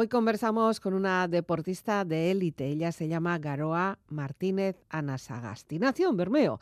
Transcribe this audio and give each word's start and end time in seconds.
Hoy 0.00 0.06
conversamos 0.06 0.78
con 0.78 0.94
una 0.94 1.26
deportista 1.26 2.04
de 2.04 2.30
élite. 2.30 2.68
Ella 2.68 2.92
se 2.92 3.08
llama 3.08 3.36
Garoa 3.40 3.98
Martínez 4.06 4.76
Anasagasti. 4.90 5.80
Nació 5.80 6.12
Bermeo 6.12 6.60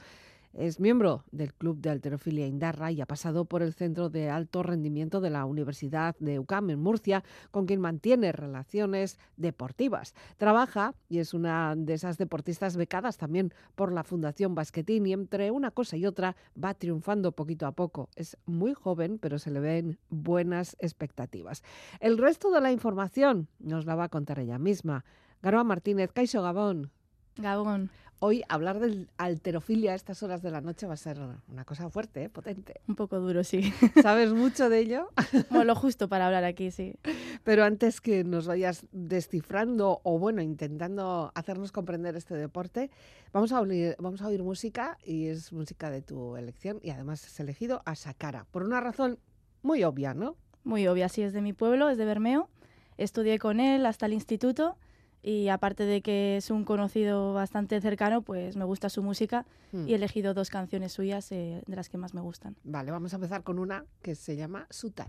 es 0.56 0.80
miembro 0.80 1.24
del 1.30 1.52
Club 1.52 1.80
de 1.80 1.90
Alterofilia 1.90 2.46
Indarra 2.46 2.90
y 2.90 3.00
ha 3.00 3.06
pasado 3.06 3.44
por 3.44 3.62
el 3.62 3.74
Centro 3.74 4.08
de 4.08 4.30
Alto 4.30 4.62
Rendimiento 4.62 5.20
de 5.20 5.30
la 5.30 5.44
Universidad 5.44 6.16
de 6.18 6.38
UCAM 6.38 6.70
en 6.70 6.80
Murcia, 6.80 7.22
con 7.50 7.66
quien 7.66 7.80
mantiene 7.80 8.32
relaciones 8.32 9.18
deportivas. 9.36 10.14
Trabaja 10.38 10.94
y 11.08 11.18
es 11.18 11.34
una 11.34 11.74
de 11.76 11.94
esas 11.94 12.16
deportistas 12.16 12.76
becadas 12.76 13.18
también 13.18 13.52
por 13.74 13.92
la 13.92 14.02
Fundación 14.02 14.54
Basquetín 14.54 15.06
y 15.06 15.12
entre 15.12 15.50
una 15.50 15.70
cosa 15.70 15.96
y 15.96 16.06
otra 16.06 16.36
va 16.62 16.74
triunfando 16.74 17.32
poquito 17.32 17.66
a 17.66 17.72
poco. 17.72 18.08
Es 18.16 18.38
muy 18.46 18.72
joven, 18.72 19.18
pero 19.18 19.38
se 19.38 19.50
le 19.50 19.60
ven 19.60 19.98
buenas 20.08 20.76
expectativas. 20.78 21.62
El 22.00 22.16
resto 22.16 22.50
de 22.50 22.62
la 22.62 22.72
información 22.72 23.48
nos 23.58 23.84
la 23.84 23.94
va 23.94 24.04
a 24.04 24.08
contar 24.08 24.38
ella 24.38 24.58
misma. 24.58 25.04
Garoa 25.42 25.64
Martínez, 25.64 26.12
Caixo 26.12 26.42
Gabón. 26.42 26.90
Gabón. 27.36 27.90
Hoy 28.18 28.42
hablar 28.48 28.80
de 28.80 29.06
alterofilia 29.18 29.92
a 29.92 29.94
estas 29.94 30.22
horas 30.22 30.40
de 30.40 30.50
la 30.50 30.62
noche 30.62 30.86
va 30.86 30.94
a 30.94 30.96
ser 30.96 31.18
una 31.48 31.66
cosa 31.66 31.90
fuerte, 31.90 32.24
¿eh? 32.24 32.28
potente. 32.30 32.80
Un 32.88 32.94
poco 32.94 33.20
duro, 33.20 33.44
sí. 33.44 33.74
¿Sabes 34.02 34.32
mucho 34.32 34.70
de 34.70 34.78
ello? 34.78 35.10
Bueno, 35.50 35.64
lo 35.64 35.74
justo 35.74 36.08
para 36.08 36.26
hablar 36.26 36.44
aquí, 36.44 36.70
sí. 36.70 36.94
Pero 37.44 37.64
antes 37.64 38.00
que 38.00 38.24
nos 38.24 38.46
vayas 38.46 38.86
descifrando 38.90 40.00
o 40.02 40.18
bueno, 40.18 40.40
intentando 40.40 41.30
hacernos 41.34 41.72
comprender 41.72 42.16
este 42.16 42.34
deporte, 42.34 42.90
vamos 43.34 43.52
a, 43.52 43.60
oír, 43.60 43.96
vamos 43.98 44.22
a 44.22 44.28
oír 44.28 44.42
música 44.42 44.96
y 45.04 45.26
es 45.26 45.52
música 45.52 45.90
de 45.90 46.00
tu 46.00 46.36
elección 46.36 46.80
y 46.82 46.90
además 46.90 47.22
has 47.24 47.38
elegido 47.38 47.82
a 47.84 47.94
Sakara 47.96 48.46
por 48.50 48.62
una 48.62 48.80
razón 48.80 49.18
muy 49.62 49.84
obvia, 49.84 50.14
¿no? 50.14 50.36
Muy 50.64 50.88
obvia, 50.88 51.10
sí, 51.10 51.20
es 51.20 51.34
de 51.34 51.42
mi 51.42 51.52
pueblo, 51.52 51.90
es 51.90 51.98
de 51.98 52.06
Bermeo. 52.06 52.48
Estudié 52.96 53.38
con 53.38 53.60
él 53.60 53.84
hasta 53.84 54.06
el 54.06 54.14
instituto 54.14 54.78
y 55.22 55.48
aparte 55.48 55.84
de 55.84 56.02
que 56.02 56.36
es 56.36 56.50
un 56.50 56.64
conocido 56.64 57.32
bastante 57.34 57.80
cercano, 57.80 58.22
pues 58.22 58.56
me 58.56 58.64
gusta 58.64 58.88
su 58.88 59.02
música 59.02 59.44
y 59.72 59.76
he 59.76 59.80
hmm. 59.80 59.94
elegido 59.94 60.34
dos 60.34 60.50
canciones 60.50 60.92
suyas 60.92 61.30
eh, 61.32 61.62
de 61.66 61.76
las 61.76 61.88
que 61.88 61.98
más 61.98 62.14
me 62.14 62.20
gustan. 62.20 62.56
Vale, 62.64 62.90
vamos 62.90 63.12
a 63.12 63.16
empezar 63.16 63.42
con 63.42 63.58
una 63.58 63.84
que 64.02 64.14
se 64.14 64.36
llama 64.36 64.66
Sutan. 64.70 65.08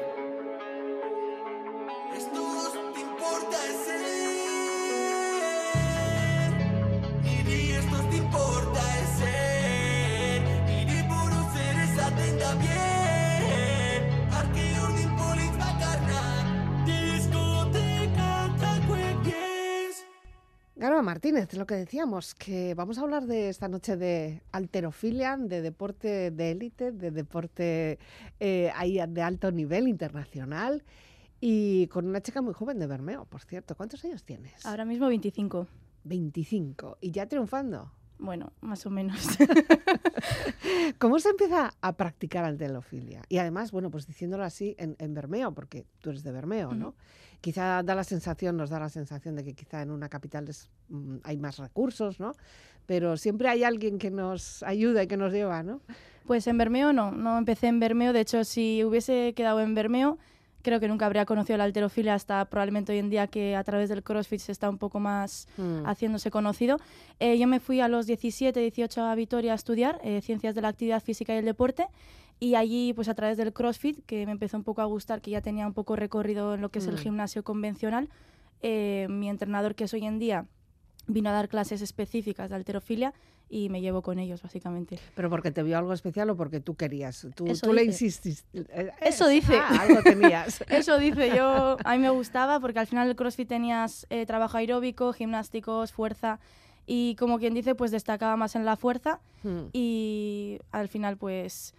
Garba 20.87 21.03
Martínez, 21.03 21.53
lo 21.55 21.67
que 21.67 21.75
decíamos, 21.75 22.35
que 22.35 22.75
vamos 22.75 22.99
a 22.99 23.01
hablar 23.01 23.27
de 23.27 23.49
esta 23.49 23.67
noche 23.67 23.97
de 23.97 24.43
alterofilia, 24.53 25.37
de 25.37 25.61
deporte 25.61 26.31
de 26.31 26.51
élite, 26.51 26.93
de 26.93 27.11
deporte 27.11 27.99
eh, 28.39 28.73
de 29.09 29.23
alto 29.23 29.51
nivel 29.51 29.89
internacional 29.89 30.85
y 31.41 31.87
con 31.89 32.07
una 32.07 32.21
chica 32.21 32.43
muy 32.43 32.55
joven 32.55 32.79
de 32.79 32.87
Bermeo, 32.87 33.25
por 33.27 33.43
cierto. 33.43 33.75
¿Cuántos 33.77 34.05
años 34.05 34.25
tienes? 34.25 34.65
Ahora 34.65 34.85
mismo 34.85 35.09
25. 35.09 35.67
25. 36.05 36.99
¿Y 37.01 37.11
ya 37.11 37.27
triunfando? 37.27 37.93
Bueno, 38.19 38.53
más 38.63 38.87
o 38.87 38.91
menos. 38.91 39.19
¿Cómo 40.99 41.19
se 41.19 41.29
empieza 41.29 41.75
a 41.81 41.97
practicar 41.97 42.45
alterofilia? 42.45 43.23
Y 43.29 43.39
además, 43.39 43.73
bueno, 43.73 43.91
pues 43.91 44.07
diciéndolo 44.07 44.45
así, 44.45 44.75
en, 44.79 44.97
en 44.99 45.13
Bermeo, 45.13 45.53
porque 45.53 45.85
tú 46.01 46.11
eres 46.11 46.23
de 46.23 46.33
Bermeo, 46.33 46.73
¿no? 46.73 46.95
quizá 47.41 47.83
da 47.83 47.95
la 47.95 48.05
sensación, 48.05 48.57
nos 48.57 48.71
da 48.71 48.81
la 48.81 48.89
sensación 48.89 49.37
de 49.37 49.45
que 49.45 49.55
quizá 49.55 49.83
en 49.83 49.91
una 49.91 50.09
capital 50.09 50.49
mm, 50.89 51.19
hay 51.23 51.37
más 51.37 51.59
recursos, 51.59 52.19
¿no? 52.21 52.33
Pero 52.87 53.17
siempre 53.17 53.49
hay 53.49 53.65
alguien 53.65 53.99
que 53.99 54.11
nos 54.11 54.63
ayuda 54.63 55.03
y 55.03 55.07
que 55.07 55.17
nos 55.17 55.33
lleva, 55.33 55.63
¿no? 55.63 55.81
Pues 56.27 56.47
en 56.47 56.59
Bermeo 56.59 56.93
no, 56.93 57.13
no 57.13 57.39
empecé 57.39 57.69
en 57.69 57.81
Bermeo. 57.81 58.13
De 58.13 58.21
hecho, 58.21 58.45
si 58.45 58.83
hubiese 58.85 59.33
quedado 59.35 59.61
en 59.61 59.75
Bermeo, 59.75 60.19
creo 60.67 60.81
que 60.81 60.89
nunca 60.89 61.07
habría 61.07 61.25
conocido 61.27 61.59
la 61.59 61.63
alterofilia 61.63 62.15
hasta 62.15 62.45
probablemente 62.47 62.91
hoy 62.91 62.99
en 62.99 63.09
día 63.09 63.29
que 63.29 63.55
a 63.55 63.63
través 63.63 63.89
del 63.89 64.03
CrossFit 64.03 64.41
se 64.41 64.51
está 64.51 64.69
un 64.69 64.79
poco 64.79 64.99
más 64.99 65.47
hmm. 65.57 65.87
haciéndose 65.87 66.33
conocido. 66.33 66.79
Eh, 67.21 67.39
yo 67.39 67.47
me 67.47 67.61
fui 67.61 67.81
a 67.81 67.87
los 67.87 68.07
17, 68.07 68.59
18 68.59 69.05
a 69.05 69.15
Vitoria 69.15 69.53
a 69.53 69.55
estudiar 69.55 70.01
eh, 70.03 70.21
Ciencias 70.23 70.57
de 70.57 70.63
la 70.63 70.69
Actividad 70.69 71.01
Física 71.01 71.33
y 71.35 71.39
el 71.39 71.45
Deporte 71.45 71.87
y 72.41 72.57
allí, 72.57 72.93
pues 72.95 73.09
a 73.09 73.15
través 73.15 73.37
del 73.37 73.53
CrossFit, 73.53 74.05
que 74.07 74.27
me 74.27 74.33
empezó 74.33 74.57
un 74.57 74.65
poco 74.65 74.83
a 74.83 74.87
gustar, 74.87 75.21
que 75.21 75.31
ya 75.31 75.41
tenía 75.41 75.69
un 75.69 75.73
poco 75.73 75.95
recorrido 75.95 76.55
en 76.55 76.63
lo 76.63 76.71
que 76.71 76.81
es 76.81 76.89
el 76.89 76.97
mm. 76.97 76.99
gimnasio 76.99 77.45
convencional, 77.45 78.09
eh, 78.61 79.07
mi 79.09 79.29
entrenador, 79.29 79.77
que 79.77 79.85
es 79.85 79.95
hoy 79.95 80.05
en 80.05 80.19
día 80.19 80.47
vino 81.07 81.31
a 81.31 81.33
dar 81.33 81.49
clases 81.49 81.81
específicas 81.81 82.51
de 82.51 82.57
alterofilia 82.57 83.15
y 83.49 83.69
me 83.69 83.81
llevo 83.81 84.03
con 84.03 84.19
ellos, 84.19 84.43
básicamente. 84.43 84.99
¿Pero 85.15 85.31
porque 85.31 85.51
te 85.53 85.63
vio 85.63 85.79
algo 85.79 85.93
especial 85.93 86.29
o 86.31 86.37
porque 86.37 86.61
tú 86.61 86.75
querías? 86.75 87.27
Tú, 87.35 87.47
Eso 87.47 87.67
tú 87.67 87.73
le 87.73 87.83
dice. 87.83 88.05
insististe. 88.07 88.45
Eh, 88.71 88.91
Eso 89.01 89.29
eh, 89.29 89.33
dice. 89.35 89.57
ah, 89.59 89.79
algo 89.83 90.03
tenías. 90.03 90.63
Eso 90.69 90.99
dice 90.99 91.31
yo, 91.37 91.77
a 91.85 91.93
mí 91.95 91.99
me 92.01 92.11
gustaba 92.11 92.59
porque 92.61 92.79
al 92.81 92.87
final 92.87 93.09
el 93.09 93.17
CrossFit 93.17 93.49
tenías 93.49 94.07
eh, 94.11 94.27
trabajo 94.27 94.57
aeróbico, 94.57 95.13
gimnásticos, 95.13 95.93
fuerza 95.93 96.41
y 96.87 97.15
como 97.17 97.39
quien 97.39 97.55
dice, 97.55 97.75
pues 97.75 97.91
destacaba 97.91 98.37
más 98.37 98.55
en 98.57 98.65
la 98.65 98.77
fuerza 98.77 99.21
Hmm. 99.43 99.69
y 99.73 100.59
al 100.73 100.89
final 100.89 101.17
pues 101.19 101.73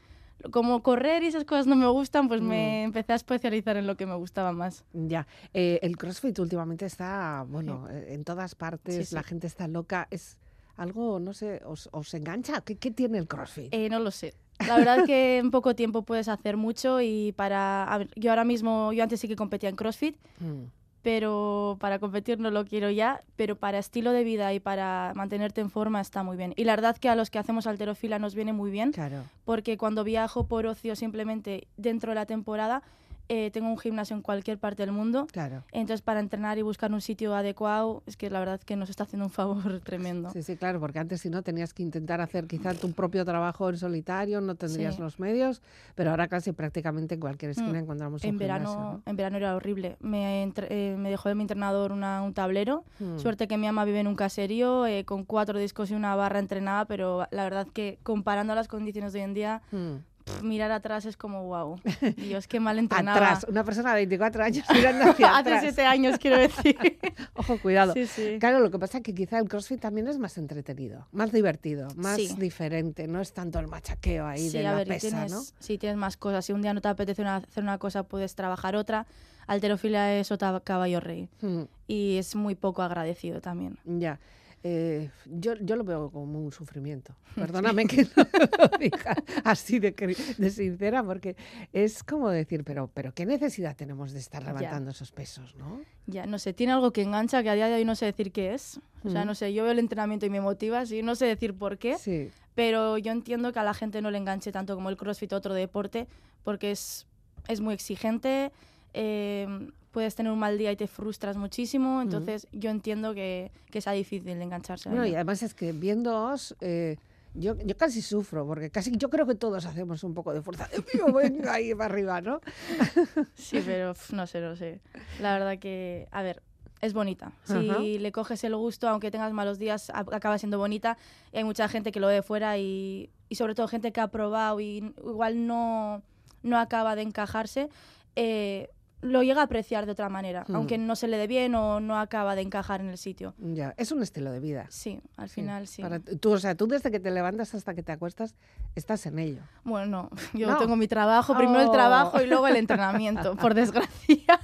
como 0.51 0.83
correr 0.83 1.23
y 1.23 1.27
esas 1.27 1.43
cosas 1.43 1.65
no 1.67 1.75
me 1.75 1.87
gustan, 1.87 2.27
pues 2.29 2.39
me 2.41 2.83
empecé 2.83 3.11
a 3.11 3.15
especializar 3.15 3.75
en 3.75 3.87
lo 3.87 3.97
que 3.97 4.05
me 4.05 4.15
gustaba 4.15 4.51
más. 4.53 4.85
Ya, 4.93 5.27
Eh, 5.53 5.79
el 5.81 5.97
CrossFit 5.97 6.37
últimamente 6.39 6.85
está, 6.85 7.43
bueno, 7.49 7.87
eh, 7.89 8.13
en 8.13 8.23
todas 8.23 8.53
partes, 8.55 8.95
Sí, 8.95 9.03
sí. 9.05 9.15
la 9.15 9.23
gente 9.23 9.47
está 9.47 9.67
loca, 9.67 10.07
es 10.11 10.37
algo, 10.77 11.19
no 11.19 11.33
sé, 11.33 11.61
os, 11.65 11.89
os 11.91 12.13
engancha, 12.13 12.61
¿Qué, 12.61 12.77
qué 12.77 12.91
tiene 12.91 13.17
el 13.17 13.27
CrossFit? 13.27 13.73
Eh, 13.73 13.89
no 13.89 13.99
lo 13.99 14.11
sé. 14.11 14.33
La 14.67 14.77
verdad 14.77 15.05
que 15.05 15.37
en 15.39 15.51
poco 15.51 15.75
tiempo 15.75 16.03
puedes 16.03 16.27
hacer 16.27 16.57
mucho 16.57 17.01
y 17.01 17.33
para... 17.33 17.83
a 17.83 17.97
ver, 17.97 18.09
yo 18.15 18.31
ahora 18.31 18.43
mismo, 18.45 18.93
yo 18.93 19.03
antes 19.03 19.19
sí 19.19 19.27
que 19.27 19.35
competía 19.35 19.69
en 19.69 19.75
CrossFit, 19.75 20.15
Mm, 20.39 20.65
pero 21.01 21.77
para 21.79 21.99
competir 21.99 22.37
no 22.39 22.51
lo 22.51 22.65
quiero 22.65 22.89
ya, 22.89 23.23
pero 23.37 23.55
para 23.55 23.79
estilo 23.79 24.11
de 24.11 24.23
vida 24.25 24.53
y 24.53 24.59
para 24.59 25.13
mantenerte 25.15 25.61
en 25.61 25.69
forma 25.69 26.01
está 26.01 26.21
muy 26.21 26.35
bien. 26.35 26.53
Y 26.57 26.65
la 26.65 26.75
verdad 26.75 26.97
que 26.97 27.07
a 27.07 27.15
los 27.15 27.29
que 27.29 27.39
hacemos 27.39 27.65
alterofila 27.65 28.19
nos 28.19 28.35
viene 28.35 28.51
muy 28.51 28.71
bien, 28.71 28.91
claro, 28.91 29.23
porque 29.45 29.77
cuando 29.77 30.03
viajo 30.03 30.47
por 30.47 30.65
ocio 30.65 30.95
simplemente 30.97 31.67
dentro 31.77 32.11
de 32.11 32.15
la 32.15 32.25
temporada, 32.25 32.83
eh, 33.29 33.51
tengo 33.51 33.67
un 33.69 33.77
gimnasio 33.77 34.15
en 34.15 34.21
cualquier 34.21 34.57
parte 34.57 34.83
del 34.83 34.91
mundo. 34.91 35.27
claro. 35.31 35.63
Entonces, 35.71 36.01
para 36.01 36.19
entrenar 36.19 36.57
y 36.57 36.61
buscar 36.61 36.91
un 36.93 37.01
sitio 37.01 37.35
adecuado, 37.35 38.03
es 38.05 38.15
que 38.17 38.29
la 38.29 38.39
verdad 38.39 38.59
que 38.61 38.75
nos 38.75 38.89
está 38.89 39.03
haciendo 39.03 39.25
un 39.25 39.31
favor 39.31 39.79
tremendo. 39.83 40.29
Sí, 40.31 40.43
sí, 40.43 40.55
claro, 40.57 40.79
porque 40.79 40.99
antes 40.99 41.21
si 41.21 41.29
no 41.29 41.41
tenías 41.41 41.73
que 41.73 41.83
intentar 41.83 42.21
hacer 42.21 42.47
quizá 42.47 42.73
tu 42.73 42.91
propio 42.93 43.25
trabajo 43.25 43.69
en 43.69 43.77
solitario, 43.77 44.41
no 44.41 44.55
tendrías 44.55 44.95
Sí. 44.95 45.01
los 45.01 45.19
medios, 45.19 45.61
pero 45.95 46.11
ahora 46.11 46.27
casi 46.27 46.51
prácticamente 46.53 47.15
en 47.15 47.19
cualquier 47.21 47.51
esquina 47.51 47.73
Mm, 47.73 47.83
encontramos 47.83 48.23
un 48.23 48.29
En 48.29 48.37
verano, 48.37 48.69
gimnasio, 48.69 49.01
en 49.05 49.15
verano 49.15 49.37
era 49.37 49.55
horrible. 49.55 49.97
Me, 49.99 50.43
entre- 50.43 50.67
eh, 50.69 50.95
me 50.97 51.09
dejó 51.09 51.29
de 51.29 51.35
mi 51.35 51.41
entrenador 51.43 51.91
una- 51.91 52.21
un 52.23 52.33
tablero. 52.33 52.83
¿no? 52.99 53.15
Mm. 53.15 53.19
Suerte 53.19 53.47
que 53.47 53.57
mi 53.57 53.67
ama 53.67 53.85
vive 53.85 53.99
en 53.99 54.07
un 54.07 54.15
caserío 54.15 54.85
eh, 54.87 55.03
con 55.05 55.23
cuatro 55.25 55.59
discos 55.59 55.91
y 55.91 55.93
una 55.95 56.15
barra 56.15 56.39
entrenada, 56.39 56.85
pero 56.85 57.27
la 57.31 57.43
verdad 57.43 57.67
que 57.73 57.99
comparando 58.03 58.55
las 58.55 58.67
condiciones 58.67 59.13
de 59.13 59.19
hoy 59.19 59.25
en 59.25 59.33
día, 59.33 59.61
Mm. 59.71 59.95
Mirar 60.41 60.71
atrás 60.71 61.05
es 61.05 61.17
como 61.17 61.43
wow. 61.45 61.79
Dios, 62.17 62.47
qué 62.47 62.59
mal 62.59 62.79
entrenaba. 62.79 63.17
Atrás, 63.17 63.45
una 63.49 63.63
persona 63.63 63.91
de 63.91 63.95
24 63.97 64.43
años 64.43 64.65
mirando 64.73 65.11
hacia 65.11 65.29
Hace 65.31 65.39
atrás. 65.39 65.61
siete 65.61 65.85
años, 65.85 66.17
quiero 66.19 66.37
decir. 66.37 66.77
Ojo, 67.35 67.57
cuidado. 67.59 67.93
sí, 67.93 68.07
sí. 68.07 68.37
Claro, 68.39 68.59
lo 68.59 68.71
que 68.71 68.79
pasa 68.79 68.97
es 68.97 69.03
que 69.03 69.13
quizá 69.13 69.39
el 69.39 69.47
CrossFit 69.49 69.79
también 69.79 70.07
es 70.07 70.17
más 70.17 70.37
entretenido, 70.37 71.07
más 71.11 71.31
divertido, 71.31 71.87
más 71.95 72.17
Sí. 72.17 72.33
diferente, 72.37 73.07
no 73.07 73.21
es 73.21 73.33
tanto 73.33 73.59
el 73.59 73.67
machaqueo 73.67 74.25
ahí 74.25 74.49
de 74.49 74.63
la 74.63 74.73
ver, 74.75 74.87
pesa, 74.87 75.09
tienes, 75.09 75.31
¿no? 75.31 75.41
sí, 75.59 75.77
tienes 75.77 75.97
más 75.97 76.17
cosas. 76.17 76.45
Si 76.45 76.53
un 76.53 76.61
día 76.61 76.73
no 76.73 76.81
te 76.81 76.87
apetece 76.87 77.21
una- 77.21 77.37
hacer 77.37 77.63
una 77.63 77.77
cosa, 77.77 78.03
puedes 78.03 78.35
trabajar 78.35 78.75
otra. 78.75 79.05
Alterofilia 79.47 80.17
es 80.19 80.31
otra 80.31 80.59
caballo 80.59 80.99
rey. 80.99 81.29
Mm, 81.41 81.61
Y 81.87 82.17
es 82.17 82.35
muy 82.35 82.55
poco 82.55 82.81
agradecido 82.81 83.39
también. 83.41 83.77
ya. 83.85 84.19
Eh, 84.63 85.09
yo, 85.25 85.53
yo 85.61 85.75
lo 85.75 85.83
veo 85.83 86.09
como 86.09 86.39
un 86.39 86.51
sufrimiento. 86.51 87.15
Perdóname 87.35 87.85
que 87.85 88.03
no 88.03 88.23
lo 88.59 88.77
diga 88.79 89.15
así 89.43 89.79
de, 89.79 89.91
de 90.37 90.49
sincera, 90.49 91.03
porque 91.03 91.35
es 91.71 92.03
como 92.03 92.29
decir, 92.29 92.63
pero, 92.63 92.89
pero 92.93 93.13
¿qué 93.13 93.25
necesidad 93.25 93.75
tenemos 93.75 94.11
de 94.13 94.19
estar 94.19 94.41
Ya. 94.43 94.49
levantando 94.53 94.91
esos 94.91 95.11
pesos, 95.11 95.55
no? 95.55 95.81
Ya, 96.07 96.25
no 96.25 96.39
sé, 96.39 96.53
tiene 96.53 96.73
algo 96.73 96.91
que 96.91 97.03
engancha 97.03 97.43
que 97.43 97.49
a 97.49 97.53
día 97.53 97.67
de 97.67 97.75
hoy 97.75 97.85
no 97.85 97.95
sé 97.95 98.05
decir 98.07 98.31
qué 98.31 98.53
es. 98.53 98.79
O 99.03 99.09
sea, 99.11 99.23
Mm. 99.23 99.27
no 99.27 99.35
sé, 99.35 99.53
yo 99.53 99.63
veo 99.63 99.71
el 99.71 99.79
entrenamiento 99.79 100.25
y 100.25 100.29
me 100.29 100.41
motiva, 100.41 100.85
sí, 100.85 101.01
no 101.03 101.15
sé 101.15 101.25
decir 101.27 101.53
por 101.53 101.77
qué, 101.77 101.97
Sí. 101.97 102.29
pero 102.55 102.97
yo 102.97 103.11
entiendo 103.11 103.53
que 103.53 103.59
a 103.59 103.63
la 103.63 103.73
gente 103.75 104.01
no 104.01 104.09
le 104.11 104.17
enganche 104.17 104.51
tanto 104.51 104.73
como 104.75 104.89
el 104.89 104.97
CrossFit 104.97 105.31
o 105.33 105.35
otro 105.37 105.53
deporte, 105.53 106.07
porque 106.43 106.71
es, 106.71 107.05
es 107.47 107.61
muy 107.61 107.73
exigente, 107.75 108.51
eh, 108.93 109.47
puedes 109.97 110.13
tener 110.13 110.31
un 110.31 110.37
mal 110.37 110.59
día 110.59 110.71
y 110.71 110.75
te 110.75 110.85
frustras 110.85 111.37
muchísimo, 111.37 112.03
entonces 112.03 112.47
yo 112.51 112.69
entiendo 112.69 113.15
que, 113.15 113.51
que 113.71 113.81
sea 113.81 113.93
difícil 113.93 114.25
de 114.25 114.43
engancharse. 114.43 114.89
a 114.89 114.91
Bueno, 114.91 115.07
y 115.07 115.15
además 115.15 115.41
es 115.41 115.55
que 115.55 115.71
viéndoos, 115.71 116.55
eh, 116.61 116.97
yo, 117.33 117.57
yo 117.65 117.75
casi 117.75 118.03
sufro, 118.03 118.45
porque 118.45 118.69
casi 118.69 118.95
yo 118.95 119.09
creo 119.09 119.25
que 119.25 119.33
todos 119.33 119.65
hacemos 119.65 120.03
un 120.03 120.13
poco 120.13 120.35
de 120.35 120.43
fuerza. 120.43 120.69
Mío, 120.93 121.11
venga 121.11 121.53
ahí 121.55 121.73
para 121.73 121.85
arriba, 121.85 122.21
¿no? 122.21 122.41
Sí, 123.33 123.59
pero 123.65 123.95
no 124.11 124.27
sé, 124.27 124.39
no 124.39 124.55
sé. 124.55 124.81
La 125.19 125.33
verdad 125.33 125.57
que, 125.57 126.07
a 126.11 126.21
ver, 126.21 126.43
es 126.81 126.93
bonita. 126.93 127.31
Si 127.45 127.53
Ajá. 127.53 127.79
le 127.79 128.11
coges 128.11 128.43
el 128.43 128.55
gusto, 128.55 128.87
aunque 128.87 129.09
tengas 129.09 129.33
malos 129.33 129.57
días, 129.57 129.89
acaba 129.89 130.37
siendo 130.37 130.59
bonita. 130.59 130.95
Y 131.33 131.37
hay 131.37 131.43
mucha 131.43 131.67
gente 131.67 131.91
que 131.91 131.99
lo 131.99 132.05
ve 132.05 132.13
de 132.13 132.21
fuera 132.21 132.59
y, 132.59 133.09
y 133.29 133.35
sobre 133.35 133.55
todo 133.55 133.67
gente 133.67 133.91
que 133.91 134.01
ha 134.01 134.09
probado 134.09 134.59
y 134.59 134.93
igual 134.99 135.47
no, 135.47 136.03
no 136.43 136.59
acaba 136.59 136.95
de 136.95 137.01
encajarse, 137.01 137.69
eh, 138.15 138.69
lo 139.07 139.23
llega 139.23 139.41
a 139.41 139.45
apreciar 139.45 139.85
de 139.85 139.91
otra 139.93 140.09
manera, 140.09 140.45
Hmm. 140.47 140.55
aunque 140.55 140.77
no 140.77 140.95
se 140.95 141.07
le 141.07 141.17
dé 141.17 141.27
bien 141.27 141.55
o 141.55 141.79
no 141.79 141.99
acaba 141.99 142.35
de 142.35 142.41
encajar 142.41 142.81
en 142.81 142.89
el 142.89 142.97
sitio. 142.97 143.33
Ya, 143.39 143.73
es 143.77 143.91
un 143.91 144.01
estilo 144.03 144.31
de 144.31 144.39
vida. 144.39 144.65
Sí, 144.69 144.99
al 145.15 145.29
final 145.29 145.67
sí. 145.67 145.81
Para 145.81 145.99
tú, 145.99 146.31
o 146.33 146.37
sea, 146.39 146.55
tú 146.55 146.67
desde 146.67 146.91
que 146.91 146.99
te 146.99 147.11
levantas 147.11 147.53
hasta 147.55 147.73
que 147.73 147.83
te 147.83 147.91
acuestas, 147.91 148.35
estás 148.75 149.05
en 149.05 149.19
ello. 149.19 149.41
Bueno, 149.63 149.85
no, 149.87 150.09
yo 150.33 150.47
No. 150.47 150.57
tengo 150.57 150.75
mi 150.75 150.87
trabajo, 150.87 151.35
primero 151.35 151.61
el 151.61 151.67
Oh. 151.69 151.71
trabajo 151.71 152.21
y 152.21 152.27
luego 152.27 152.47
el 152.47 152.55
entrenamiento, 152.57 153.35
por 153.35 153.53
desgracia. 153.55 154.39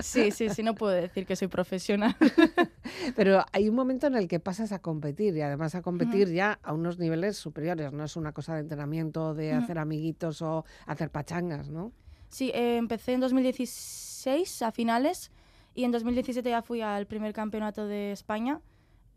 Sí, 0.00 0.30
sí, 0.30 0.48
sí, 0.50 0.62
no 0.62 0.74
puedo 0.74 0.92
decir 0.92 1.26
que 1.26 1.36
soy 1.36 1.48
profesional. 1.48 2.14
Pero 3.16 3.44
hay 3.52 3.68
un 3.68 3.74
momento 3.74 4.06
en 4.06 4.14
el 4.14 4.28
que 4.28 4.40
pasas 4.40 4.72
a 4.72 4.78
competir 4.80 5.36
y 5.36 5.42
además 5.42 5.74
a 5.74 5.82
competir 5.82 6.28
ya 6.32 6.58
a 6.62 6.72
unos 6.72 6.98
niveles 6.98 7.36
superiores. 7.36 7.92
No 7.92 8.04
es 8.04 8.16
una 8.16 8.32
cosa 8.32 8.54
de 8.54 8.60
entrenamiento, 8.60 9.34
de 9.34 9.52
hacer 9.52 9.78
amiguitos 9.78 10.42
o 10.42 10.64
hacer 10.86 11.10
pachangas, 11.10 11.68
¿no? 11.70 11.92
Sí, 12.28 12.50
eh, 12.54 12.76
empecé 12.76 13.12
en 13.14 13.20
2016 13.20 14.62
a 14.62 14.72
finales 14.72 15.30
y 15.74 15.84
en 15.84 15.92
2017 15.92 16.48
ya 16.48 16.62
fui 16.62 16.80
al 16.80 17.06
primer 17.06 17.32
campeonato 17.32 17.86
de 17.86 18.12
España. 18.12 18.60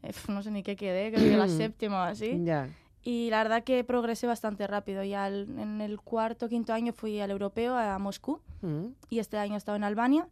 Eh, 0.04 0.12
no 0.28 0.42
sé 0.44 0.52
ni 0.52 0.64
qué 0.64 0.76
quedé, 0.76 1.12
creo 1.12 1.30
que 1.30 1.38
la 1.38 1.48
séptima 1.58 2.00
o 2.00 2.04
así. 2.04 2.40
Ya. 2.44 2.70
Y 3.02 3.30
la 3.30 3.44
verdad 3.44 3.64
que 3.64 3.84
progresé 3.84 4.28
bastante 4.28 4.68
rápido. 4.68 5.04
Ya 5.04 5.28
en 5.30 5.82
el 5.82 6.00
cuarto 6.02 6.50
quinto 6.50 6.74
año 6.74 6.92
fui 6.94 7.20
al 7.22 7.32
europeo, 7.32 7.76
a 7.76 7.98
Moscú, 8.00 8.42
Mm, 8.62 8.88
y 9.10 9.20
este 9.20 9.38
año 9.38 9.54
he 9.54 9.58
estado 9.58 9.78
en 9.78 9.86
Albania. 9.86 10.28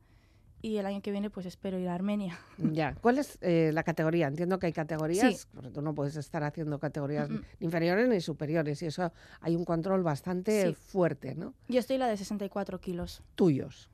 Y 0.62 0.78
el 0.78 0.86
año 0.88 1.02
que 1.02 1.12
viene 1.12 1.30
pues 1.30 1.46
espero 1.46 1.78
ir 1.78 1.88
a 1.88 1.94
Armenia. 1.94 2.38
Ya. 2.74 2.96
¿Cuál 2.96 3.20
es 3.20 3.38
eh, 3.42 3.72
la 3.74 3.84
categoría? 3.84 4.28
Entiendo 4.28 4.58
que 4.60 4.66
hay 4.68 4.74
categorías, 4.74 5.42
Sí. 5.42 5.48
porque 5.54 5.70
tú 5.70 5.82
no 5.82 5.94
puedes 5.94 6.16
estar 6.16 6.44
haciendo 6.44 6.80
categorías 6.80 7.30
Mm, 7.30 7.34
mm. 7.36 7.42
ni 7.60 7.66
inferiores 7.66 8.08
ni 8.10 8.20
superiores 8.22 8.82
y 8.82 8.88
eso 8.88 9.12
hay 9.42 9.56
un 9.56 9.66
control 9.66 10.04
bastante 10.04 10.68
Sí. 10.70 10.74
fuerte, 10.74 11.36
¿no? 11.36 11.54
Yo 11.68 11.80
estoy 11.80 11.98
la 11.98 12.08
de 12.08 12.18
64 12.18 12.80
kilos. 12.82 13.22
Tuyos. 13.36 13.90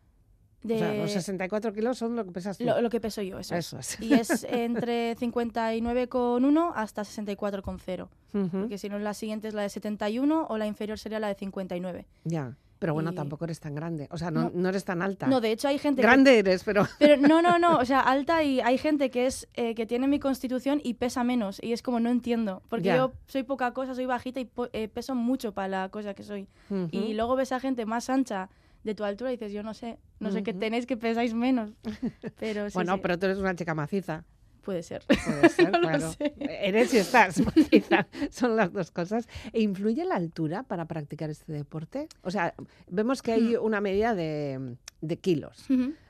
De 0.64 0.76
O 0.76 0.80
sea, 0.80 0.94
los 0.94 1.12
64 1.12 1.74
kilos 1.74 1.98
son 1.98 2.16
lo 2.16 2.24
que 2.24 2.32
pesas 2.32 2.58
tú. 2.58 2.64
lo, 2.64 2.80
lo 2.80 2.90
que 2.90 3.02
peso 3.02 3.22
yo, 3.22 3.38
eso. 3.38 3.54
es. 3.54 3.66
Eso 3.74 3.80
es. 3.80 4.00
Y 4.00 4.14
es 4.14 4.46
entre 4.50 5.18
59,1 5.18 6.72
hasta 6.76 7.04
64,0. 7.04 8.08
Ujú. 8.34 8.50
Porque 8.62 8.78
si 8.78 8.88
no, 8.90 8.98
la 9.00 9.14
siguiente 9.14 9.48
es 9.50 9.54
la 9.54 9.62
de 9.64 9.70
71 9.70 10.48
o 10.50 10.58
la 10.58 10.66
inferior 10.66 10.98
sería 10.98 11.20
la 11.20 11.28
de 11.28 11.36
59. 11.36 12.06
Ya. 12.24 12.56
Pero 12.84 12.94
bueno, 12.94 13.14
Y- 13.14 13.16
tampoco 13.16 13.46
eres 13.46 13.62
tan 13.62 13.76
grande. 13.76 14.10
O 14.12 14.18
sea, 14.18 14.30
no, 14.30 14.42
No. 14.44 14.52
no 14.54 14.68
eres 14.68 14.84
tan 14.84 15.02
alta. 15.02 15.26
No, 15.28 15.40
de 15.40 15.54
hecho 15.54 15.70
hay 15.70 15.80
gente 15.80 16.02
que- 16.02 16.06
Grande 16.06 16.38
eres, 16.38 16.66
pero... 16.66 16.86
Pero 17.00 17.16
no, 17.16 17.42
no, 17.42 17.58
no, 17.58 17.78
o 17.80 17.86
sea, 17.86 18.02
alta 18.02 18.44
y 18.44 18.60
hay 18.60 18.78
gente 18.78 19.10
que 19.10 19.26
es 19.26 19.48
eh, 19.54 19.74
que 19.74 19.86
tiene 19.86 20.06
mi 20.10 20.20
constitución 20.20 20.82
y 20.84 20.96
pesa 20.96 21.24
menos 21.24 21.60
y 21.64 21.72
es 21.72 21.82
como 21.82 22.02
no 22.02 22.10
entiendo, 22.10 22.62
porque 22.68 22.90
yo 22.90 23.14
soy 23.28 23.44
poca 23.44 23.72
cosa, 23.72 23.96
soy 23.96 24.06
bajita 24.06 24.42
y 24.42 24.50
eh, 24.74 24.90
peso 24.90 25.16
mucho 25.16 25.54
para 25.54 25.70
la 25.70 25.90
cosa 25.90 26.14
que 26.14 26.24
soy. 26.24 26.46
Ujú. 26.70 26.90
Y 26.92 27.14
luego 27.14 27.38
ves 27.38 27.54
a 27.54 27.62
gente 27.62 27.86
más 27.86 28.10
ancha 28.10 28.50
de 28.84 28.94
tu 28.96 29.06
altura 29.06 29.32
y 29.32 29.38
dices, 29.38 29.54
yo 29.54 29.64
no 29.64 29.74
sé, 29.74 29.98
no 30.20 30.30
sé 30.30 30.44
qué 30.44 30.54
tenéis 30.54 30.86
que 30.86 30.98
pesáis 30.98 31.34
menos. 31.34 31.72
Pero 32.38 32.70
sí, 32.70 32.74
bueno, 32.74 32.96
sí, 32.96 33.00
pero 33.02 33.18
tú 33.18 33.28
eres 33.28 33.38
una 33.38 33.56
chica 33.56 33.74
maciza. 33.74 34.26
Puede 34.64 34.82
ser. 34.84 35.04
Puede 35.08 35.50
ser, 35.50 35.72
No 35.72 35.82
claro. 35.82 36.12
sé. 36.12 36.34
Eres 36.40 36.94
y 36.94 36.98
estás. 36.98 37.42
Son 38.32 38.56
las 38.56 38.74
dos 38.74 38.92
cosas. 38.92 39.28
¿E 39.52 39.62
influye 39.62 40.04
la 40.06 40.16
altura 40.16 40.64
para 40.64 40.86
practicar 40.86 41.30
este 41.30 41.52
deporte? 41.54 42.08
O 42.24 42.32
sea, 42.32 42.54
vemos 42.90 43.22
que 43.22 43.34
hay 43.34 43.56
una 43.56 43.82
medida 43.82 44.16
de, 44.16 44.76
de 45.02 45.18
kilos. 45.18 45.66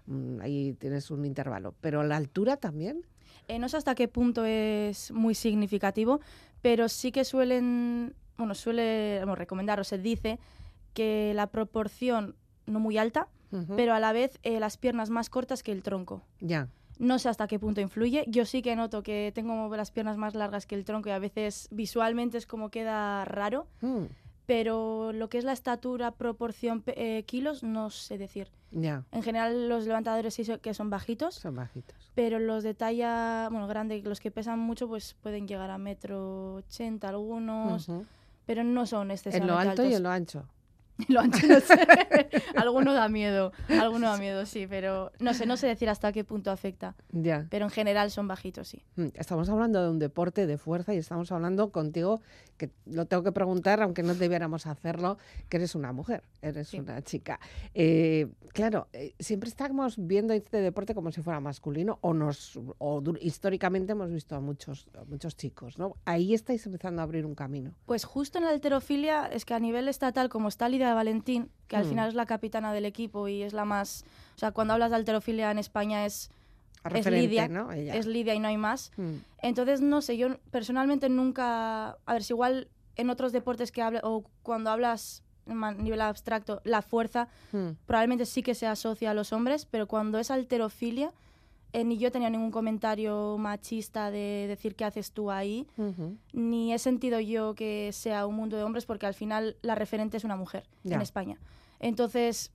Mm, 0.05 0.39
Ahí 0.41 0.73
tienes 0.79 1.11
un 1.11 1.25
intervalo. 1.25 1.73
¿Pero 1.81 2.03
la 2.03 2.15
altura 2.17 2.57
también? 2.57 3.05
Eh, 3.47 3.59
no 3.59 3.67
sé 3.67 3.77
hasta 3.77 3.95
qué 3.95 4.07
punto 4.07 4.45
es 4.45 5.11
muy 5.11 5.35
significativo, 5.35 6.21
pero 6.61 6.87
sí 6.87 7.11
que 7.11 7.25
suelen, 7.25 8.15
bueno, 8.37 8.55
suele 8.55 9.17
bueno, 9.19 9.35
recomendar 9.35 9.79
o 9.81 9.83
se 9.83 9.97
dice 9.97 10.39
que 10.93 11.33
la 11.35 11.47
proporción 11.47 12.35
no 12.65 12.79
muy 12.79 12.97
alta, 12.97 13.27
pero 13.75 13.93
a 13.93 13.99
la 13.99 14.13
vez 14.13 14.39
eh, 14.43 14.59
las 14.59 14.77
piernas 14.77 15.09
más 15.11 15.29
cortas 15.29 15.61
que 15.61 15.71
el 15.71 15.83
tronco. 15.83 16.23
Ya. 16.39 16.69
No 16.99 17.19
sé 17.19 17.29
hasta 17.29 17.47
qué 17.47 17.59
punto 17.59 17.81
influye. 17.81 18.23
Yo 18.27 18.45
sí 18.45 18.61
que 18.61 18.75
noto 18.75 19.03
que 19.03 19.31
tengo 19.33 19.75
las 19.75 19.91
piernas 19.91 20.17
más 20.17 20.35
largas 20.35 20.65
que 20.65 20.75
el 20.75 20.85
tronco 20.85 21.09
y 21.09 21.11
a 21.11 21.19
veces 21.19 21.67
visualmente 21.71 22.37
es 22.37 22.45
como 22.47 22.69
queda 22.69 23.25
raro, 23.25 23.67
Mm. 23.81 24.03
pero 24.45 25.11
lo 25.13 25.29
que 25.29 25.37
es 25.37 25.43
la 25.43 25.53
estatura, 25.53 26.11
proporción, 26.11 26.83
eh, 26.87 27.23
kilos, 27.25 27.63
no 27.63 27.89
sé 27.89 28.17
decir. 28.17 28.49
Ya. 28.71 29.03
En 29.11 29.21
general 29.23 29.69
los 29.69 29.85
levantadores 29.85 30.33
sí 30.33 30.43
que 30.61 30.73
son 30.73 30.89
bajitos. 30.89 31.35
Son 31.35 31.55
bajitos. 31.55 31.95
Pero 32.15 32.39
los 32.39 32.63
de 32.63 32.73
talla, 32.73 33.47
bueno, 33.51 33.67
grande, 33.67 34.01
los 34.03 34.19
que 34.19 34.31
pesan 34.31 34.59
mucho, 34.59 34.87
pues 34.87 35.15
pueden 35.21 35.47
llegar 35.47 35.69
a 35.71 35.77
metro 35.77 36.55
ochenta 36.55 37.09
algunos, 37.09 37.87
pero 38.45 38.63
no 38.63 38.85
son 38.85 39.11
excesivamente 39.11 39.51
En 39.51 39.63
lo 39.65 39.69
alto 39.71 39.85
y 39.85 39.93
en 39.93 40.03
lo 40.03 40.09
ancho. 40.09 40.45
lo 41.07 41.21
ancho 41.21 41.47
no 41.47 41.59
sé. 41.59 41.75
alguno 42.55 42.93
da 42.93 43.09
miedo, 43.09 43.51
alguno 43.67 44.09
da 44.09 44.17
miedo, 44.17 44.45
sí, 44.45 44.67
pero 44.67 45.11
no 45.19 45.33
sé, 45.33 45.45
no 45.45 45.57
sé 45.57 45.67
decir 45.67 45.89
hasta 45.89 46.11
qué 46.11 46.23
punto 46.23 46.51
afecta. 46.51 46.95
Ya. 47.11 47.47
Pero 47.49 47.65
en 47.65 47.71
general 47.71 48.11
son 48.11 48.27
bajitos, 48.27 48.67
sí. 48.67 48.83
Mm, 48.95 49.07
estamos 49.15 49.49
hablando 49.49 49.81
de 49.81 49.89
un 49.89 49.99
deporte 49.99 50.45
de 50.45 50.57
fuerza 50.57 50.93
y 50.93 50.97
estamos 50.97 51.31
hablando 51.31 51.71
contigo, 51.71 52.21
que 52.57 52.69
lo 52.85 53.05
tengo 53.05 53.23
que 53.23 53.31
preguntar, 53.31 53.81
aunque 53.81 54.03
no 54.03 54.13
debiéramos 54.13 54.67
hacerlo, 54.67 55.17
que 55.49 55.57
eres 55.57 55.75
una 55.75 55.91
mujer, 55.91 56.23
eres 56.41 56.73
una 56.73 57.01
chica. 57.01 57.39
Eh, 57.73 58.27
claro, 58.53 58.87
eh, 58.93 59.13
siempre 59.19 59.49
estamos 59.49 59.95
viendo 59.97 60.33
este 60.33 60.57
deporte 60.57 60.93
como 60.93 61.11
si 61.11 61.21
fuera 61.21 61.39
masculino, 61.39 61.97
o 62.01 62.13
nos 62.13 62.59
o 62.77 63.01
históricamente 63.19 63.93
hemos 63.93 64.11
visto 64.11 64.35
a 64.35 64.39
muchos, 64.39 64.87
a 64.99 65.03
muchos 65.05 65.35
chicos, 65.35 65.77
¿no? 65.77 65.95
Ahí 66.05 66.33
estáis 66.33 66.65
empezando 66.65 67.01
a 67.01 67.03
abrir 67.03 67.25
un 67.25 67.35
camino. 67.35 67.73
Pues 67.85 68.05
justo 68.05 68.37
en 68.37 68.45
la 68.45 68.51
alterofilia 68.51 69.25
es 69.27 69.45
que 69.45 69.53
a 69.53 69.59
nivel 69.59 69.87
estatal, 69.87 70.29
como 70.29 70.47
está 70.47 70.69
Lidia 70.87 70.93
Valentín, 70.93 71.49
que 71.67 71.75
al 71.75 71.85
mm. 71.85 71.89
final 71.89 72.09
es 72.09 72.15
la 72.15 72.25
capitana 72.25 72.73
del 72.73 72.85
equipo 72.85 73.27
y 73.27 73.43
es 73.43 73.53
la 73.53 73.65
más... 73.65 74.05
O 74.35 74.39
sea, 74.39 74.51
cuando 74.51 74.73
hablas 74.73 74.89
de 74.89 74.97
alterofilia 74.97 75.51
en 75.51 75.59
España 75.59 76.05
es 76.05 76.29
es 76.91 77.05
Lidia, 77.05 77.49
es 77.93 78.05
Lidia 78.05 78.35
y 78.35 78.39
no 78.39 78.47
hay 78.47 78.57
más. 78.57 78.91
Mm. 78.97 79.15
Entonces, 79.41 79.81
no 79.81 80.01
sé, 80.01 80.17
yo 80.17 80.37
personalmente 80.51 81.07
nunca, 81.09 81.97
a 82.05 82.13
ver, 82.13 82.23
si 82.23 82.33
igual 82.33 82.67
en 82.95 83.09
otros 83.09 83.31
deportes 83.31 83.71
que 83.71 83.81
hablas, 83.81 84.03
o 84.03 84.25
cuando 84.41 84.69
hablas 84.69 85.23
a 85.47 85.71
nivel 85.71 86.01
abstracto, 86.01 86.61
la 86.65 86.81
fuerza, 86.81 87.27
mm. 87.51 87.69
probablemente 87.85 88.25
sí 88.25 88.43
que 88.43 88.55
se 88.55 88.67
asocia 88.67 89.11
a 89.11 89.13
los 89.13 89.31
hombres, 89.33 89.65
pero 89.65 89.87
cuando 89.87 90.19
es 90.19 90.29
alterofilia, 90.29 91.11
eh, 91.73 91.83
ni 91.83 91.97
yo 91.97 92.11
tenía 92.11 92.29
ningún 92.29 92.51
comentario 92.51 93.37
machista 93.39 94.11
de 94.11 94.45
decir 94.47 94.75
qué 94.75 94.85
haces 94.85 95.11
tú 95.11 95.31
ahí, 95.31 95.67
ni 96.31 96.71
he 96.71 96.79
sentido 96.79 97.19
yo 97.19 97.55
que 97.55 97.91
sea 97.91 98.25
un 98.27 98.35
mundo 98.35 98.55
de 98.57 98.63
hombres, 98.63 98.85
porque 98.85 99.07
al 99.07 99.15
final 99.15 99.57
la 99.61 99.75
referente 99.75 100.17
es 100.17 100.23
una 100.23 100.35
mujer 100.35 100.69
en 100.85 101.01
España. 101.01 101.39
Entonces, 101.79 102.51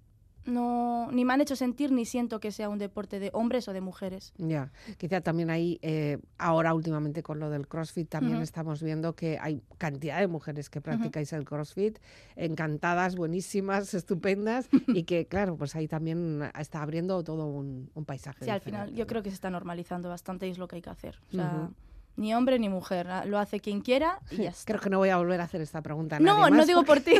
no 0.48 1.10
ni 1.12 1.24
me 1.24 1.32
han 1.32 1.40
hecho 1.40 1.56
sentir 1.56 1.92
ni 1.92 2.04
siento 2.04 2.40
que 2.40 2.50
sea 2.52 2.68
un 2.68 2.78
deporte 2.78 3.20
de 3.20 3.30
hombres 3.32 3.68
o 3.68 3.72
de 3.72 3.80
mujeres. 3.80 4.32
Ya, 4.38 4.72
quizá 4.96 5.20
también 5.20 5.50
ahí, 5.50 5.78
eh, 5.82 6.18
ahora 6.38 6.74
últimamente 6.74 7.22
con 7.22 7.38
lo 7.38 7.50
del 7.50 7.66
CrossFit, 7.68 8.08
también 8.08 8.40
estamos 8.42 8.82
viendo 8.82 9.14
que 9.14 9.38
hay 9.40 9.62
cantidad 9.78 10.20
de 10.20 10.26
mujeres 10.26 10.70
que 10.70 10.80
practicáis 10.80 11.32
el 11.32 11.44
CrossFit, 11.44 11.98
encantadas, 12.36 13.16
buenísimas, 13.16 13.94
estupendas, 13.94 14.68
y 14.88 15.04
que 15.04 15.26
claro, 15.26 15.56
pues 15.56 15.76
ahí 15.76 15.88
también 15.88 16.50
está 16.58 16.82
abriendo 16.82 17.22
todo 17.22 17.46
un, 17.46 17.90
paisaje. 18.06 18.44
Sí, 18.44 18.50
al 18.50 18.60
final 18.60 18.94
yo 18.94 19.06
creo 19.06 19.22
que 19.22 19.28
se 19.28 19.34
está 19.34 19.50
normalizando 19.50 20.08
bastante 20.08 20.46
y 20.46 20.50
es 20.50 20.58
lo 20.58 20.66
que 20.66 20.76
hay 20.76 20.82
que 20.82 20.90
hacer. 20.90 21.18
O 21.30 21.36
sea, 21.36 21.68
ni 22.18 22.34
hombre 22.34 22.58
ni 22.58 22.68
mujer, 22.68 23.06
lo 23.26 23.38
hace 23.38 23.60
quien 23.60 23.80
quiera 23.80 24.20
y 24.30 24.38
ya 24.38 24.50
está. 24.50 24.64
Creo 24.66 24.80
que 24.80 24.90
no 24.90 24.98
voy 24.98 25.08
a 25.10 25.16
volver 25.16 25.40
a 25.40 25.44
hacer 25.44 25.60
esta 25.60 25.80
pregunta. 25.82 26.18
no, 26.20 26.50
no 26.50 26.66
digo 26.66 26.82
por 26.84 27.00
ti. 27.00 27.14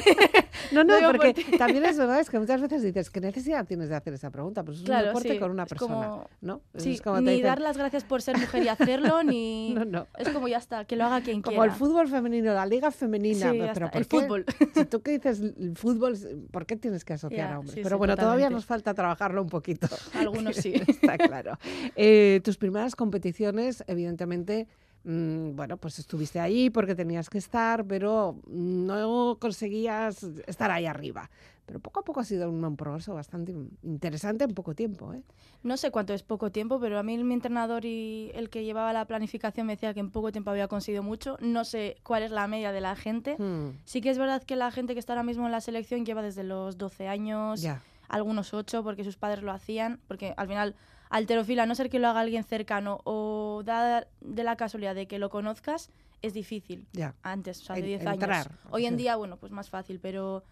no, 0.73 0.83
no, 0.83 0.95
porque 1.07 1.35
también 1.57 1.85
es 1.85 1.97
verdad, 1.97 2.21
es 2.21 2.29
que 2.29 2.39
muchas 2.39 2.61
veces 2.61 2.83
dices, 2.83 3.09
¿qué 3.09 3.21
necesidad 3.21 3.65
tienes 3.65 3.89
de 3.89 3.95
hacer 3.95 4.13
esa 4.15 4.31
pregunta? 4.31 4.65
Pues 4.65 4.79
es 4.79 4.89
un 4.89 4.99
deporte 4.99 5.39
con 5.39 5.51
una 5.53 5.67
persona, 5.67 6.25
¿no? 6.41 6.63
Sí, 6.77 7.01
ni 7.23 7.41
dar 7.41 7.61
las 7.61 7.79
gracias 7.79 8.03
por 8.05 8.23
ser 8.23 8.37
mujer 8.39 8.65
y 8.65 8.69
hacerlo, 8.69 9.23
ni... 9.23 9.73
no, 9.73 9.85
no. 9.85 10.07
Es 10.19 10.29
como 10.31 10.49
ya 10.49 10.59
está, 10.59 10.85
que 10.85 10.97
lo 10.97 11.05
haga 11.05 11.21
quien 11.21 11.43
quiera. 11.43 11.57
Como 11.57 11.65
el 11.65 11.71
fútbol 11.71 12.09
femenino, 12.09 12.53
la 12.53 12.67
liga 12.67 12.91
femenina. 12.91 13.53
Sí, 13.53 13.61
pero 13.73 13.91
el 13.93 14.05
fútbol. 14.05 14.45
Si 14.75 14.85
tú 14.85 15.01
que 15.01 15.13
dices 15.13 15.41
el 15.41 15.77
fútbol, 15.77 16.19
¿por 16.51 16.67
qué 16.67 16.77
tienes 16.77 17.05
que 17.05 17.13
asociar 17.13 17.53
a 17.53 17.59
hombres? 17.61 17.79
pero 17.83 17.99
bueno, 17.99 18.17
todavía 18.17 18.51
nos 18.51 18.65
falta 18.65 18.95
trabajarlo 18.95 19.43
un 19.43 19.49
poquito. 19.49 19.87
Algunos 20.15 20.57
sí. 20.57 20.73
está 20.89 21.17
claro. 21.17 21.57
Eh, 21.95 22.41
tus 22.43 22.57
primeras 22.57 22.97
competiciones, 22.97 23.85
evidentemente 23.87 24.67
Mm, 25.09 25.57
bueno, 25.57 25.79
pues 25.79 25.99
estuviste 25.99 26.39
ahí 26.39 26.69
porque 26.69 26.95
tenías 26.95 27.31
que 27.31 27.39
estar, 27.39 27.83
pero 27.87 28.37
no 28.47 29.39
conseguías 29.41 30.23
estar 30.47 30.71
ahí 30.71 30.85
arriba. 30.85 31.31
Pero 31.65 31.81
poco 31.81 32.01
a 32.01 32.05
poco 32.05 32.21
ha 32.21 32.25
sido 32.25 32.51
un, 32.51 32.77
progreso 32.77 33.15
bastante 33.15 33.55
interesante 33.83 34.45
en 34.45 34.53
poco 34.53 34.75
tiempo. 34.75 35.15
¿eh? 35.15 35.23
No 35.63 35.79
sé 35.79 35.91
cuánto 35.91 36.13
es 36.13 36.23
poco 36.23 36.53
tiempo, 36.53 36.79
pero 36.79 36.99
a 36.99 37.03
mí 37.03 37.17
mi 37.25 37.33
entrenador 37.33 37.87
y 37.87 38.31
el 38.35 38.51
que 38.51 38.65
llevaba 38.65 38.93
la 38.93 39.07
planificación 39.07 39.67
me 39.67 39.77
decía 39.77 39.95
que 39.95 40.01
en 40.01 40.11
poco 40.11 40.31
tiempo 40.31 40.51
había 40.51 40.69
conseguido 40.69 41.03
mucho. 41.03 41.39
No 41.41 41.65
sé 41.65 41.97
cuál 42.03 42.23
es 42.23 42.31
la 42.31 42.47
media 42.47 42.71
de 42.71 42.83
la 42.83 42.95
gente. 42.95 43.37
Hmm. 43.39 43.79
Sí 43.87 44.03
que 44.03 44.11
es 44.11 44.19
verdad 44.19 44.43
que 44.43 44.57
la 44.57 44.71
gente 44.71 44.93
que 44.93 45.01
está 45.01 45.15
ahora 45.15 45.23
mismo 45.23 45.47
en 45.47 45.53
la 45.53 45.63
selección 45.63 46.05
lleva 46.05 46.21
desde 46.21 46.45
los 46.45 46.77
12 46.77 47.09
años, 47.09 47.67
algunos 48.09 48.53
8 48.53 48.83
porque 48.85 49.05
sus 49.05 49.17
padres 49.17 49.43
lo 49.43 49.53
hacían, 49.53 50.01
porque 50.07 50.35
al 50.37 50.49
final 50.49 50.75
alterofila, 51.11 51.65
a 51.65 51.67
no 51.67 51.75
ser 51.75 51.91
que 51.91 51.99
lo 51.99 52.09
haga 52.09 52.21
alguien 52.21 52.45
cercano 52.45 53.01
o 53.05 53.63
da 53.65 54.07
de 54.21 54.45
la 54.45 54.57
casualidad 54.57 54.95
de 54.95 55.07
que 55.07 55.19
lo 55.19 55.31
conozcas, 55.31 55.91
es 56.23 56.35
difícil. 56.35 56.87
Ya. 56.93 57.15
Antes, 57.23 57.61
o 57.63 57.65
sea, 57.65 57.77
de 57.77 57.83
10 57.83 58.07
años. 58.07 58.49
Hoy 58.71 58.87
en 58.87 58.97
día, 58.97 59.17
bueno, 59.17 59.37
pues 59.37 59.53
más 59.53 59.71
fácil, 59.71 60.01
pero... 60.01 60.45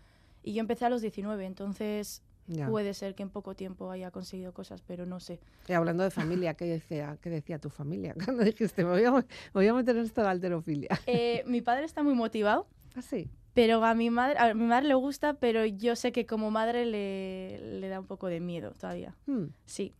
Y 0.42 0.52
yo 0.52 0.60
empecé 0.60 0.84
a 0.84 0.90
los 0.90 1.02
19, 1.02 1.44
entonces 1.44 2.22
puede 2.68 2.94
ser 2.94 3.14
que 3.14 3.22
en 3.22 3.30
poco 3.30 3.54
tiempo 3.54 3.90
haya 3.90 4.10
conseguido 4.10 4.52
cosas, 4.52 4.82
pero 4.82 5.06
no 5.06 5.18
sé. 5.18 5.40
Y 5.66 5.72
hablando 5.72 6.04
de 6.04 6.10
familia, 6.10 6.54
¿qué 6.54 6.66
decía, 6.66 7.18
qué 7.20 7.30
decía 7.30 7.58
tu 7.58 7.70
familia 7.70 8.14
cuando 8.24 8.44
dijiste, 8.44 8.84
me 8.84 8.90
voy 8.90 9.04
a, 9.04 9.24
voy 9.52 9.66
a 9.66 9.74
meter 9.74 9.96
en 9.96 10.04
esto 10.04 10.22
de 10.22 10.28
alterofilia? 10.28 10.88
Eh, 11.06 11.42
mi 11.46 11.62
padre 11.62 11.84
está 11.84 12.02
muy 12.02 12.14
motivado. 12.14 12.66
¿Ah, 12.94 13.02
sí? 13.02 13.28
Pero 13.54 13.82
a 13.84 13.94
mi 13.94 14.10
madre, 14.10 14.38
a 14.38 14.54
mi 14.54 14.64
madre 14.64 14.88
le 14.88 14.94
gusta, 14.94 15.34
pero 15.34 15.64
yo 15.64 15.96
sé 15.96 16.12
que 16.12 16.26
como 16.26 16.50
madre 16.50 16.84
le, 16.84 17.80
le 17.80 17.88
da 17.88 18.00
un 18.00 18.06
poco 18.06 18.26
de 18.26 18.38
miedo 18.38 18.72
todavía. 18.72 19.14
Hmm. 19.26 19.46
Sí, 19.64 19.94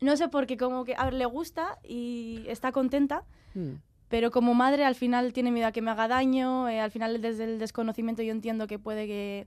no 0.00 0.16
sé 0.16 0.28
por 0.28 0.46
qué, 0.46 0.56
como 0.56 0.84
que 0.84 0.94
a 0.96 1.04
ver, 1.04 1.14
le 1.14 1.26
gusta 1.26 1.78
y 1.82 2.44
está 2.48 2.72
contenta, 2.72 3.24
mm. 3.54 3.72
pero 4.08 4.30
como 4.30 4.54
madre 4.54 4.84
al 4.84 4.94
final 4.94 5.32
tiene 5.32 5.50
miedo 5.50 5.66
a 5.66 5.72
que 5.72 5.82
me 5.82 5.90
haga 5.90 6.08
daño, 6.08 6.68
eh, 6.68 6.80
al 6.80 6.90
final 6.90 7.20
desde 7.20 7.44
el 7.44 7.58
desconocimiento 7.58 8.22
yo 8.22 8.32
entiendo 8.32 8.66
que 8.66 8.78
puede 8.78 9.06
que 9.06 9.46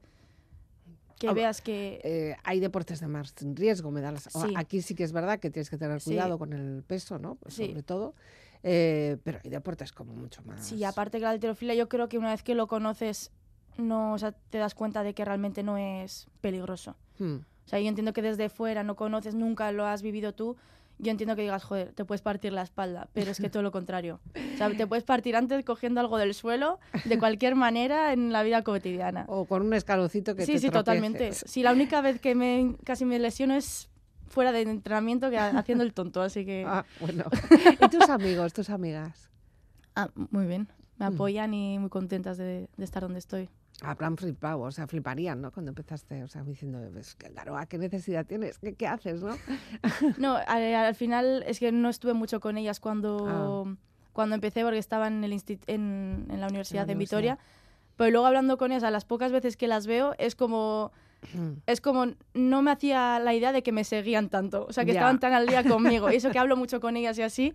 que 1.20 1.34
veas 1.34 1.62
que... 1.62 2.00
Eh, 2.04 2.36
hay 2.44 2.60
deportes 2.62 3.02
de 3.02 3.08
más 3.08 3.36
riesgo, 3.42 3.92
me 3.92 4.02
da 4.02 4.14
Aquí 4.56 4.82
sí 4.82 4.96
que 4.96 5.04
es 5.04 5.12
verdad 5.12 5.40
que 5.40 5.50
tienes 5.50 5.70
que 5.70 5.78
tener 5.78 6.02
cuidado 6.02 6.40
con 6.40 6.54
el 6.54 6.82
peso, 6.84 7.20
¿no? 7.20 7.38
Sobre 7.48 7.84
todo. 7.84 8.16
Eh, 8.64 9.18
pero 9.24 9.40
hay 9.44 9.50
deportes 9.50 9.92
como 9.92 10.14
mucho 10.14 10.42
más... 10.44 10.66
Sí, 10.66 10.84
aparte 10.84 11.18
que 11.18 11.26
la 11.26 11.32
alterofilia 11.32 11.76
yo 11.76 11.90
creo 11.90 12.10
que 12.10 12.18
una 12.18 12.32
vez 12.32 12.42
que 12.42 12.56
lo 12.56 12.68
conoces, 12.68 13.32
no, 13.78 14.14
o 14.14 14.18
sea, 14.18 14.32
te 14.32 14.58
das 14.58 14.76
cuenta 14.76 15.04
de 15.04 15.14
que 15.14 15.26
realmente 15.26 15.62
no 15.62 15.78
es 15.78 16.28
peligroso. 16.42 16.96
Hmm. 17.20 17.38
O 17.70 17.72
sea, 17.72 17.80
yo 17.80 17.88
entiendo 17.88 18.14
que 18.14 18.24
desde 18.24 18.50
fuera 18.50 18.82
no 18.82 18.96
conoces, 18.96 19.36
nunca 19.36 19.72
lo 19.72 19.86
has 19.86 20.02
vivido 20.02 20.34
tú. 20.34 20.58
Yo 20.98 21.12
entiendo 21.12 21.36
que 21.36 21.44
digas, 21.44 21.64
joder, 21.64 21.94
te 21.94 22.04
puedes 22.04 22.24
partir 22.24 22.52
la 22.52 22.64
espalda, 22.64 23.08
pero 23.14 23.30
es 23.30 23.40
que 23.40 23.48
todo 23.48 23.62
lo 23.62 23.72
contrario. 23.72 24.20
O 24.56 24.58
sea, 24.58 24.76
te 24.76 24.88
puedes 24.88 25.04
partir 25.04 25.36
antes 25.36 25.64
cogiendo 25.64 26.02
algo 26.02 26.18
del 26.18 26.34
suelo, 26.34 26.80
de 27.06 27.20
cualquier 27.20 27.54
manera, 27.54 28.12
en 28.12 28.34
la 28.34 28.42
vida 28.42 28.64
cotidiana. 28.64 29.26
O 29.28 29.46
con 29.46 29.62
un 29.62 29.76
escalocito 29.76 30.36
que 30.36 30.48
sí, 30.48 30.54
te 30.54 30.58
Sí, 30.58 30.66
sí, 30.66 30.72
totalmente. 30.72 31.32
Sí, 31.32 31.62
la 31.62 31.72
única 31.72 32.02
vez 32.02 32.20
que 32.20 32.34
me, 32.34 32.76
casi 32.86 33.06
me 33.06 33.20
lesiono 33.20 33.54
es 33.54 33.88
fuera 34.30 34.52
de 34.52 34.62
entrenamiento 34.62 35.30
que 35.30 35.38
haciendo 35.38 35.84
el 35.84 35.94
tonto, 35.94 36.24
así 36.24 36.48
que... 36.48 36.66
Ah, 36.68 36.88
bueno. 37.00 37.26
¿Y 37.86 37.88
tus 37.90 38.10
amigos, 38.10 38.52
tus 38.52 38.72
amigas? 38.72 39.30
Ah, 39.96 40.10
muy 40.32 40.48
bien. 40.48 40.70
Me 40.98 41.08
mm. 41.08 41.14
apoyan 41.14 41.54
y 41.54 41.78
muy 41.78 41.90
contentas 41.90 42.40
de, 42.40 42.68
de 42.76 42.84
estar 42.84 43.04
donde 43.04 43.20
estoy. 43.20 43.48
Habrán 43.84 44.18
flipado, 44.18 44.62
o 44.62 44.72
sea, 44.72 44.88
fliparían, 44.88 45.42
¿no? 45.42 45.52
Cuando 45.52 45.70
empezaste, 45.70 46.24
o 46.24 46.28
sea, 46.28 46.44
diciendo, 46.44 46.80
pues, 46.92 47.16
claro, 47.16 47.58
¿a 47.58 47.66
qué 47.66 47.78
necesidad 47.78 48.26
tienes? 48.26 48.58
¿Qué, 48.60 48.74
qué 48.76 48.88
haces, 48.88 49.22
no? 49.24 49.36
no, 50.18 50.38
al, 50.48 50.96
final 50.96 51.44
es 51.48 51.60
que 51.60 51.72
no 51.72 51.90
estuve 51.90 52.14
mucho 52.14 52.40
con 52.40 52.58
ellas 52.58 52.80
cuando, 52.80 53.66
ah. 53.68 53.76
cuando 54.14 54.36
empecé, 54.36 54.64
porque 54.64 54.80
estaba 54.80 55.08
en, 55.08 55.24
el 55.24 55.34
en, 55.68 56.28
en 56.30 56.42
la 56.42 56.48
universidad 56.48 56.86
de 56.86 56.96
Vitoria. 56.96 57.40
Pero 57.96 58.12
luego 58.12 58.28
hablando 58.28 58.58
con 58.58 58.72
ellas, 58.72 58.84
a 58.84 58.92
las 58.92 59.06
pocas 59.06 59.32
veces 59.32 59.58
que 59.58 59.68
las 59.68 59.86
veo, 59.86 60.16
es 60.18 60.36
como 60.36 60.92
es 61.66 61.82
como 61.82 62.08
no 62.34 62.62
me 62.62 62.72
hacía 62.72 63.20
la 63.20 63.34
idea 63.34 63.52
de 63.52 63.64
que 63.64 63.72
me 63.72 63.84
seguían 63.84 64.30
tanto, 64.30 64.66
o 64.68 64.74
sea, 64.74 64.86
que 64.86 64.92
estaban 64.92 65.20
tan 65.20 65.34
al 65.34 65.48
día 65.48 65.64
conmigo. 65.64 66.12
Y 66.12 66.16
eso 66.16 66.32
que 66.32 66.40
hablo 66.40 66.56
mucho 66.58 66.80
con 66.80 66.98
ellas 66.98 67.18
y 67.18 67.22
así, 67.22 67.54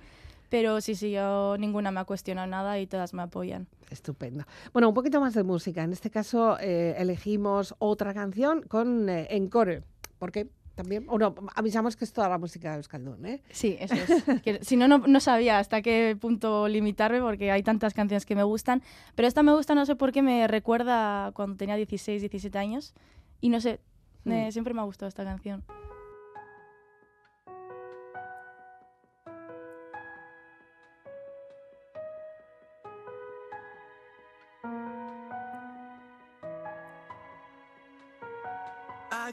pero 0.55 0.81
sí, 0.81 0.95
sí, 0.95 1.11
yo 1.11 1.57
ninguna 1.59 1.91
me 1.91 1.99
ha 1.99 2.05
cuestionado 2.05 2.47
nada 2.47 2.79
y 2.79 2.87
todas 2.87 3.13
me 3.13 3.23
apoyan. 3.23 3.67
Estupendo. 3.91 4.45
Bueno, 4.73 4.87
un 4.87 4.95
poquito 4.95 5.21
más 5.21 5.35
de 5.35 5.43
música. 5.43 5.83
En 5.83 5.93
este 5.93 6.11
caso 6.11 6.57
eh, 6.61 6.95
elegimos 6.97 7.75
otra 7.81 8.15
canción 8.15 8.63
con 8.63 9.09
eh, 9.09 9.27
Encore. 9.31 9.83
¿Por 10.21 10.31
qué? 10.31 10.47
También, 10.77 11.07
o 11.09 11.19
no, 11.19 11.35
avisamos 11.57 11.97
que 11.97 12.05
es 12.05 12.13
toda 12.13 12.29
la 12.29 12.39
música 12.39 12.71
de 12.71 12.77
Euskaldun, 12.77 13.27
¿eh? 13.27 13.43
Sí, 13.51 13.77
eso 13.81 13.97
es. 13.97 14.61
si 14.65 14.77
no, 14.77 14.87
no, 14.87 15.21
sabía 15.21 15.59
hasta 15.59 15.83
qué 15.83 16.17
punto 16.21 16.69
limitarme 16.69 17.21
porque 17.21 17.51
hay 17.51 17.65
tantas 17.65 17.93
canciones 17.93 18.25
que 18.25 18.37
me 18.37 18.45
gustan. 18.45 18.81
Pero 19.17 19.27
esta 19.27 19.43
me 19.43 19.53
gusta, 19.57 19.75
no 19.75 19.85
sé 19.87 19.97
por 19.97 20.13
qué, 20.13 20.23
me 20.23 20.47
recuerda 20.47 21.33
cuando 21.35 21.57
tenía 21.57 21.75
16, 21.75 22.23
17 22.23 22.57
años. 22.59 22.95
Y 23.41 23.49
no 23.49 23.61
sé, 23.61 23.81
hmm. 24.23 24.53
siempre 24.53 24.73
me 24.73 24.83
ha 24.83 24.85
gustado 24.85 25.09
esta 25.09 25.25
canción. 25.25 25.65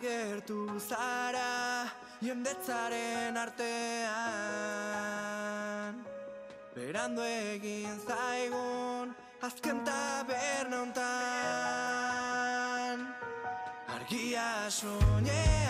Agertu 0.01 0.65
zara 0.79 1.85
jendetzaren 2.21 3.37
artean. 3.37 4.01
Berando 6.73 7.21
egin 7.21 7.99
zaigun 8.07 9.13
azken 9.43 9.85
taberna 9.85 10.77
hontan 10.81 11.07
Argia 13.93 14.69
soñean 14.69 15.60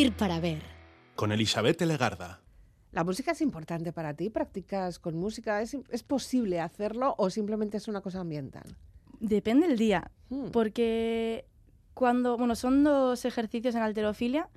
Vivir 0.00 0.16
para 0.16 0.40
ver. 0.40 0.62
Con 1.14 1.30
Elizabeth 1.30 1.82
Legarda. 1.82 2.40
¿La 2.90 3.04
música 3.04 3.32
es 3.32 3.42
importante 3.42 3.92
para 3.92 4.14
ti? 4.14 4.30
¿Practicas 4.30 4.98
con 4.98 5.14
música? 5.14 5.60
¿Es, 5.60 5.76
es 5.90 6.02
posible 6.02 6.58
hacerlo 6.58 7.14
o 7.18 7.28
simplemente 7.28 7.76
es 7.76 7.86
una 7.86 8.00
cosa 8.00 8.20
ambiental? 8.20 8.78
Depende 9.20 9.68
del 9.68 9.76
día, 9.76 10.10
Hmm. 10.30 10.46
porque 10.52 11.44
cuando, 11.92 12.38
bueno, 12.38 12.54
son 12.54 12.82
dos 12.82 13.26
ejercicios 13.26 13.74
en 13.74 13.82
alterofilia 13.82 14.48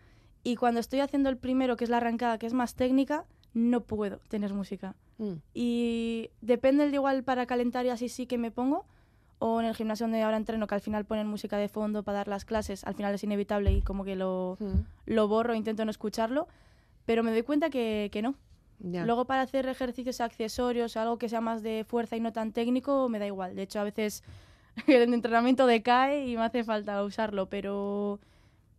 y 0.44 0.56
cuando 0.56 0.80
estoy 0.80 1.02
haciendo 1.02 1.28
el 1.30 1.36
primero, 1.36 1.76
que 1.76 1.84
es 1.84 1.90
la 1.90 1.98
arrancada, 1.98 2.38
que 2.38 2.46
es 2.46 2.54
más 2.54 2.76
técnica, 2.76 3.26
no 3.54 3.82
puedo 3.82 4.20
tener 4.30 4.54
música. 4.54 4.96
Mm. 5.18 5.34
Y 5.54 6.30
depende 6.40 6.86
del 6.86 6.94
igual 6.94 7.26
para 7.26 7.46
calentar 7.48 7.86
y 7.86 7.90
así 7.90 8.08
sí 8.08 8.28
que 8.28 8.38
me 8.38 8.50
pongo, 8.50 8.86
o 9.46 9.60
en 9.60 9.66
el 9.68 9.76
gimnasio 9.76 10.06
donde 10.06 10.22
ahora 10.22 10.38
entreno, 10.38 10.68
que 10.68 10.76
al 10.76 10.80
final 10.82 11.04
ponen 11.06 11.28
música 11.28 11.58
de 11.58 11.68
fondo 11.68 12.02
para 12.04 12.20
dar 12.20 12.28
las 12.30 12.46
clases, 12.46 12.84
al 12.86 12.96
final 12.96 13.14
es 13.14 13.24
inevitable 13.26 13.74
y 13.74 13.82
como 13.82 14.06
que 14.06 14.16
lo, 14.16 14.56
Mm. 14.60 14.80
lo 15.08 15.28
borro, 15.28 15.54
intento 15.54 15.84
no 15.84 15.92
escucharlo, 15.92 16.48
pero 17.06 17.24
me 17.24 17.32
doy 17.32 17.44
cuenta 17.44 17.70
que, 17.70 18.10
que 18.14 18.22
no. 18.22 18.36
Luego 19.06 19.26
para 19.26 19.42
hacer 19.42 19.66
ejercicios 19.68 20.22
accesorios, 20.22 20.96
algo 20.98 21.18
que 21.18 21.28
sea 21.30 21.42
más 21.42 21.62
de 21.62 21.86
fuerza 21.88 22.16
y 22.16 22.22
no 22.22 22.32
tan 22.32 22.52
técnico, 22.54 23.10
me 23.10 23.20
da 23.20 23.26
igual. 23.28 23.56
De 23.56 23.64
hecho, 23.64 23.80
a 23.80 23.84
veces 23.84 24.24
el 24.88 25.14
entrenamiento 25.14 25.68
decae 25.68 26.26
y 26.28 26.38
me 26.38 26.44
hace 26.44 26.64
falta 26.64 27.04
usarlo, 27.04 27.48
pero 27.48 28.20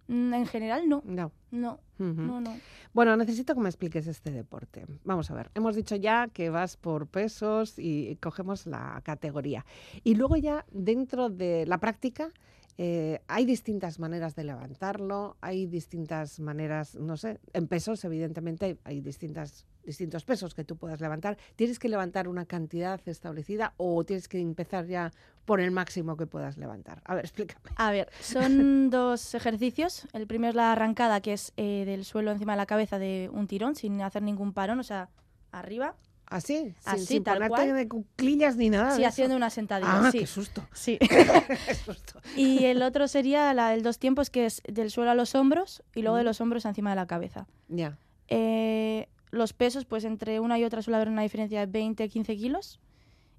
en 0.09 0.47
general 0.47 0.89
no. 0.89 1.03
No. 1.05 1.33
No, 1.51 2.41
no. 2.41 2.57
Bueno, 2.93 3.17
necesito 3.17 3.55
que 3.55 3.61
me 3.61 3.69
expliques 3.69 4.07
este 4.07 4.33
deporte. 4.33 4.85
Vamos 5.05 5.31
a 5.31 5.35
ver, 5.35 5.51
hemos 5.55 5.77
dicho 5.77 5.95
ya 5.97 6.29
que 6.29 6.51
vas 6.51 6.77
por 6.77 7.07
pesos 7.07 7.79
y 7.79 8.17
cogemos 8.17 8.67
la 8.67 9.01
categoría. 9.05 9.65
Y 10.03 10.17
luego 10.17 10.37
ya 10.37 10.67
dentro 10.73 11.31
de 11.31 11.67
la 11.67 11.79
práctica 11.79 12.31
eh, 12.77 13.21
hay 13.29 13.45
distintas 13.45 14.01
maneras 14.01 14.35
de 14.35 14.45
levantarlo, 14.45 15.37
hay 15.41 15.67
distintas 15.67 16.41
maneras, 16.41 16.97
no 16.97 17.17
sé, 17.17 17.39
en 17.53 17.69
pesos 17.69 18.05
evidentemente 18.05 18.79
hay 18.83 19.01
distintas, 19.01 19.65
distintos 19.85 20.25
pesos 20.25 20.55
que 20.55 20.65
tú 20.65 20.77
puedas 20.77 21.01
levantar. 21.01 21.37
¿Tienes 21.57 21.79
que 21.79 21.89
levantar 21.89 22.29
una 22.29 22.47
cantidad 22.47 23.01
establecida 23.07 23.75
o 23.77 24.05
tienes 24.05 24.29
que 24.29 24.39
empezar 24.41 24.87
ya 24.87 25.11
por 25.45 25.61
el 25.61 25.71
máximo 25.71 26.17
que 26.17 26.27
puedas 26.27 26.57
levantar? 26.57 27.03
A 27.05 27.15
ver, 27.15 27.25
explícame. 27.27 27.71
A 27.77 27.91
ver, 27.91 28.09
son 28.21 28.91
dos 28.91 29.35
ejercicios. 29.35 30.07
El 30.13 30.27
primero 30.27 30.51
es 30.51 30.55
la 30.57 30.73
arrancada, 30.73 31.21
que 31.21 31.33
es 31.35 31.53
eh, 31.57 31.85
del 31.87 32.05
suelo 32.05 32.31
encima 32.33 32.53
de 32.53 32.59
la 32.59 32.67
cabeza 32.67 32.99
de 32.99 33.31
un 33.33 33.47
tirón, 33.47 33.75
sin 33.77 34.01
hacer 34.03 34.23
ningún 34.23 34.53
parón, 34.53 34.79
o 34.81 34.85
sea, 34.85 35.11
arriba. 35.53 35.95
¿Así? 36.27 36.57
Sin, 36.57 36.75
Así, 36.87 37.07
sin 37.07 37.23
tal 37.25 37.35
ponerte 37.37 37.55
cual. 37.55 37.77
de 37.77 37.87
cuclillas 37.89 38.57
ni 38.57 38.71
nada. 38.71 38.93
Sí, 38.93 39.03
de 39.03 39.07
haciendo 39.07 39.35
eso. 39.35 39.37
una 39.37 39.51
sentadilla. 39.51 40.07
Ah, 40.07 40.11
sí. 40.11 40.21
qué 40.21 40.27
susto. 40.27 40.67
Sí. 40.73 40.99
qué 40.99 41.75
susto. 41.75 42.21
Y 42.35 42.65
el 42.65 42.83
otro 42.83 43.07
sería 43.09 43.53
la 43.53 43.69
del 43.69 43.83
dos 43.83 43.99
tiempos, 43.99 44.31
que 44.31 44.47
es 44.47 44.63
del 44.67 44.91
suelo 44.91 45.11
a 45.11 45.15
los 45.15 45.35
hombros 45.35 45.83
y 45.95 46.01
luego 46.01 46.17
de 46.17 46.23
Mm. 46.23 46.27
los 46.27 46.41
hombros 46.41 46.65
encima 46.65 46.91
de 46.91 46.97
la 46.97 47.07
cabeza. 47.07 47.47
Ya. 47.69 47.99
Eh, 48.29 49.07
los 49.35 49.53
pesos, 49.53 49.85
pues 49.85 50.05
entre 50.05 50.41
una 50.41 50.59
y 50.59 50.65
otra 50.65 50.83
suele 50.83 50.97
haber 50.97 51.09
una 51.09 51.23
diferencia 51.23 51.67
de 51.67 51.73
20-15 51.81 52.37
kilos. 52.37 52.81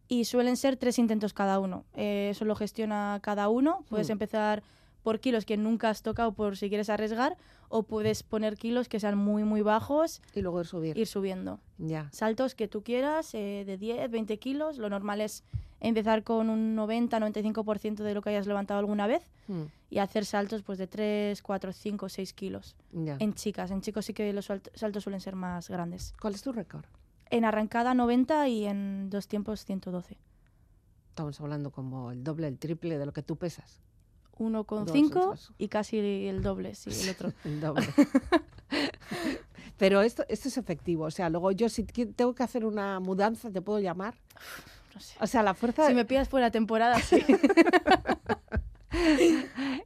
y 0.08 0.25
suelen 0.25 0.55
ser 0.55 0.77
tres 0.77 0.99
intentos 0.99 1.34
cada 1.34 1.58
uno. 1.60 1.84
Eh, 1.95 2.27
eso 2.29 2.45
lo 2.45 2.55
gestiona 2.55 3.19
cada 3.23 3.49
uno. 3.49 3.84
Puedes 3.89 4.08
Hmm. 4.10 4.12
empezar 4.12 4.62
por 5.01 5.19
kilos 5.19 5.45
que 5.45 5.58
nunca 5.58 5.89
has 5.89 6.03
tocado 6.03 6.31
por 6.34 6.58
si 6.58 6.69
quieres 6.69 6.91
arriesgar 6.91 7.38
o 7.69 7.81
puedes 7.81 8.21
poner 8.21 8.55
kilos 8.55 8.88
que 8.88 8.99
sean 8.99 9.17
muy, 9.17 9.43
muy 9.43 9.62
bajos, 9.63 10.21
Y 10.36 10.41
luego 10.41 10.60
ir 10.62 10.67
subir. 10.67 10.95
ir 10.97 11.08
subiendo. 11.08 11.60
Ya. 11.79 12.08
Saltos 12.12 12.53
que 12.53 12.67
tú 12.67 12.84
quieras, 12.84 13.34
eh, 13.34 13.63
de 13.65 13.77
10, 13.77 14.12
20 14.12 14.38
kilos. 14.38 14.77
Lo 14.77 14.89
normal 14.91 15.21
es 15.21 15.43
empezar 15.88 16.24
con 16.24 16.50
un 16.50 16.76
90-95% 16.76 18.04
de 18.04 18.13
lo 18.13 18.21
que 18.21 18.30
hayas 18.32 18.48
levantado 18.48 18.80
alguna 18.80 19.08
vez 19.08 19.24
Mm, 19.48 19.63
y 19.91 20.00
hacer 20.00 20.26
saltos 20.26 20.63
pues 20.63 20.78
de 20.80 20.88
3, 20.88 21.41
4, 21.41 21.71
5, 21.71 22.10
6 22.10 22.34
kilos. 22.34 22.76
En 22.93 23.34
chicas, 23.36 23.69
en 23.71 23.82
chicos 23.82 24.06
sí 24.06 24.13
que 24.13 24.34
los 24.34 24.50
salt- 24.50 24.69
saltos 24.74 25.04
suelen 25.04 25.21
ser 25.21 25.36
más 25.36 25.69
grandes. 25.69 26.13
¿Cuál 26.19 26.34
es 26.34 26.41
tu 26.41 26.52
récord? 26.52 26.84
En 27.30 27.45
arrancada 27.45 27.93
90 27.93 28.48
y 28.48 28.65
en 28.65 29.10
dos 29.10 29.28
tiempos 29.28 29.63
112. 29.65 30.17
Estamos 31.10 31.39
hablando 31.39 31.71
como 31.71 32.12
el 32.12 32.24
doble, 32.24 32.48
el 32.48 32.58
triple 32.58 32.98
de 32.98 33.06
lo 33.06 33.13
que 33.13 33.21
tú 33.21 33.36
pesas. 33.38 33.82
Uno 34.38 34.63
con 34.65 34.86
Dos, 34.86 34.93
5 34.93 35.19
dos. 35.28 35.54
y 35.58 35.67
casi 35.69 35.98
el 36.00 36.41
doble, 36.43 36.76
sí, 36.76 36.89
el 37.04 37.10
otro. 37.10 37.32
El 37.45 37.62
doble. 37.62 37.86
Pero 39.78 40.02
esto, 40.02 40.24
esto 40.30 40.48
es 40.48 40.58
efectivo. 40.58 41.06
O 41.06 41.12
sea, 41.12 41.30
luego 41.30 41.52
yo 41.52 41.69
si 41.69 41.84
tengo 41.84 42.34
que 42.34 42.43
hacer 42.43 42.65
una 42.65 43.00
mudanza, 43.00 43.52
¿te 43.52 43.62
puedo 43.62 43.80
llamar? 43.80 44.15
No 44.95 45.01
sé. 45.01 45.15
O 45.21 45.27
sea, 45.27 45.43
la 45.43 45.53
fuerza... 45.53 45.88
Si 45.88 45.93
me 45.93 46.05
pidas 46.05 46.27
fuera 46.29 46.49
temporada, 46.49 46.99
sí. 46.99 47.23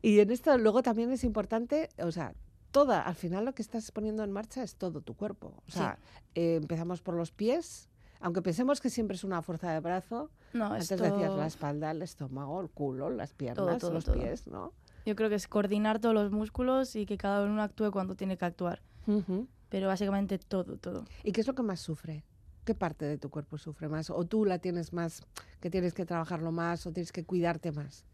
Y 0.01 0.19
en 0.19 0.31
esto 0.31 0.57
luego 0.57 0.81
también 0.81 1.11
es 1.11 1.23
importante, 1.23 1.89
o 2.01 2.11
sea, 2.11 2.33
toda, 2.71 3.01
al 3.01 3.15
final 3.15 3.45
lo 3.45 3.53
que 3.53 3.61
estás 3.61 3.91
poniendo 3.91 4.23
en 4.23 4.31
marcha 4.31 4.63
es 4.63 4.75
todo 4.75 5.01
tu 5.01 5.15
cuerpo. 5.15 5.53
O 5.67 5.71
sea, 5.71 5.97
eh, 6.35 6.55
empezamos 6.55 7.01
por 7.01 7.15
los 7.15 7.31
pies, 7.31 7.89
aunque 8.21 8.41
pensemos 8.41 8.79
que 8.79 8.89
siempre 8.89 9.15
es 9.15 9.23
una 9.23 9.41
fuerza 9.41 9.71
de 9.71 9.79
brazo, 9.79 10.29
No, 10.53 10.67
antes 10.67 10.91
esto... 10.91 11.03
decías 11.03 11.33
la 11.33 11.47
espalda, 11.47 11.91
el 11.91 12.01
estómago, 12.01 12.61
el 12.61 12.69
culo, 12.69 13.09
las 13.09 13.33
piernas, 13.33 13.79
todo, 13.79 13.93
los 13.93 14.05
todo. 14.05 14.15
pies, 14.15 14.47
¿no? 14.47 14.73
Yo 15.05 15.15
creo 15.15 15.29
que 15.29 15.35
es 15.35 15.47
coordinar 15.47 15.99
todos 15.99 16.13
los 16.13 16.31
músculos 16.31 16.95
y 16.95 17.05
que 17.05 17.17
cada 17.17 17.43
uno 17.45 17.61
actúe 17.61 17.91
cuando 17.91 18.15
tiene 18.15 18.37
que 18.37 18.45
actuar. 18.45 18.81
Pero 19.69 19.87
básicamente 19.87 20.37
todo, 20.37 20.77
todo. 20.77 21.05
¿Y 21.23 21.31
qué 21.31 21.41
es 21.41 21.47
lo 21.47 21.55
que 21.55 21.63
más 21.63 21.79
sufre? 21.79 22.23
¿Qué 22.69 22.75
parte 22.75 23.05
de 23.05 23.17
tu 23.17 23.31
cuerpo 23.31 23.57
sufre 23.57 23.89
más? 23.89 24.11
¿O 24.11 24.25
tú 24.25 24.45
la 24.45 24.59
tienes 24.59 24.93
más, 24.93 25.23
que 25.59 25.71
tienes 25.71 25.95
que 25.95 26.05
trabajarlo 26.05 26.51
más 26.51 26.85
o 26.85 26.91
tienes 26.91 27.11
que 27.11 27.23
cuidarte 27.23 27.71
más? 27.71 28.05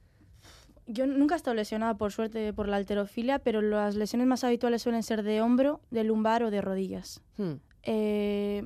Yo 0.87 1.05
nunca 1.07 1.35
he 1.35 1.37
estado 1.37 1.55
lesionada, 1.55 1.95
por 1.95 2.13
suerte, 2.13 2.53
por 2.53 2.69
la 2.69 2.77
alterofilia, 2.77 3.39
pero 3.39 3.61
las 3.61 3.95
lesiones 3.95 4.27
más 4.29 4.45
habituales 4.45 4.81
suelen 4.81 5.03
ser 5.03 5.23
de 5.23 5.41
hombro, 5.41 5.81
de 5.91 6.05
lumbar 6.05 6.41
o 6.43 6.51
de 6.51 6.61
rodillas. 6.61 7.19
Hmm. 7.37 7.55
Eh, 7.83 8.65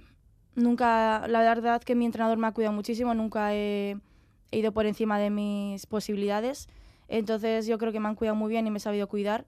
nunca, 0.53 1.27
la 1.27 1.39
verdad 1.41 1.81
que 1.81 1.95
mi 1.95 2.05
entrenador 2.05 2.37
me 2.37 2.45
ha 2.45 2.51
cuidado 2.51 2.75
muchísimo, 2.75 3.15
nunca 3.15 3.55
he, 3.55 3.97
he 4.51 4.59
ido 4.59 4.71
por 4.71 4.85
encima 4.85 5.17
de 5.17 5.31
mis 5.31 5.87
posibilidades. 5.87 6.69
Entonces 7.07 7.65
yo 7.65 7.79
creo 7.79 7.91
que 7.91 7.99
me 7.99 8.09
han 8.09 8.15
cuidado 8.15 8.35
muy 8.35 8.51
bien 8.51 8.67
y 8.67 8.69
me 8.69 8.77
he 8.77 8.79
sabido 8.79 9.07
cuidar. 9.07 9.47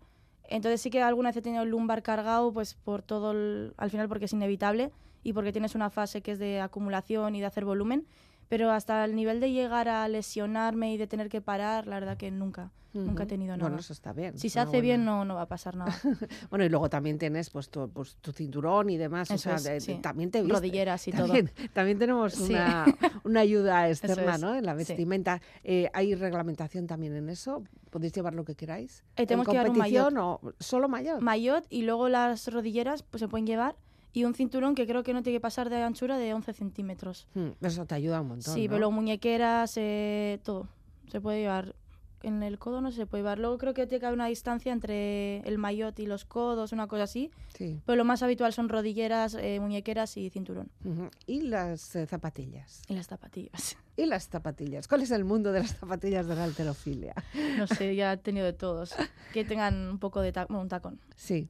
Entonces 0.49 0.81
sí 0.81 0.89
que 0.89 1.03
alguna 1.03 1.29
vez 1.29 1.37
he 1.37 1.43
tenido 1.43 1.61
el 1.61 1.69
lumbar 1.69 2.01
cargado, 2.01 2.51
pues 2.51 2.73
por 2.73 3.03
todo, 3.03 3.29
el- 3.33 3.75
al 3.77 3.91
final 3.91 4.07
porque 4.07 4.25
es 4.25 4.33
inevitable 4.33 4.91
y 5.23 5.33
porque 5.33 5.51
tienes 5.51 5.75
una 5.75 5.89
fase 5.89 6.21
que 6.21 6.31
es 6.31 6.39
de 6.39 6.59
acumulación 6.61 7.35
y 7.35 7.39
de 7.39 7.45
hacer 7.45 7.65
volumen. 7.65 8.05
Pero 8.49 8.69
hasta 8.71 9.05
el 9.05 9.15
nivel 9.15 9.39
de 9.39 9.51
llegar 9.53 9.87
a 9.87 10.05
lesionarme 10.09 10.93
y 10.93 10.97
de 10.97 11.07
tener 11.07 11.29
que 11.29 11.39
parar, 11.39 11.87
la 11.87 11.97
verdad 12.01 12.17
que 12.17 12.31
nunca, 12.31 12.69
nunca 12.91 13.23
he 13.23 13.25
tenido 13.25 13.55
nada. 13.55 13.69
Bueno, 13.69 13.79
eso 13.79 13.93
está 13.93 14.11
bien. 14.11 14.37
si 14.37 14.49
se 14.49 14.59
hace 14.59 14.81
bien 14.81 15.05
buena- 15.05 15.19
no, 15.19 15.23
no 15.25 15.35
va 15.35 15.43
a 15.43 15.47
pasar 15.47 15.77
nada. 15.77 15.93
Bueno, 16.49 16.65
y 16.65 16.69
luego 16.69 16.89
también 16.89 17.17
tienes 17.17 17.49
pues 17.49 17.69
tu, 17.69 17.89
pues, 17.89 18.17
tu 18.19 18.33
cinturón 18.33 18.89
y 18.89 18.97
demás. 18.97 19.31
o 19.31 19.35
Eso 19.35 19.57
sea, 19.57 19.75
es, 19.75 19.85
sí. 19.85 19.95
también 20.01 20.31
te 20.31 20.41
viste. 20.41 20.53
Rodilleras 20.53 21.07
y 21.07 21.11
todo. 21.13 21.27
También, 21.27 21.49
también 21.71 21.97
tenemos 21.97 22.33
Sí. 22.33 22.51
una, 22.51 22.85
una 23.23 23.39
ayuda 23.39 23.87
externa, 23.89 24.35
es, 24.35 24.41
¿no? 24.41 24.53
En 24.53 24.65
la 24.65 24.73
sí. 24.73 24.79
vestimenta. 24.79 25.41
Eh, 25.63 25.89
¿Hay 25.93 26.13
reglamentación 26.15 26.87
también 26.87 27.15
en 27.15 27.29
eso? 27.29 27.63
¿Podéis 27.89 28.11
llevar 28.11 28.33
lo 28.33 28.43
que 28.43 28.55
queráis? 28.55 29.05
Eh, 29.15 29.25
tenemos 29.25 29.45
que 29.47 29.51
¿En 29.51 29.59
llevar 29.59 29.69
un 29.69 29.75
competición 29.77 30.17
o 30.17 30.41
solo 30.59 30.89
mayor? 30.89 31.21
maillot 31.21 31.65
y 31.69 31.83
luego 31.83 32.09
las 32.09 32.51
rodilleras 32.51 33.01
pues 33.03 33.21
se 33.21 33.29
pueden 33.29 33.47
llevar 33.47 33.77
y 34.13 34.23
un 34.25 34.33
cinturón 34.33 34.75
que 34.75 34.85
creo 34.87 35.03
que 35.03 35.13
no 35.13 35.23
tiene 35.23 35.37
que 35.37 35.41
pasar 35.41 35.69
de 35.69 35.81
anchura 35.81 36.17
de 36.17 36.33
11 36.33 36.53
centímetros. 36.53 37.27
Hmm, 37.33 37.49
Eso 37.61 37.85
te 37.85 37.95
ayuda 37.95 38.21
un 38.21 38.27
montón, 38.29 38.53
sí, 38.53 38.67
¿no? 38.67 38.73
pero 38.73 38.91
muñequeras, 38.91 39.73
eh, 39.77 40.39
todo. 40.43 40.67
Se 41.09 41.21
puede 41.21 41.39
llevar. 41.41 41.75
En 42.23 42.43
el 42.43 42.59
codo 42.59 42.81
no 42.81 42.91
se 42.91 43.07
puede 43.07 43.23
llevar. 43.23 43.39
Luego 43.39 43.57
creo 43.57 43.73
que 43.73 43.87
tiene 43.87 43.99
que 43.99 44.05
haber 44.05 44.15
una 44.15 44.27
distancia 44.27 44.71
entre 44.71 45.39
el 45.39 45.57
maillot 45.57 45.97
y 45.99 46.05
los 46.05 46.23
codos, 46.23 46.71
una 46.71 46.85
cosa 46.85 47.03
así. 47.03 47.31
Sí. 47.57 47.81
Pero 47.83 47.95
lo 47.95 48.05
más 48.05 48.21
habitual 48.21 48.53
son 48.53 48.69
rodilleras, 48.69 49.33
eh, 49.33 49.59
muñequeras 49.59 50.15
y 50.17 50.29
cinturón. 50.29 50.69
Ujú. 50.85 51.09
Y 51.25 51.41
las 51.41 51.95
eh, 51.95 52.05
zapatillas. 52.05 52.83
Y 52.87 52.93
las 52.95 53.07
zapatillas. 53.07 53.75
Y 53.97 54.05
las 54.05 54.29
zapatillas. 54.29 54.87
¿Cuál 54.87 55.01
es 55.01 55.11
el 55.11 55.25
mundo 55.25 55.51
de 55.51 55.59
las 55.59 55.75
zapatillas 55.77 56.25
de 56.25 56.35
la 56.35 56.45
alterofilia? 56.45 57.13
No 57.57 57.67
sé, 57.67 57.93
ya 57.95 58.13
he 58.13 58.17
tenido 58.29 58.45
de 58.45 58.53
todos. 58.53 58.95
Que 59.33 59.43
tengan 59.43 59.75
un 59.89 59.99
poco 59.99 60.21
de 60.21 60.31
ta- 60.31 60.45
bueno, 60.45 60.61
un 60.61 60.69
tacón. 60.69 60.99
Sí. 61.15 61.49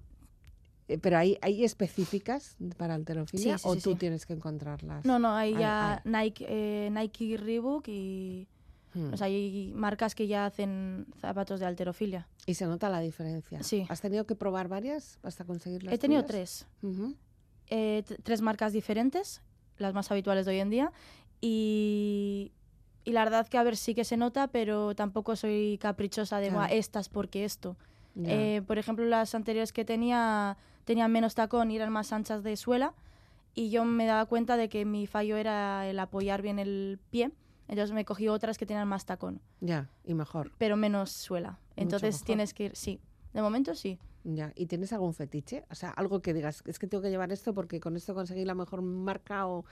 Eh, 0.94 0.98
Pero 1.00 1.18
hay, 1.18 1.38
hay 1.42 1.64
específicas 1.64 2.58
para 2.78 2.96
alterofilia 2.96 3.58
Sí, 3.58 3.64
sí, 3.64 3.70
o 3.70 3.76
sí, 3.76 3.82
tú 3.82 3.96
tienes 3.96 4.26
que 4.26 4.34
encontrarlas. 4.34 5.06
No, 5.06 5.20
no, 5.20 5.36
hay 5.36 5.54
Hay- 5.54 5.60
ya 5.62 6.02
Nike, 6.06 6.46
eh, 6.48 6.90
Nike 6.92 7.38
Reebok 7.38 7.88
y... 7.88 8.48
Hmm. 8.94 9.14
O 9.14 9.18
sea, 9.18 9.28
hay 9.28 9.72
marcas 9.74 10.16
que 10.16 10.28
ya 10.28 10.46
hacen 10.46 11.06
zapatos 11.22 11.62
de 11.62 11.66
alterofilia. 11.66 12.28
Y 12.46 12.56
se 12.56 12.66
nota 12.66 12.90
la 12.90 13.00
diferencia. 13.00 13.64
Sí. 13.64 13.86
¿Has 13.88 14.02
tenido 14.02 14.26
que 14.26 14.36
probar 14.36 14.68
varias 14.68 15.18
hasta 15.24 15.46
conseguir 15.46 15.84
las 15.84 15.94
He 15.94 15.98
tenido 15.98 16.26
tuyas? 16.26 16.68
tres. 16.82 17.08
Eh, 17.68 18.04
tres 18.24 18.42
marcas 18.42 18.74
diferentes, 18.74 19.42
las 19.78 19.94
más 19.94 20.12
habituales 20.12 20.46
de 20.46 20.52
hoy 20.52 20.60
en 20.60 20.70
día. 20.70 20.92
Y, 21.40 22.52
y 23.06 23.12
la 23.12 23.24
verdad 23.24 23.48
que, 23.48 23.58
a 23.58 23.64
ver, 23.64 23.78
sí 23.78 23.96
que 23.96 24.04
se 24.04 24.18
nota, 24.18 24.48
pero 24.50 24.94
tampoco 24.94 25.36
soy 25.38 25.78
caprichosa 25.80 26.40
de, 26.40 26.48
Claro. 26.50 26.60
"Buah, 26.60 26.72
estas 26.78 27.08
porque 27.10 27.46
esto. 27.46 27.78
Eh, 28.26 28.62
por 28.68 28.78
ejemplo, 28.78 29.06
las 29.06 29.34
anteriores 29.36 29.72
que 29.72 29.86
tenía 29.86 30.58
tenían 30.86 31.12
menos 31.12 31.36
tacón 31.36 31.72
y 31.72 31.76
eran 31.76 31.92
más 31.92 32.12
anchas 32.14 32.44
de 32.44 32.56
suela. 32.58 32.94
Y 33.54 33.70
yo 33.70 33.84
me 33.84 34.06
daba 34.06 34.26
cuenta 34.26 34.56
de 34.58 34.70
que 34.70 34.86
mi 34.86 35.08
fallo 35.08 35.36
era 35.38 35.88
el 35.88 36.00
apoyar 36.00 36.42
bien 36.42 36.58
el 36.60 37.00
pie. 37.10 37.32
Entonces 37.68 37.94
me 37.94 38.06
cogí 38.06 38.28
otras 38.28 38.58
que 38.58 38.66
tenían 38.66 38.88
más 38.88 39.06
tacón, 39.06 39.42
Ya, 39.62 39.90
y 40.04 40.14
mejor. 40.14 40.52
pero 40.58 40.76
menos 40.76 41.12
suela. 41.12 41.60
Entonces 41.76 42.16
mejor. 42.16 42.26
tienes 42.26 42.54
que 42.54 42.64
ir, 42.66 42.76
sí. 42.76 43.00
De 43.34 43.42
momento 43.42 43.76
sí. 43.76 43.98
Ya. 44.24 44.52
¿Y 44.56 44.66
tienes 44.68 44.92
algún 44.94 45.14
fetiche? 45.14 45.66
O 45.70 45.76
sea, 45.76 45.90
algo 45.92 46.22
que 46.22 46.34
digas, 46.34 46.64
es 46.66 46.80
que 46.80 46.88
tengo 46.88 47.02
que 47.02 47.10
llevar 47.10 47.32
esto 47.32 47.54
porque 47.54 47.80
con 47.80 47.96
esto 47.96 48.14
conseguí 48.14 48.46
la 48.46 48.56
mejor 48.56 48.82
marca 48.82 49.48
o... 49.48 49.66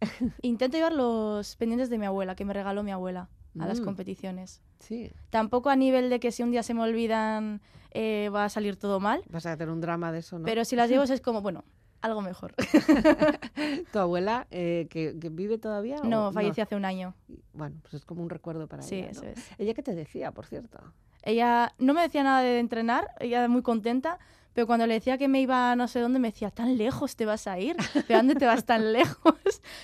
Intento 0.42 0.76
llevar 0.76 0.92
los 0.94 1.54
pendientes 1.56 1.90
de 1.90 1.98
mi 1.98 2.06
abuela, 2.06 2.34
que 2.34 2.44
me 2.44 2.52
regaló 2.54 2.82
mi 2.82 2.90
abuela 2.92 3.28
a 3.58 3.66
las 3.66 3.80
Mm. 3.80 3.84
competiciones. 3.84 4.60
Sí, 4.80 5.10
Tampoco 5.30 5.70
a 5.70 5.76
nivel 5.76 6.10
de 6.10 6.20
que 6.20 6.30
si 6.32 6.42
un 6.42 6.50
día 6.50 6.62
se 6.62 6.74
me 6.74 6.82
olvidan 6.82 7.60
eh, 7.92 8.28
va 8.34 8.44
a 8.44 8.48
salir 8.48 8.76
todo 8.76 8.98
mal, 9.00 9.22
vas 9.30 9.46
a 9.46 9.56
tener 9.56 9.72
un 9.72 9.80
drama 9.80 10.10
de 10.12 10.18
eso, 10.18 10.38
¿no? 10.38 10.44
pero 10.44 10.64
si 10.64 10.74
las 10.76 10.90
llevo 10.90 11.02
es 11.04 11.20
como, 11.20 11.40
bueno, 11.42 11.64
algo 12.02 12.20
mejor. 12.20 12.54
¿Tu 13.92 13.98
abuela 13.98 14.46
eh, 14.50 14.86
que, 14.90 15.16
que 15.18 15.28
vive 15.30 15.58
todavía? 15.58 15.96
o 16.00 16.04
no, 16.04 16.32
falleció 16.32 16.62
hace 16.64 16.76
un 16.76 16.84
año. 16.84 17.14
Bueno, 17.52 17.76
pues 17.82 17.94
es 17.94 18.04
como 18.04 18.22
un 18.22 18.30
recuerdo 18.30 18.66
para 18.66 18.82
Sí, 18.82 18.96
ella, 18.96 19.06
¿no? 19.06 19.10
eso 19.12 19.24
es. 19.26 19.50
¿Ella 19.58 19.74
qué 19.74 19.82
te 19.82 19.94
decía, 19.94 20.32
por 20.32 20.46
cierto? 20.46 20.78
Ella 21.22 21.72
no 21.78 21.94
me 21.94 22.02
decía 22.02 22.22
nada 22.22 22.42
de 22.42 22.58
entrenar, 22.58 23.08
ella 23.20 23.48
muy 23.48 23.62
contenta, 23.62 24.18
pero 24.54 24.66
cuando 24.66 24.86
le 24.86 24.94
decía 24.94 25.18
que 25.18 25.28
me 25.28 25.40
iba 25.40 25.72
a 25.72 25.76
no 25.76 25.88
sé 25.88 26.00
dónde, 26.00 26.18
me 26.20 26.28
decía, 26.30 26.50
¿tan 26.50 26.78
lejos 26.78 27.16
te 27.16 27.26
vas 27.26 27.46
a 27.46 27.58
ir? 27.58 27.76
¿De 28.08 28.14
dónde 28.14 28.34
te 28.36 28.46
vas 28.46 28.64
tan 28.64 28.92
lejos? 28.92 29.34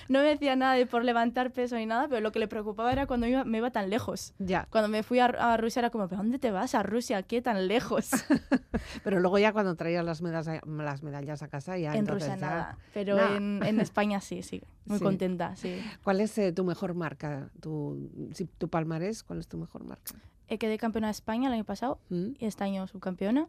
No 0.09 0.20
me 0.20 0.26
decía 0.26 0.56
nada 0.56 0.74
de 0.74 0.87
por 0.87 1.04
levantar 1.04 1.50
peso 1.52 1.76
ni 1.76 1.87
nada, 1.87 2.09
pero 2.09 2.20
lo 2.20 2.33
que 2.33 2.38
le 2.38 2.48
preocupaba 2.48 2.92
era 2.92 3.06
cuando 3.06 3.26
iba- 3.26 3.44
me 3.44 3.59
iba 3.59 3.70
tan 3.70 3.90
lejos. 3.90 4.33
Ya, 4.38 4.66
Cuando 4.70 4.88
me 4.88 5.02
fui 5.02 5.18
a, 5.18 5.26
a 5.26 5.56
Rusia 5.56 5.80
era 5.80 5.90
como, 5.90 6.09
¿pero 6.09 6.22
dónde 6.22 6.38
te 6.38 6.50
vas 6.50 6.74
a 6.74 6.83
Rusia? 6.83 7.22
¿Qué 7.22 7.42
tan 7.42 7.68
lejos? 7.68 8.11
pero 9.04 9.20
luego 9.20 9.38
ya 9.38 9.52
cuando 9.52 9.74
traías 9.76 10.04
las 10.04 10.22
medallas, 10.22 10.61
las 10.66 11.02
medallas 11.02 11.42
a 11.42 11.48
casa 11.48 11.76
ya 11.76 11.92
en 11.92 12.00
entonces 12.00 12.28
Rusia 12.30 12.40
ya- 12.40 12.46
nada, 12.54 12.78
pero 12.94 13.16
nada. 13.16 13.37
en, 13.37 13.61
en 13.64 13.80
España 13.80 14.20
sí, 14.20 14.42
sí. 14.42 14.62
Muy 14.87 14.98
Sí. 14.98 15.04
contenta, 15.04 15.54
sí. 15.56 15.80
¿Cuál 16.02 16.20
es 16.20 16.37
eh, 16.38 16.52
tu 16.52 16.64
mejor 16.64 16.94
marca? 16.94 17.50
Tu, 17.61 18.30
si, 18.35 18.46
tu 18.46 18.68
palmarés, 18.68 19.22
¿cuál 19.22 19.38
es 19.40 19.46
tu 19.48 19.56
mejor 19.59 19.85
marca? 19.85 20.12
Eh, 20.48 20.59
quedé 20.59 20.78
campeona 20.78 21.09
de 21.09 21.12
España 21.12 21.48
el 21.48 21.54
año 21.54 21.64
pasado 21.64 22.00
¿Mm? 22.09 22.30
y 22.38 22.46
este 22.46 22.64
año 22.64 22.87
subcampeona. 22.88 23.46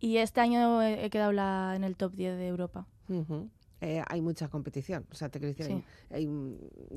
Y 0.00 0.18
este 0.18 0.40
año 0.40 0.82
he, 0.82 1.10
quedado 1.10 1.32
la- 1.32 1.74
en 1.76 1.84
el 1.84 1.96
top 1.96 2.14
10 2.14 2.36
de 2.36 2.46
Europa. 2.48 2.86
Eh, 3.80 4.02
hay 4.08 4.20
mucha 4.20 4.48
competición, 4.48 5.06
o 5.10 5.14
sea, 5.14 5.28
te 5.28 5.38
quiero 5.38 5.54
decir, 5.54 5.66
Sí. 5.66 5.84
hay, 6.10 6.16
hay, 6.22 6.26
mm, 6.26 6.56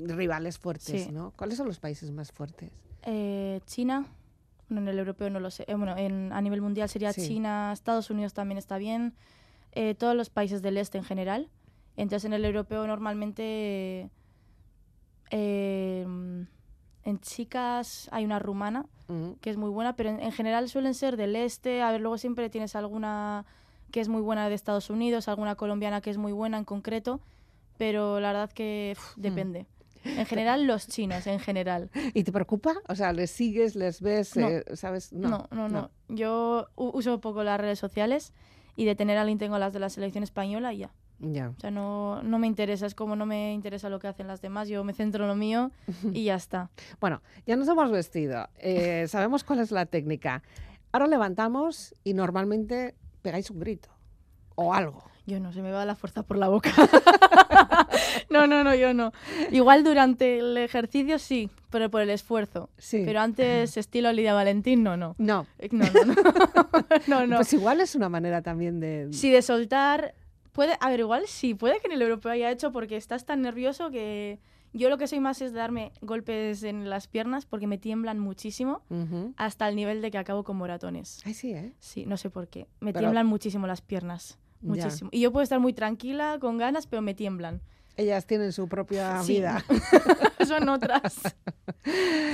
rivales 0.09 0.57
fuertes, 0.57 1.03
Sí. 1.05 1.11
¿no? 1.11 1.31
¿Cuáles 1.35 1.57
son 1.57 1.67
los 1.67 1.79
países 1.79 2.11
más 2.11 2.31
fuertes? 2.31 2.71
Eh, 3.03 3.59
China, 3.65 4.05
bueno, 4.69 4.81
en 4.81 4.87
el 4.87 4.99
europeo 4.99 5.29
no 5.29 5.39
lo 5.39 5.51
sé. 5.51 5.63
Eh, 5.67 5.75
bueno, 5.75 5.95
en, 5.97 6.31
a 6.33 6.41
nivel 6.41 6.61
mundial 6.61 6.89
sería 6.89 7.13
Sí. 7.13 7.27
China, 7.27 7.71
Estados 7.73 8.09
Unidos 8.09 8.33
también 8.33 8.57
está 8.57 8.77
bien, 8.77 9.13
todos 9.97 10.15
los 10.15 10.29
países 10.29 10.61
del 10.61 10.77
este 10.77 10.97
en 10.97 11.03
general. 11.05 11.49
Entonces 11.97 12.25
en 12.25 12.33
el 12.33 12.43
europeo 12.45 12.85
normalmente 12.87 14.09
en 17.03 17.19
chicas 17.19 18.07
hay 18.11 18.25
una 18.25 18.39
rumana 18.39 18.85
que 19.41 19.49
es 19.49 19.57
muy 19.57 19.69
buena, 19.69 19.97
pero 19.97 20.09
en, 20.09 20.21
en 20.21 20.31
general 20.31 20.69
suelen 20.69 20.93
ser 20.93 21.17
del 21.17 21.35
este. 21.35 21.81
A 21.81 21.91
ver, 21.91 21.99
luego 21.99 22.17
siempre 22.17 22.49
tienes 22.49 22.77
alguna 22.77 23.45
que 23.91 23.99
es 23.99 24.07
muy 24.07 24.21
buena 24.21 24.47
de 24.47 24.55
Estados 24.55 24.89
Unidos, 24.89 25.27
alguna 25.27 25.55
colombiana 25.55 25.99
que 25.99 26.09
es 26.11 26.17
muy 26.17 26.31
buena 26.31 26.57
en 26.57 26.63
concreto, 26.63 27.19
pero 27.77 28.21
la 28.21 28.29
verdad 28.31 28.49
que 28.51 28.93
uf, 28.97 29.13
depende. 29.17 29.65
En 30.05 30.25
general, 30.25 30.65
los 30.65 30.87
chinos, 30.87 31.27
en 31.27 31.39
general. 31.39 31.89
¿Y 32.13 32.23
te 32.23 32.31
preocupa? 32.31 32.73
O 32.87 32.95
sea, 32.95 33.11
¿les 33.11 33.29
sigues, 33.31 33.75
les 33.75 33.99
ves, 34.01 34.37
No. 34.37 34.47
eh, 34.47 34.63
sabes? 34.75 35.11
No, 35.11 35.45
no, 35.51 35.67
no. 35.67 35.91
Yo 36.07 36.67
u- 36.77 36.91
uso 36.97 37.19
poco 37.19 37.43
las 37.43 37.59
redes 37.59 37.79
sociales 37.79 38.31
y 38.77 38.85
de 38.85 38.95
tener 38.95 39.17
a 39.17 39.21
alguien 39.21 39.37
tengo 39.39 39.59
las 39.59 39.73
de 39.73 39.79
la 39.79 39.89
selección 39.89 40.23
española 40.23 40.73
y 40.73 40.77
ya. 40.79 40.91
Ya. 41.23 41.49
O 41.49 41.60
sea, 41.60 41.69
no, 41.69 42.23
no 42.23 42.39
me 42.39 42.47
interesa, 42.47 42.88
es 42.88 42.95
como 42.95 43.15
no 43.15 43.25
me 43.27 43.53
interesa 43.53 43.89
lo 43.89 43.99
que 43.99 44.07
hacen 44.07 44.27
las 44.27 44.41
demás, 44.41 44.67
yo 44.67 44.84
me 44.84 44.93
centro 44.93 45.23
en 45.25 45.29
lo 45.29 45.36
mío 45.36 45.71
y 46.13 46.25
ya 46.25 46.36
está. 46.36 46.69
Bueno, 46.99 47.21
ya 47.45 47.55
nos 47.55 47.67
hemos 47.67 47.91
vestido, 47.91 48.49
eh, 48.57 49.05
sabemos 49.07 49.43
cuál 49.43 49.60
es 49.60 49.71
la 49.71 49.86
técnica. 49.86 50.41
Ahora 50.91 51.07
levantamos 51.07 51.93
y 52.03 52.13
normalmente 52.13 52.95
pegáis 53.21 53.49
un 53.51 53.60
grito 53.60 53.89
o 54.55 54.73
algo. 54.73 55.03
Yo 55.27 55.39
no, 55.39 55.53
se 55.53 55.62
me 55.62 55.71
va 55.71 55.86
la 55.86 55.95
fuerza 55.95 56.23
por 56.23 56.38
la 56.38 56.47
boca. 56.49 56.71
no, 58.29 58.47
no, 58.47 58.63
no, 58.63 58.73
yo 58.73 58.93
no. 58.93 59.12
Igual 59.51 59.84
durante 59.84 60.39
el 60.39 60.57
ejercicio 60.57 61.19
sí, 61.19 61.49
pero 61.69 61.89
por 61.91 62.01
el 62.01 62.10
esfuerzo. 62.10 62.69
Sí. 62.77 63.03
Pero 63.05 63.19
antes, 63.21 63.77
estilo 63.77 64.12
Lidia 64.12 64.34
Valentín, 64.34 64.84
no, 64.84 64.97
no. 64.97 65.15
No, 65.19 65.45
Eh, 65.60 65.69
No, 65.71 65.86
no, 65.86 66.05
no. 66.05 66.13
no, 67.07 67.27
no. 67.27 67.36
pues 67.38 67.53
igual 67.53 67.81
es 67.81 67.95
una 67.95 68.10
manera 68.10 68.41
también 68.41 68.79
de... 68.79 69.10
Sí, 69.12 69.29
de 69.29 69.41
soltar. 69.43 70.15
Puede, 70.51 70.73
a 70.79 70.89
ver, 70.89 70.99
igual 70.99 71.23
sí, 71.27 71.53
puede 71.53 71.79
que 71.79 71.87
en 71.87 71.93
el 71.93 72.01
europeo 72.01 72.31
haya 72.31 72.51
hecho 72.51 72.71
porque 72.71 72.97
estás 72.97 73.25
tan 73.25 73.41
nervioso 73.41 73.89
que 73.89 74.39
yo 74.73 74.89
lo 74.89 74.97
que 74.97 75.07
soy 75.07 75.19
más 75.19 75.41
es 75.41 75.53
darme 75.53 75.91
golpes 76.01 76.63
en 76.63 76.89
las 76.89 77.07
piernas 77.07 77.45
porque 77.45 77.67
me 77.67 77.77
tiemblan 77.77 78.19
muchísimo 78.19 78.81
Ujú. 78.89 79.33
hasta 79.37 79.67
el 79.69 79.75
nivel 79.75 80.01
de 80.01 80.11
que 80.11 80.17
acabo 80.17 80.43
con 80.43 80.57
moratones. 80.57 81.21
Ay, 81.25 81.33
sí, 81.33 81.53
¿eh? 81.53 81.73
Sí, 81.79 82.05
no 82.05 82.17
sé 82.17 82.29
por 82.29 82.47
qué. 82.47 82.67
Me 82.79 82.91
Pero- 82.93 83.03
tiemblan 83.03 83.27
muchísimo 83.27 83.65
las 83.67 83.81
piernas. 83.81 84.37
Ya. 84.61 84.67
Muchísimo. 84.69 85.09
Y 85.13 85.21
yo 85.21 85.31
puedo 85.31 85.43
estar 85.43 85.59
muy 85.59 85.73
tranquila, 85.73 86.37
con 86.39 86.57
ganas, 86.57 86.85
pero 86.85 87.01
me 87.01 87.13
tiemblan. 87.13 87.61
Ellas 87.97 88.25
tienen 88.25 88.51
su 88.53 88.67
propia 88.67 89.21
Sí. 89.23 89.33
vida. 89.33 89.63
Son 90.47 90.67
otras. 90.69 91.15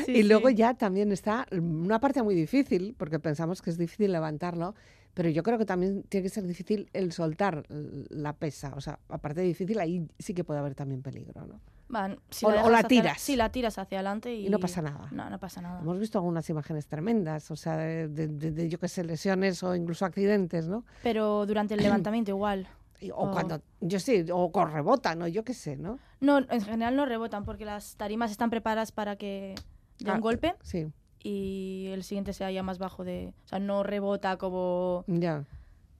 Sí, 0.06 0.12
y 0.12 0.24
luego 0.24 0.50
sí. 0.50 0.56
ya 0.56 0.74
también 0.76 1.12
está 1.12 1.46
una 1.52 2.00
parte 2.00 2.22
muy 2.24 2.36
difícil, 2.36 2.96
porque 2.98 3.20
pensamos 3.20 3.62
que 3.62 3.70
es 3.70 3.78
difícil 3.78 4.12
levantarlo, 4.12 4.76
pero 5.18 5.30
yo 5.30 5.42
creo 5.42 5.58
que 5.58 5.66
también 5.66 6.04
tiene 6.04 6.22
que 6.26 6.30
ser 6.30 6.46
difícil 6.46 6.88
el 6.94 7.12
soltar 7.12 7.64
la 7.70 8.34
pesa. 8.34 8.74
O 8.76 8.82
sea, 8.82 9.00
aparte 9.10 9.42
de 9.42 9.48
difícil, 9.48 9.80
ahí 9.80 10.08
sí 10.20 10.36
que 10.36 10.44
puede 10.44 10.60
haber 10.60 10.76
también 10.76 11.02
peligro, 11.02 11.44
¿no? 11.48 11.60
Van, 11.90 12.20
si 12.30 12.46
O- 12.46 12.50
o 12.50 12.52
dejas 12.52 12.70
la 12.72 12.78
hacia- 12.78 12.88
tiras. 12.88 13.20
Sí, 13.20 13.36
la 13.36 13.52
tiras 13.52 13.80
hacia 13.80 13.98
adelante 13.98 14.36
y... 14.36 14.46
Y 14.46 14.50
no 14.52 14.60
pasa 14.60 14.84
nada. 14.84 15.08
No, 15.12 15.28
no 15.32 15.40
pasa 15.40 15.60
nada. 15.62 15.80
Hemos 15.82 15.98
visto 15.98 16.20
algunas 16.20 16.48
imágenes 16.52 16.86
tremendas, 16.86 17.50
o 17.50 17.56
sea, 17.56 17.78
de, 17.78 18.08
de- 18.10 18.28
de- 18.28 18.52
de, 18.52 18.70
yo 18.70 18.78
que 18.78 18.88
sé, 18.88 19.04
lesiones 19.04 19.64
o 19.64 19.74
incluso 19.74 20.06
accidentes, 20.06 20.68
¿no? 20.68 20.86
Pero 21.02 21.48
durante 21.48 21.74
el 21.74 21.82
levantamiento 21.82 22.30
igual. 22.30 22.68
O 23.14 23.30
Oh. 23.30 23.32
cuando, 23.32 23.62
yo 23.80 24.00
sí, 24.00 24.26
o 24.34 24.52
con 24.52 24.72
rebotan, 24.72 25.22
o 25.22 25.28
yo 25.28 25.44
qué 25.44 25.54
sé, 25.54 25.78
¿no? 25.78 26.00
No, 26.20 26.40
en 26.40 26.62
general 26.62 26.96
no 26.96 27.06
rebotan 27.06 27.46
porque 27.46 27.64
las 27.64 27.96
tarimas 27.96 28.32
están 28.32 28.50
preparadas 28.50 28.92
para 28.92 29.18
que 29.18 29.54
dé 30.00 30.10
Ah, 30.10 30.16
un 30.16 30.22
golpe 30.22 30.56
Sí, 30.64 30.88
y 31.24 31.88
el 31.92 32.04
siguiente 32.04 32.34
sea 32.34 32.52
ya 32.52 32.64
más 32.64 32.78
bajo 32.78 33.04
de... 33.04 33.34
O 33.46 33.48
sea, 33.48 33.60
no 33.60 33.84
rebota 33.84 34.38
como... 34.38 35.04
ya. 35.08 35.46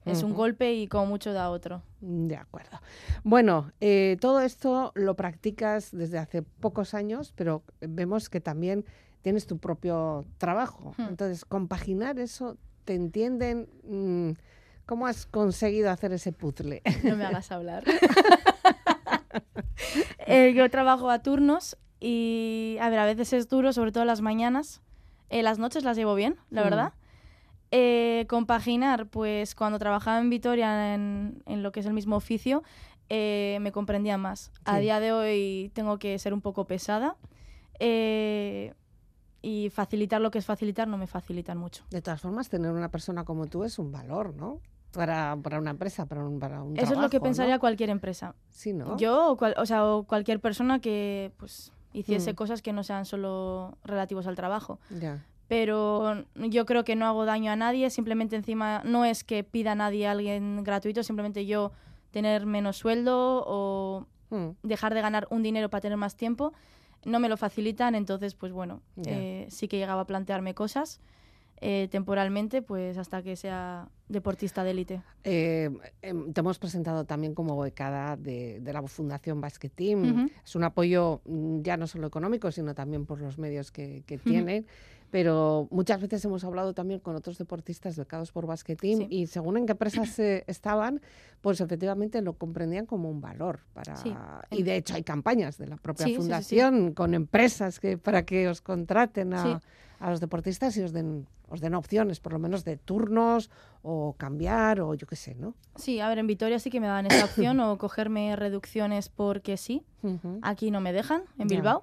Es 0.04 0.22
un 0.22 0.32
golpe 0.32 0.72
y 0.72 0.88
como 0.88 1.04
mucho 1.04 1.34
da 1.34 1.50
otro. 1.50 1.82
De 2.00 2.36
acuerdo. 2.36 2.80
Bueno, 3.24 3.72
eh, 3.80 4.16
todo 4.20 4.40
esto 4.40 4.90
lo 4.94 5.16
practicas 5.16 5.90
desde 5.92 6.16
hace 6.18 6.40
pocos 6.42 6.94
años, 6.94 7.34
pero 7.36 7.62
vemos 7.80 8.30
que 8.30 8.40
también 8.40 8.86
tienes 9.20 9.46
tu 9.46 9.58
propio 9.58 10.24
trabajo. 10.38 10.94
Entonces, 10.98 11.44
compaginar 11.44 12.18
eso, 12.18 12.56
¿te 12.84 12.94
entienden? 12.94 13.68
Mm, 13.84 14.30
¿Cómo 14.86 15.06
has 15.06 15.26
conseguido 15.26 15.90
hacer 15.90 16.12
ese 16.12 16.32
puzzle? 16.32 16.80
No 17.04 17.16
me 17.16 17.26
hagas 17.26 17.52
hablar. 17.52 17.84
Eh, 20.26 20.52
yo 20.54 20.68
trabajo 20.68 21.08
a 21.08 21.22
turnos 21.22 21.78
y, 22.00 22.76
a 22.82 22.90
ver, 22.90 22.98
a 22.98 23.06
veces 23.06 23.32
es 23.32 23.48
duro, 23.48 23.72
sobre 23.72 23.92
todo 23.92 24.04
las 24.04 24.20
mañanas. 24.20 24.82
Eh, 25.30 25.42
las 25.42 25.58
noches 25.58 25.84
las 25.84 25.96
llevo 25.96 26.14
bien, 26.14 26.36
la 26.50 26.62
Mm. 26.62 26.64
verdad. 26.64 26.92
Eh, 27.70 28.24
compaginar, 28.28 29.06
pues 29.08 29.54
cuando 29.54 29.78
trabajaba 29.78 30.18
en 30.20 30.30
Vitoria 30.30 30.94
en, 30.94 31.42
en 31.46 31.62
lo 31.62 31.70
que 31.70 31.80
es 31.80 31.86
el 31.86 31.92
mismo 31.92 32.16
oficio, 32.16 32.62
eh, 33.10 33.58
me 33.60 33.72
comprendía 33.72 34.16
más. 34.16 34.50
A 34.64 34.78
día 34.78 35.00
de 35.00 35.12
hoy 35.12 35.70
tengo 35.74 35.98
que 35.98 36.18
ser 36.18 36.32
un 36.32 36.40
poco 36.40 36.66
pesada 36.66 37.16
eh, 37.78 38.74
y 39.42 39.70
facilitar 39.70 40.20
lo 40.20 40.30
que 40.30 40.38
es 40.38 40.46
facilitar 40.46 40.88
no 40.88 40.98
me 40.98 41.06
facilitan 41.06 41.58
mucho. 41.58 41.84
De 41.90 42.02
todas 42.02 42.20
formas, 42.20 42.48
tener 42.48 42.70
una 42.72 42.90
persona 42.90 43.24
como 43.24 43.46
tú 43.46 43.64
es 43.64 43.78
un 43.78 43.92
valor, 43.92 44.34
¿no? 44.34 44.60
Para, 44.92 45.36
para 45.42 45.58
una 45.58 45.70
empresa, 45.70 46.06
para 46.06 46.24
un, 46.24 46.40
para 46.40 46.62
un 46.62 46.78
Eso 46.78 46.94
es 46.94 46.98
lo 46.98 47.10
que 47.10 47.20
pensaría 47.20 47.54
¿no? 47.56 47.60
cualquier 47.60 47.90
empresa. 47.90 48.34
Sí, 48.48 48.72
¿no? 48.72 48.96
Yo, 48.96 49.32
o, 49.32 49.36
cual- 49.36 49.54
o 49.58 49.66
sea, 49.66 49.84
o 49.86 50.04
cualquier 50.04 50.40
persona 50.40 50.80
que 50.80 51.32
pues 51.36 51.72
hiciese 51.92 52.32
Mm. 52.32 52.36
cosas 52.36 52.62
que 52.62 52.72
no 52.72 52.82
sean 52.82 53.04
solo 53.04 53.76
relativos 53.84 54.26
al 54.26 54.36
trabajo. 54.36 54.78
Pero 55.48 56.24
yo 56.34 56.66
creo 56.66 56.84
que 56.84 56.94
no 56.94 57.06
hago 57.06 57.24
daño 57.24 57.50
a 57.50 57.56
nadie, 57.56 57.88
simplemente 57.90 58.36
encima 58.36 58.82
no 58.84 59.04
es 59.04 59.24
que 59.24 59.44
pida 59.44 59.72
a 59.72 59.74
nadie 59.74 60.06
a 60.06 60.10
alguien 60.12 60.62
gratuito, 60.62 61.02
simplemente 61.02 61.46
yo 61.46 61.72
tener 62.10 62.46
menos 62.46 62.76
sueldo 62.76 63.44
o 63.46 64.06
Mm, 64.30 64.50
dejar 64.62 64.92
de 64.92 65.00
ganar 65.00 65.26
un 65.30 65.42
dinero 65.42 65.70
para 65.70 65.80
tener 65.80 65.96
más 65.96 66.14
tiempo, 66.14 66.52
no 67.06 67.18
me 67.18 67.30
lo 67.30 67.38
facilitan, 67.38 67.94
entonces 67.94 68.34
pues 68.34 68.52
bueno, 68.52 68.82
eh, 69.06 69.46
sí 69.48 69.68
que 69.68 69.78
llegaba 69.78 70.02
a 70.02 70.06
plantearme 70.06 70.54
cosas 70.54 71.00
eh, 71.60 71.88
temporalmente, 71.90 72.62
pues 72.62 72.98
hasta 72.98 73.22
que 73.22 73.36
sea 73.36 73.88
deportista 74.08 74.64
de 74.64 74.70
élite. 74.70 75.02
Eh, 75.24 75.70
em, 76.02 76.32
te 76.32 76.40
hemos 76.40 76.58
presentado 76.58 77.04
también 77.04 77.34
como 77.34 77.58
becada 77.60 78.16
de, 78.16 78.60
de 78.60 78.72
la 78.72 78.82
Fundación 78.82 79.40
Basket 79.40 79.70
Team. 79.70 80.30
Es 80.44 80.56
un 80.56 80.64
apoyo 80.64 81.20
mm, 81.24 81.62
ya 81.62 81.76
no 81.76 81.86
solo 81.86 82.06
económico, 82.06 82.50
sino 82.52 82.74
también 82.74 83.06
por 83.06 83.20
los 83.20 83.38
medios 83.38 83.70
que, 83.70 84.02
que 84.06 84.18
tienen. 84.18 84.66
Pero 85.10 85.68
muchas 85.70 86.00
veces 86.00 86.24
hemos 86.24 86.44
hablado 86.44 86.74
también 86.74 87.00
con 87.00 87.16
otros 87.16 87.38
deportistas 87.38 87.96
becados 87.96 88.30
por 88.30 88.46
Basket 88.46 88.76
Team 88.76 88.98
Sí. 89.00 89.06
y 89.10 89.26
según 89.26 89.56
en 89.56 89.64
qué 89.66 89.72
empresas 89.72 90.18
eh, 90.18 90.44
estaban, 90.46 91.00
pues 91.40 91.60
efectivamente 91.60 92.20
lo 92.20 92.34
comprendían 92.34 92.84
como 92.86 93.10
un 93.10 93.20
valor. 93.20 93.60
para 93.72 93.96
Sí. 93.96 94.14
Y 94.50 94.62
de 94.62 94.76
hecho 94.76 94.94
hay 94.94 95.02
campañas 95.04 95.56
de 95.56 95.66
la 95.68 95.76
propia 95.76 96.06
Sí, 96.06 96.14
fundación 96.16 96.92
con 96.92 97.14
empresas 97.14 97.80
que 97.80 97.96
para 97.96 98.24
que 98.24 98.48
os 98.48 98.60
contraten 98.60 99.32
a, 99.32 99.60
a 100.00 100.10
los 100.10 100.20
deportistas 100.20 100.76
y 100.76 100.82
os 100.82 100.92
den, 100.92 101.26
os 101.48 101.60
den 101.62 101.74
opciones, 101.74 102.20
por 102.20 102.34
lo 102.34 102.38
menos 102.38 102.64
de 102.64 102.76
turnos 102.76 103.50
o 103.82 104.14
cambiar 104.18 104.80
o 104.82 104.92
yo 104.94 105.06
qué 105.06 105.16
sé, 105.16 105.34
¿no? 105.36 105.54
Sí, 105.76 106.00
a 106.00 106.08
ver, 106.08 106.18
en 106.18 106.26
Vitoria 106.26 106.58
sí 106.58 106.68
que 106.68 106.80
me 106.80 106.86
daban 106.86 107.06
esa 107.06 107.24
opción 107.24 107.58
o 107.60 107.78
cogerme 107.78 108.36
reducciones 108.36 109.08
porque 109.08 109.56
sí. 109.56 109.84
Aquí 110.42 110.70
no 110.70 110.80
me 110.82 110.92
dejan, 110.92 111.22
en. 111.38 111.48
Bilbao. 111.48 111.82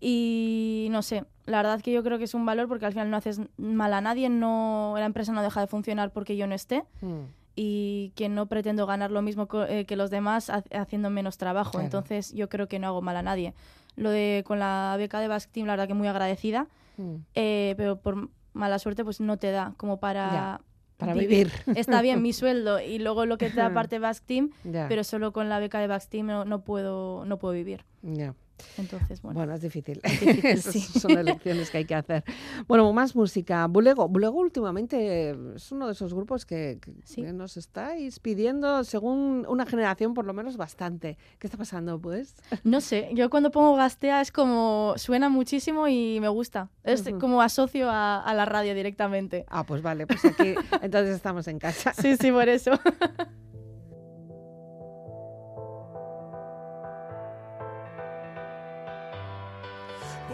Y 0.00 0.88
no 0.90 1.02
sé, 1.02 1.24
la 1.46 1.58
verdad 1.58 1.80
que 1.80 1.92
yo 1.92 2.02
creo 2.02 2.18
que 2.18 2.24
es 2.24 2.34
un 2.34 2.46
valor 2.46 2.68
porque 2.68 2.86
al 2.86 2.92
final 2.92 3.10
no 3.10 3.16
haces 3.16 3.40
mal 3.56 3.92
a 3.94 4.00
nadie, 4.00 4.28
no, 4.28 4.94
la 4.96 5.04
empresa 5.06 5.32
no 5.32 5.42
deja 5.42 5.60
de 5.60 5.66
funcionar 5.66 6.12
porque 6.12 6.36
yo 6.36 6.46
no 6.46 6.54
esté 6.54 6.84
Mm. 7.00 7.22
y 7.56 8.12
que 8.14 8.28
no 8.28 8.46
pretendo 8.46 8.86
ganar 8.86 9.10
lo 9.10 9.22
mismo 9.22 9.48
eh, 9.68 9.84
que 9.86 9.96
los 9.96 10.10
demás 10.10 10.50
ha- 10.50 10.62
haciendo 10.72 11.10
menos 11.10 11.36
trabajo. 11.38 11.72
Claro. 11.72 11.84
Entonces 11.84 12.32
yo 12.32 12.48
creo 12.48 12.68
que 12.68 12.78
no 12.78 12.86
hago 12.86 13.02
mal 13.02 13.16
a 13.16 13.22
nadie. 13.22 13.54
Lo 13.96 14.10
de 14.10 14.44
con 14.46 14.58
la 14.60 14.94
beca 14.96 15.18
de 15.20 15.26
Basque 15.28 15.50
Team, 15.52 15.66
la 15.66 15.72
verdad 15.72 15.88
que 15.88 15.94
muy 15.94 16.06
agradecida, 16.08 16.68
Mm. 16.96 17.14
eh, 17.34 17.74
pero 17.76 18.00
por 18.00 18.28
mala 18.52 18.78
suerte 18.78 19.04
pues 19.04 19.20
no 19.20 19.36
te 19.36 19.50
da 19.50 19.74
como 19.76 19.98
para... 19.98 20.30
Ya, 20.32 20.60
para 20.96 21.14
vi- 21.14 21.20
vivir. 21.26 21.52
Está 21.76 22.02
bien 22.02 22.22
mi 22.22 22.32
sueldo 22.42 22.80
y 22.80 22.98
luego 22.98 23.26
lo 23.26 23.38
que 23.38 23.50
te 23.50 23.56
da 23.56 23.66
aparte 23.86 23.98
Basque 23.98 24.26
Team, 24.26 24.50
Ya, 24.64 24.86
pero 24.88 25.02
solo 25.04 25.32
con 25.32 25.48
la 25.48 25.58
beca 25.58 25.80
de 25.80 25.86
Basque 25.88 26.10
Team 26.18 26.26
no, 26.26 26.44
no 26.44 26.60
puedo, 26.62 27.24
no 27.24 27.38
puedo 27.38 27.54
vivir. 27.54 27.84
ya. 28.02 28.34
Entonces, 28.76 29.22
bueno. 29.22 29.38
Bueno, 29.38 29.54
es 29.54 29.62
difícil. 29.62 30.00
difícil, 30.02 30.44
Esas 30.46 30.72
sí. 30.72 30.80
son 30.80 31.12
elecciones 31.18 31.70
que 31.70 31.78
hay 31.78 31.84
que 31.84 31.94
hacer. 31.94 32.24
Bueno, 32.66 32.92
más 32.92 33.14
música. 33.16 33.66
Bulego. 33.66 34.08
Bulego 34.08 34.38
últimamente 34.38 35.30
es 35.54 35.72
uno 35.72 35.86
de 35.86 35.92
esos 35.92 36.14
grupos 36.14 36.44
que, 36.46 36.78
que 36.80 36.92
Sí. 37.04 37.22
nos 37.22 37.56
estáis 37.56 38.18
pidiendo, 38.20 38.84
según 38.84 39.46
una 39.48 39.66
generación, 39.66 40.14
por 40.14 40.24
lo 40.24 40.32
menos 40.32 40.56
bastante. 40.56 41.18
¿Qué 41.38 41.46
está 41.46 41.56
pasando, 41.56 42.00
pues? 42.00 42.34
No 42.64 42.80
sé, 42.80 43.10
yo 43.14 43.30
cuando 43.30 43.50
pongo 43.50 43.74
Gastea 43.76 44.20
es 44.20 44.30
como 44.32 44.94
suena 44.96 45.28
muchísimo 45.28 45.88
y 45.88 46.18
me 46.20 46.28
gusta. 46.28 46.70
Es 46.84 47.06
Ujú. 47.06 47.18
como 47.18 47.42
asocio 47.42 47.88
a, 47.90 48.20
a 48.22 48.34
la 48.34 48.44
radio 48.44 48.74
directamente. 48.74 49.44
Ah, 49.48 49.64
pues 49.64 49.82
vale, 49.82 50.06
pues 50.06 50.24
aquí 50.24 50.54
entonces 50.82 51.14
estamos 51.16 51.46
en 51.48 51.58
casa. 51.58 51.92
Sí, 51.94 52.16
sí, 52.16 52.30
por 52.32 52.48
eso. 52.48 52.72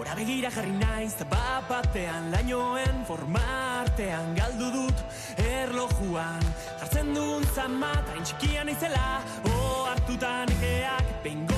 Bora 0.04 0.16
begira 0.20 0.50
jarri 0.52 0.72
naiz, 0.76 1.14
bat 1.30 1.64
batean 1.64 2.26
lainoen 2.28 2.98
formartean 3.08 4.34
galdu 4.36 4.68
dut 4.74 5.00
erlojuan. 5.40 6.44
Jartzen 6.82 7.14
dugun 7.16 7.48
zama, 7.54 7.94
train 8.04 8.28
txikian 8.28 8.68
izela 8.68 9.22
O 9.48 9.86
hartutan 9.88 10.52
ekeak, 10.58 11.08
behin 11.24 11.48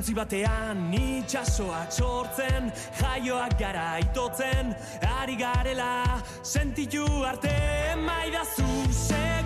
Edalontzi 0.00 0.14
batean 0.16 0.78
itxasoak 0.96 1.92
sortzen 1.92 2.70
Jaioak 3.00 3.58
gara 3.60 3.98
itotzen 4.00 4.72
Ari 5.20 5.36
garela 5.36 6.22
sentitu 6.42 7.04
arte 7.28 7.52
Maidazu 8.00 8.70
segundu 8.88 9.39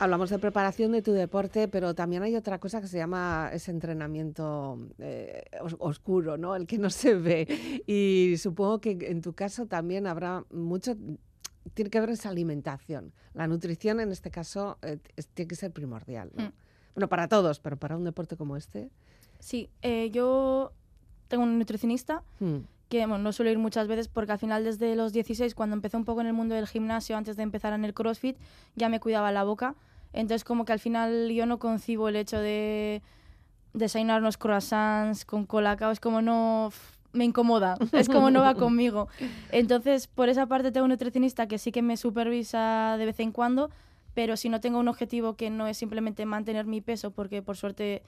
Hablamos 0.00 0.30
de 0.30 0.38
preparación 0.38 0.92
de 0.92 1.02
tu 1.02 1.10
deporte, 1.12 1.66
pero 1.66 1.92
también 1.92 2.22
hay 2.22 2.36
otra 2.36 2.60
cosa 2.60 2.80
que 2.80 2.86
se 2.86 2.98
llama 2.98 3.50
ese 3.52 3.72
entrenamiento 3.72 4.78
eh, 4.98 5.42
os- 5.60 5.74
oscuro, 5.80 6.36
¿no? 6.38 6.54
El 6.54 6.66
que 6.68 6.78
no 6.78 6.88
se 6.88 7.14
ve. 7.14 7.82
Y 7.86 8.36
supongo 8.38 8.80
que 8.80 8.96
en 9.02 9.22
tu 9.22 9.32
caso 9.32 9.66
también 9.66 10.06
habrá 10.06 10.44
mucho, 10.52 10.96
tiene 11.74 11.90
que 11.90 11.98
ver 11.98 12.10
esa 12.10 12.28
alimentación. 12.28 13.12
La 13.34 13.48
nutrición 13.48 13.98
en 13.98 14.12
este 14.12 14.30
caso 14.30 14.78
eh, 14.82 14.98
tiene 15.34 15.48
que 15.48 15.56
ser 15.56 15.72
primordial, 15.72 16.30
¿no? 16.36 16.44
Mm. 16.44 16.52
Bueno, 16.94 17.08
para 17.08 17.26
todos, 17.26 17.58
pero 17.58 17.76
para 17.76 17.96
un 17.96 18.04
deporte 18.04 18.36
como 18.36 18.56
este. 18.56 18.90
Sí, 19.40 19.68
eh, 19.82 20.10
yo 20.10 20.72
tengo 21.26 21.42
un 21.42 21.58
nutricionista 21.58 22.22
mm, 22.38 22.58
que 22.88 23.00
bueno, 23.06 23.18
no 23.18 23.32
suelo 23.32 23.50
ir 23.50 23.58
muchas 23.58 23.86
veces 23.86 24.08
porque 24.08 24.32
al 24.32 24.38
final 24.38 24.64
desde 24.64 24.96
los 24.96 25.12
16, 25.12 25.54
cuando 25.54 25.74
empecé 25.74 25.96
un 25.96 26.04
poco 26.04 26.20
en 26.20 26.26
el 26.26 26.32
mundo 26.32 26.54
del 26.54 26.66
gimnasio, 26.66 27.16
antes 27.16 27.36
de 27.36 27.42
empezar 27.42 27.72
en 27.72 27.84
el 27.84 27.94
CrossFit, 27.94 28.36
ya 28.76 28.88
me 28.88 29.00
cuidaba 29.00 29.30
la 29.32 29.44
boca. 29.44 29.74
Entonces 30.12 30.44
como 30.44 30.64
que 30.64 30.72
al 30.72 30.80
final 30.80 31.30
yo 31.30 31.46
no 31.46 31.58
concibo 31.58 32.08
el 32.08 32.16
hecho 32.16 32.38
de 32.38 33.02
desayunar 33.74 34.20
unos 34.20 34.38
croissants 34.38 35.24
con 35.24 35.44
colacao, 35.44 35.90
es 35.90 36.00
como 36.00 36.22
no... 36.22 36.72
me 37.12 37.24
incomoda, 37.24 37.76
es 37.92 38.08
como 38.08 38.30
no 38.30 38.40
va 38.40 38.54
conmigo. 38.56 39.08
Entonces 39.52 40.06
por 40.06 40.28
esa 40.28 40.46
parte 40.46 40.72
tengo 40.72 40.84
un 40.84 40.90
nutricionista 40.90 41.46
que 41.46 41.58
sí 41.58 41.72
que 41.72 41.82
me 41.82 41.96
supervisa 41.96 42.96
de 42.98 43.04
vez 43.04 43.20
en 43.20 43.32
cuando, 43.32 43.70
pero 44.14 44.36
si 44.36 44.48
no 44.48 44.60
tengo 44.60 44.78
un 44.78 44.88
objetivo 44.88 45.34
que 45.34 45.50
no 45.50 45.66
es 45.66 45.76
simplemente 45.76 46.24
mantener 46.24 46.64
mi 46.64 46.80
peso, 46.80 47.10
porque 47.10 47.42
por 47.42 47.56
suerte 47.56 48.02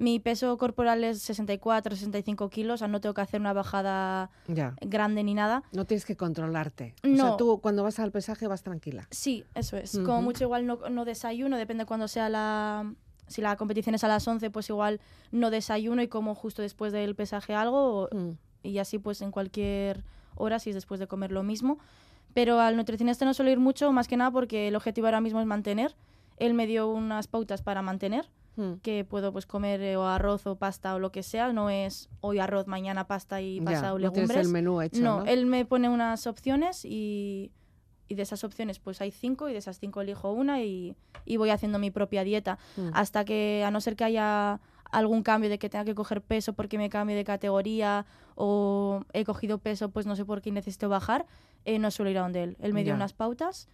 mi 0.00 0.18
peso 0.18 0.56
corporal 0.56 1.04
es 1.04 1.20
64, 1.20 1.94
65 1.94 2.48
kilos, 2.48 2.74
o 2.74 2.78
sea, 2.78 2.88
no 2.88 3.00
tengo 3.02 3.12
que 3.12 3.20
hacer 3.20 3.38
una 3.40 3.52
bajada 3.52 4.30
ya. 4.48 4.74
grande 4.80 5.22
ni 5.22 5.34
nada. 5.34 5.62
No 5.72 5.84
tienes 5.84 6.06
que 6.06 6.16
controlarte. 6.16 6.94
O 7.04 7.06
sea, 7.14 7.16
No. 7.26 7.36
tú 7.36 7.60
cuando 7.60 7.82
vas 7.82 7.98
al 8.00 8.10
pesaje 8.10 8.46
vas 8.48 8.62
tranquila. 8.62 9.06
Sí, 9.10 9.44
eso 9.54 9.76
es. 9.76 9.92
Como 9.92 10.14
Ujú. 10.14 10.22
mucho 10.22 10.44
igual 10.44 10.66
no, 10.66 10.78
no 10.90 11.04
desayuno, 11.04 11.56
depende 11.58 11.84
cuando 11.84 12.08
sea 12.08 12.28
la... 12.30 12.92
Si 13.28 13.42
la 13.42 13.56
competición 13.56 13.94
es 13.94 14.02
a 14.02 14.08
las 14.08 14.26
11, 14.26 14.50
pues 14.50 14.68
igual 14.70 15.00
no 15.30 15.50
desayuno 15.50 16.00
y 16.02 16.08
como 16.08 16.34
justo 16.34 16.62
después 16.62 16.92
del 16.92 17.14
pesaje 17.14 17.54
algo 17.54 18.04
o- 18.04 18.08
Mm, 18.10 18.32
y 18.62 18.78
así 18.78 18.98
pues 18.98 19.20
en 19.22 19.30
cualquier 19.30 20.02
hora 20.34 20.58
si 20.58 20.70
es 20.70 20.74
después 20.74 20.98
de 20.98 21.06
comer 21.06 21.30
lo 21.30 21.42
mismo. 21.42 21.78
Pero 22.32 22.58
al 22.58 22.76
nutricionista 22.76 23.24
no 23.26 23.34
suelo 23.34 23.50
ir 23.50 23.58
mucho, 23.60 23.92
más 23.92 24.08
que 24.08 24.16
nada 24.16 24.30
porque 24.30 24.68
el 24.68 24.76
objetivo 24.76 25.06
ahora 25.08 25.20
mismo 25.20 25.40
es 25.40 25.46
mantener. 25.46 25.94
Él 26.38 26.54
me 26.54 26.66
dio 26.66 26.88
unas 26.88 27.26
pautas 27.28 27.60
para 27.60 27.82
mantener, 27.82 28.30
mm. 28.56 28.74
que 28.82 29.04
puedo 29.04 29.32
pues 29.32 29.46
comer 29.46 29.80
eh, 29.82 29.96
o 29.96 30.04
arroz 30.06 30.46
o 30.46 30.56
pasta 30.56 30.94
o 30.94 30.98
lo 30.98 31.10
que 31.12 31.22
sea. 31.22 31.52
No 31.52 31.70
es 31.70 32.08
hoy 32.20 32.38
arroz, 32.38 32.66
mañana 32.66 33.06
pasta 33.06 33.40
y 33.40 33.58
Ya, 33.58 33.64
pasado 33.64 33.98
no 33.98 34.10
tienes 34.12 34.28
legumbres. 34.30 34.46
el 34.46 34.52
menú 34.52 34.80
hecho, 34.82 35.00
no, 35.02 35.20
¿no? 35.20 35.26
él 35.26 35.46
me 35.46 35.64
pone 35.64 35.88
unas 35.88 36.26
opciones 36.26 36.84
y, 36.84 37.50
y 38.08 38.14
de 38.14 38.22
esas 38.22 38.42
opciones 38.44 38.78
pues 38.78 39.00
hay 39.00 39.10
cinco 39.10 39.48
y 39.48 39.52
de 39.52 39.58
esas 39.58 39.78
cinco 39.78 40.00
elijo 40.00 40.32
una 40.32 40.62
y, 40.62 40.94
y 41.24 41.36
voy 41.36 41.50
haciendo 41.50 41.78
mi 41.78 41.90
propia 41.90 42.24
dieta. 42.24 42.58
Mm. 42.76 42.90
Hasta 42.94 43.24
que, 43.24 43.62
a 43.64 43.70
no 43.70 43.80
ser 43.80 43.96
que 43.96 44.04
haya 44.04 44.60
algún 44.92 45.22
cambio 45.22 45.48
de 45.48 45.58
que 45.60 45.68
tenga 45.68 45.84
que 45.84 45.94
coger 45.94 46.20
peso 46.20 46.52
porque 46.52 46.76
me 46.76 46.90
cambie 46.90 47.14
de 47.14 47.22
categoría 47.22 48.06
o 48.34 49.04
he 49.12 49.24
cogido 49.24 49.58
peso 49.58 49.90
pues 49.90 50.04
no 50.06 50.16
sé 50.16 50.24
por 50.24 50.40
qué 50.42 50.50
necesito 50.50 50.88
bajar, 50.88 51.26
eh, 51.64 51.78
no 51.78 51.90
suelo 51.92 52.10
ir 52.10 52.18
a 52.18 52.22
donde 52.22 52.42
él. 52.42 52.56
Él 52.60 52.72
me 52.74 52.82
dio 52.82 52.92
Ya. 52.92 52.96
unas 52.96 53.12
pautas 53.12 53.68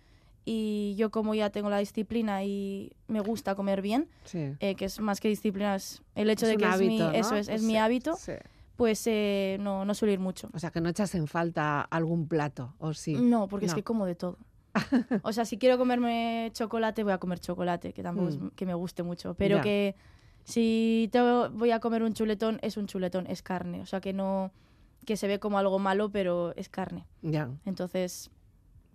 y 0.48 0.94
yo 0.96 1.10
como 1.10 1.34
ya 1.34 1.50
tengo 1.50 1.68
la 1.68 1.78
disciplina 1.78 2.42
y 2.44 2.92
me 3.08 3.20
gusta 3.20 3.54
comer 3.56 3.82
bien, 3.82 4.08
Sí. 4.24 4.52
eh, 4.60 4.76
que 4.76 4.84
es 4.86 5.00
más 5.00 5.20
que 5.20 5.28
disciplina, 5.28 5.74
es 5.74 6.02
el 6.14 6.30
hecho 6.30 6.46
Es 6.46 6.52
de 6.52 6.56
que 6.56 6.64
es 6.70 6.78
mi, 6.80 7.02
eso 7.14 7.34
es, 7.36 7.48
es 7.48 7.62
mi 7.62 7.76
hábito, 7.76 8.14
sí. 8.14 8.32
pues 8.76 9.02
eh, 9.06 9.58
no, 9.60 9.84
no 9.84 9.92
suelo 9.94 10.12
ir 10.12 10.20
mucho. 10.20 10.48
O 10.54 10.58
sea, 10.60 10.70
que 10.70 10.80
no 10.80 10.88
echas 10.88 11.14
en 11.16 11.26
falta 11.26 11.80
algún 11.82 12.28
plato, 12.28 12.74
¿o 12.78 12.94
sí? 12.94 13.14
No, 13.14 13.48
porque 13.48 13.66
es 13.66 13.72
No. 13.72 13.76
que 13.76 13.82
como 13.82 14.06
de 14.06 14.14
todo. 14.14 14.38
o 15.24 15.32
sea, 15.32 15.44
si 15.44 15.58
quiero 15.58 15.78
comerme 15.78 16.50
chocolate, 16.52 17.02
voy 17.02 17.12
a 17.14 17.18
comer 17.18 17.40
chocolate, 17.40 17.92
que 17.92 18.02
tampoco 18.04 18.28
es 18.28 18.38
Mm. 18.38 18.48
que 18.50 18.66
me 18.66 18.74
guste 18.74 19.02
mucho. 19.02 19.34
Pero 19.34 19.56
Ya. 19.56 19.62
que 19.62 19.94
si 20.44 21.08
tengo- 21.12 21.50
voy 21.50 21.70
a 21.72 21.80
comer 21.80 22.02
un 22.02 22.12
chuletón, 22.14 22.58
es 22.62 22.76
un 22.76 22.86
chuletón, 22.86 23.26
es 23.26 23.42
carne. 23.42 23.80
O 23.80 23.86
sea, 23.86 24.00
que 24.00 24.12
no 24.12 24.52
que 25.06 25.16
se 25.16 25.28
ve 25.28 25.38
como 25.38 25.56
algo 25.58 25.78
malo, 25.78 26.10
pero 26.10 26.52
es 26.56 26.68
carne. 26.68 27.06
Ya, 27.22 27.48
Entonces, 27.64 28.28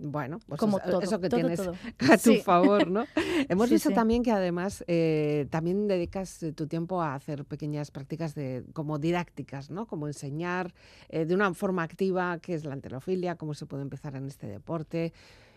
bueno, 0.02 0.40
pues 0.48 0.60
como 0.60 0.80
eso, 0.80 0.90
todo. 0.90 1.02
eso 1.02 1.20
que 1.20 1.30
todo, 1.30 1.40
tienes 1.40 1.60
todo. 1.62 1.74
a 2.12 2.18
tu 2.18 2.32
Sí. 2.34 2.38
favor, 2.42 2.90
¿no? 2.90 3.06
Hemos 3.50 3.68
Sí, 3.70 3.76
visto 3.76 3.90
sí. 3.90 3.96
también 3.96 4.24
que 4.24 4.32
además 4.32 4.84
eh, 4.88 5.48
también 5.50 5.88
dedicas 5.88 6.42
eh, 6.44 6.52
tu 6.54 6.68
tiempo 6.68 7.02
a 7.02 7.16
hacer 7.16 7.46
pequeñas 7.46 7.92
prácticas 7.92 8.36
de 8.36 8.64
como 8.74 9.00
didácticas, 9.00 9.70
¿no? 9.70 9.86
Como 9.88 10.08
enseñar 10.08 10.74
eh, 11.10 11.26
de 11.26 11.36
una 11.36 11.54
forma 11.54 11.84
activa 11.84 12.38
qué 12.40 12.54
es 12.54 12.66
la 12.66 12.74
anterofilia, 12.74 13.36
cómo 13.36 13.54
se 13.54 13.66
puede 13.66 13.84
empezar 13.84 14.16
en 14.16 14.26
este 14.28 14.48
deporte 14.48 15.14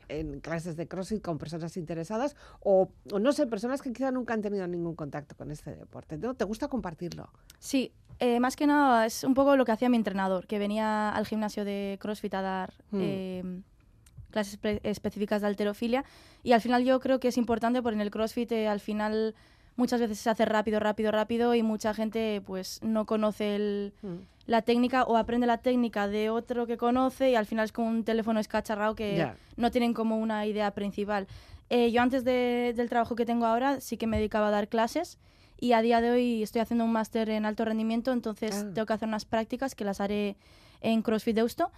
en 0.09 0.41
clases 0.41 0.77
de 0.77 0.87
CrossFit 0.87 1.23
con 1.23 1.39
personas 1.39 1.79
interesadas 1.79 2.37
o, 2.61 2.91
o 3.11 3.19
no 3.19 3.33
sé, 3.33 3.47
personas 3.47 3.81
que 3.81 3.91
quizá 3.91 4.11
nunca 4.11 4.35
han 4.35 4.43
tenido 4.43 4.67
ningún 4.67 4.95
contacto 4.95 5.35
con 5.35 5.51
este 5.51 5.75
deporte. 5.75 6.19
¿no? 6.19 6.35
¿Te 6.35 6.45
gusta 6.45 6.69
compartirlo? 6.69 7.31
Sí, 7.59 7.91
eh, 8.19 8.39
más 8.39 8.55
que 8.55 8.67
nada 8.67 9.07
es 9.07 9.25
un 9.25 9.33
poco 9.33 9.57
lo 9.57 9.65
que 9.65 9.73
hacía 9.73 9.89
mi 9.89 9.97
entrenador, 9.97 10.47
que 10.47 10.59
venía 10.59 11.09
al 11.09 11.25
gimnasio 11.27 11.65
de 11.65 11.97
CrossFit 12.03 12.35
a 12.35 12.43
dar 12.43 12.75
Mm. 12.91 12.99
eh, 13.01 13.43
clases 14.35 14.59
específicas 14.83 15.41
de 15.41 15.47
alterofilia. 15.49 16.05
Y 16.43 16.53
al 16.53 16.61
final 16.61 16.85
yo 16.85 16.99
creo 17.01 17.21
que 17.21 17.29
es 17.29 17.39
importante 17.39 17.81
porque 17.83 17.95
en 17.95 18.01
el 18.03 18.11
CrossFit 18.11 18.51
eh, 18.53 18.69
al 18.69 18.81
final 18.81 19.35
muchas 19.77 20.01
veces 20.01 20.19
se 20.19 20.29
hace 20.31 20.45
rápido, 20.45 20.81
rápido, 20.81 21.11
rápido 21.13 21.55
y 21.55 21.63
mucha 21.63 21.95
gente 21.95 22.43
pues 22.45 22.81
no 22.83 23.07
conoce 23.07 23.57
el- 23.57 23.93
la 24.47 24.61
técnica 24.63 25.05
o 25.05 25.17
aprende 25.17 25.47
la 25.47 25.59
técnica 25.59 26.07
de 26.07 26.29
otro 26.31 26.67
que 26.67 26.77
conoce 26.77 27.31
y 27.31 27.35
al 27.35 27.47
final 27.47 27.65
es 27.65 27.73
como 27.73 27.89
un 27.89 28.05
teléfono 28.05 28.39
escacharrado 28.41 28.95
que 28.95 29.17
Ya. 29.17 29.37
no 29.57 29.71
tienen 29.71 29.95
como 29.95 30.19
una 30.19 30.45
idea 30.47 30.71
principal. 30.73 31.27
Eh, 31.71 31.91
yo 31.93 32.03
antes 32.03 32.25
de- 32.25 32.75
del 32.77 32.89
trabajo 32.91 33.15
que 33.17 33.25
tengo 33.25 33.47
ahora 33.47 33.81
sí 33.81 33.97
que 33.97 34.07
me 34.07 34.19
dedicaba 34.19 34.49
a 34.49 34.51
dar 34.51 34.69
clases 34.69 35.19
y 35.59 35.73
a 35.73 35.81
día 35.81 36.01
de 36.01 36.11
hoy 36.11 36.43
estoy 36.43 36.61
haciendo 36.61 36.85
un 36.85 36.93
máster 36.93 37.31
en 37.31 37.47
alto 37.47 37.65
rendimiento, 37.65 38.13
entonces 38.13 38.53
Ah. 38.55 38.71
tengo 38.75 38.85
que 38.87 38.93
hacer 38.93 39.09
unas 39.09 39.25
prácticas 39.25 39.75
que 39.75 39.85
las 39.85 40.01
haré 40.01 40.37
en 40.83 41.01
CrossFit 41.03 41.37
Deusto 41.37 41.71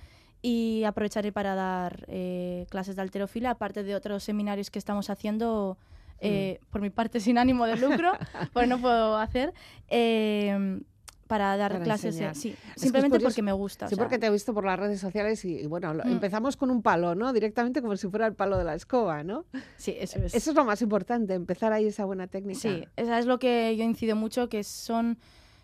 y 0.43 0.85
aprovecharé 0.85 1.33
para 1.33 1.55
dar 1.55 2.05
eh, 2.09 2.67
clases 2.71 2.97
de 2.97 3.03
alterofilia, 3.03 3.51
aparte 3.51 3.83
de 3.83 3.95
otros 3.95 4.23
seminarios 4.23 4.71
que 4.71 4.79
estamos 4.79 5.11
haciendo, 5.11 5.79
eh, 6.21 6.61
por 6.71 6.81
mi 6.81 6.91
parte 6.91 7.21
sin 7.21 7.39
ánimo 7.39 7.67
de 7.67 7.77
lucro, 7.77 8.13
pues 8.53 8.69
no 8.69 8.81
puedo 8.81 9.17
hacer, 9.19 9.53
eh, 9.89 10.81
para 11.27 11.57
dar 11.57 11.73
Para 11.73 11.85
clases, 11.85 12.21
eh, 12.21 12.31
sí, 12.35 12.55
simplemente 12.77 13.19
porque 13.19 13.43
me 13.43 13.51
gusta. 13.53 13.87
o 13.87 13.89
Sí, 13.89 13.97
sea, 13.97 14.05
porque 14.05 14.19
te 14.19 14.27
he 14.27 14.31
visto 14.31 14.55
por 14.55 14.65
las 14.65 14.79
redes 14.79 15.01
sociales 15.01 15.45
y, 15.45 15.57
y 15.59 15.67
bueno, 15.67 15.93
lo- 15.93 16.05
Mm. 16.05 16.13
empezamos 16.13 16.57
con 16.57 16.71
un 16.71 16.83
palo, 16.83 17.17
¿no? 17.17 17.33
Directamente 17.33 17.83
como 17.83 17.97
si 17.97 18.09
fuera 18.09 18.27
el 18.29 18.35
palo 18.35 18.57
de 18.59 18.65
la 18.65 18.75
escoba, 18.77 19.25
¿no? 19.25 19.45
sí, 19.77 19.97
eso 19.99 20.21
es. 20.21 20.35
Eso 20.35 20.51
es 20.51 20.57
lo 20.57 20.65
más 20.65 20.81
importante, 20.83 21.35
empezar 21.35 21.73
ahí 21.73 21.87
esa 21.87 22.05
buena 22.05 22.29
técnica. 22.29 22.61
Sí, 22.61 22.87
esa 22.95 23.19
es 23.19 23.27
lo 23.27 23.41
que 23.41 23.75
yo 23.77 23.83
incido 23.83 24.15
mucho, 24.15 24.49
que 24.49 24.63
son 24.63 25.19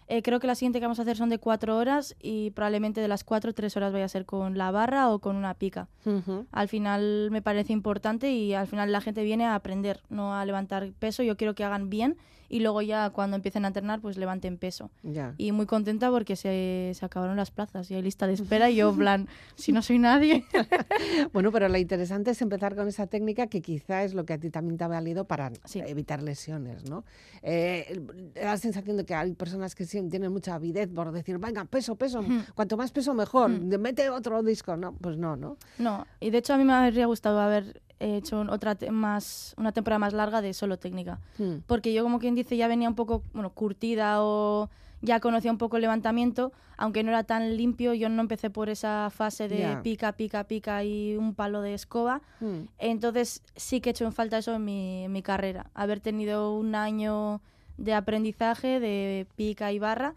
Eh, 0.09 0.22
creo 0.22 0.40
que 0.40 0.46
la 0.46 0.55
siguiente 0.55 0.78
que 0.80 0.84
vamos 0.86 0.98
a 0.98 1.03
hacer 1.03 1.16
son 1.16 1.28
de 1.28 1.38
cuatro 1.38 1.76
horas 1.76 2.14
y 2.20 2.50
probablemente 2.50 3.00
de 3.00 3.09
las 3.09 3.24
cuatro, 3.24 3.53
tres 3.55 3.76
horas 3.76 3.92
vaya 3.92 4.05
a 4.05 4.09
ser 4.09 4.24
con 4.26 4.59
la 4.59 4.70
barra 4.70 5.11
o 5.11 5.20
con 5.20 5.36
una 5.36 5.55
pica. 5.55 5.88
Ujú. 6.05 6.46
Al 6.53 6.68
final 6.68 7.28
me 7.30 7.42
parece 7.42 7.72
importante 7.72 8.30
y 8.32 8.55
al 8.55 8.66
final 8.66 8.92
la 8.92 9.00
gente 9.00 9.22
viene 9.22 9.44
a 9.46 9.55
aprender, 9.55 10.00
no 10.11 10.34
a 10.36 10.44
levantar 10.44 10.92
peso. 10.98 11.22
Yo 11.22 11.36
quiero 11.36 11.55
que 11.55 11.64
hagan 11.64 11.88
bien 11.90 12.16
y 12.48 12.61
luego 12.61 12.82
ya 12.82 13.09
cuando 13.09 13.36
empiecen 13.36 13.64
a 13.64 13.68
entrenar 13.68 14.00
pues 14.03 14.18
levanten 14.18 14.59
peso. 14.59 14.90
Y 15.38 15.53
muy 15.53 15.64
contenta 15.64 16.11
porque 16.11 16.36
se, 16.36 16.92
se 16.94 17.07
acabaron 17.07 17.34
las 17.36 17.50
plazas 17.50 17.90
y 17.90 17.94
hay 17.94 18.03
lista 18.03 18.26
de 18.26 18.34
espera 18.34 18.68
y 18.68 18.76
yo, 18.76 18.94
plan, 18.94 19.26
si 19.55 19.72
no 19.72 19.80
soy 19.82 19.98
nadie. 19.98 20.44
Bueno, 21.32 21.50
pero 21.53 21.68
lo 21.68 21.78
interesante 21.78 22.30
es 22.32 22.42
empezar 22.42 22.74
con 22.76 22.88
esa 22.88 23.07
técnica 23.07 23.46
que 23.46 23.62
quizá 23.62 24.03
es 24.05 24.12
lo 24.14 24.24
que 24.24 24.34
a 24.34 24.38
ti 24.38 24.50
también 24.50 24.76
te 24.76 24.84
ha 24.84 24.88
valido 24.88 25.24
para 25.26 25.50
Sí. 25.64 25.80
evitar 25.80 26.22
lesiones, 26.22 26.88
¿no? 26.88 27.05
Eh, 27.42 28.00
la 28.34 28.57
sensación 28.59 28.96
de 28.96 29.05
que 29.05 29.14
hay 29.14 29.32
personas 29.32 29.74
que 29.74 29.84
sí 29.86 29.98
tienen 30.11 30.32
mucha 30.32 30.55
avidez 30.55 30.88
por 30.88 31.11
decir, 31.12 31.38
venga, 31.38 31.64
peso, 31.64 31.96
peso, 31.96 32.20
Ujú. 32.20 32.32
cuanto 32.55 32.76
más 32.76 32.90
peso 32.92 33.14
mejor, 33.14 33.50
Mm. 33.50 33.78
mete 33.78 34.11
otro 34.11 34.42
disco, 34.42 34.76
¿no? 34.76 34.92
Pues 34.94 35.16
no, 35.16 35.36
¿no? 35.36 35.57
No, 35.78 36.07
y 36.20 36.30
de 36.30 36.38
hecho 36.38 36.55
a 36.55 36.57
mí 36.59 36.64
me 36.64 36.72
habría 36.72 37.07
gustado 37.07 37.40
haber 37.40 37.80
hecho 38.00 38.40
otra 38.50 38.76
más, 38.90 39.55
una 39.57 39.72
temporada 39.72 39.98
más 40.00 40.12
larga 40.12 40.42
de 40.42 40.55
solo 40.55 40.76
técnica. 40.78 41.20
Mm. 41.38 41.59
Porque 41.66 41.92
yo, 41.92 42.03
como 42.03 42.18
quien 42.18 42.34
dice, 42.34 42.57
ya 42.57 42.66
venía 42.66 42.88
un 42.88 42.96
poco, 42.96 43.22
bueno, 43.32 43.50
curtida 43.50 44.22
o 44.22 44.68
ya 45.03 45.18
conocía 45.20 45.50
un 45.50 45.59
poco 45.59 45.76
el 45.76 45.82
levantamiento, 45.82 46.53
aunque 46.76 47.03
no 47.03 47.11
era 47.11 47.24
tan 47.24 47.57
limpio, 47.57 47.92
yo 47.94 48.09
no 48.09 48.20
empecé 48.22 48.50
por 48.50 48.68
esa 48.68 49.09
fase 49.11 49.48
de 49.48 49.59
Ya. 49.59 49.82
pica, 49.82 50.12
pica, 50.12 50.44
pica 50.44 50.82
y 50.84 51.16
un 51.16 51.34
palo 51.34 51.61
de 51.61 51.74
escoba. 51.74 52.22
Mm. 52.40 52.62
Entonces 52.78 53.42
sí 53.57 53.80
que 53.80 53.90
he 53.90 53.92
hecho 53.92 54.05
en 54.05 54.12
falta 54.12 54.38
eso 54.38 54.55
en 54.55 54.64
mi, 54.64 55.05
en 55.05 55.12
mi 55.12 55.22
carrera, 55.22 55.70
haber 55.74 56.00
tenido 56.00 56.55
un 56.57 56.74
año 56.74 57.40
de 57.76 57.94
aprendizaje 57.94 58.80
de 58.80 59.26
pica 59.36 59.72
y 59.72 59.78
barra. 59.78 60.14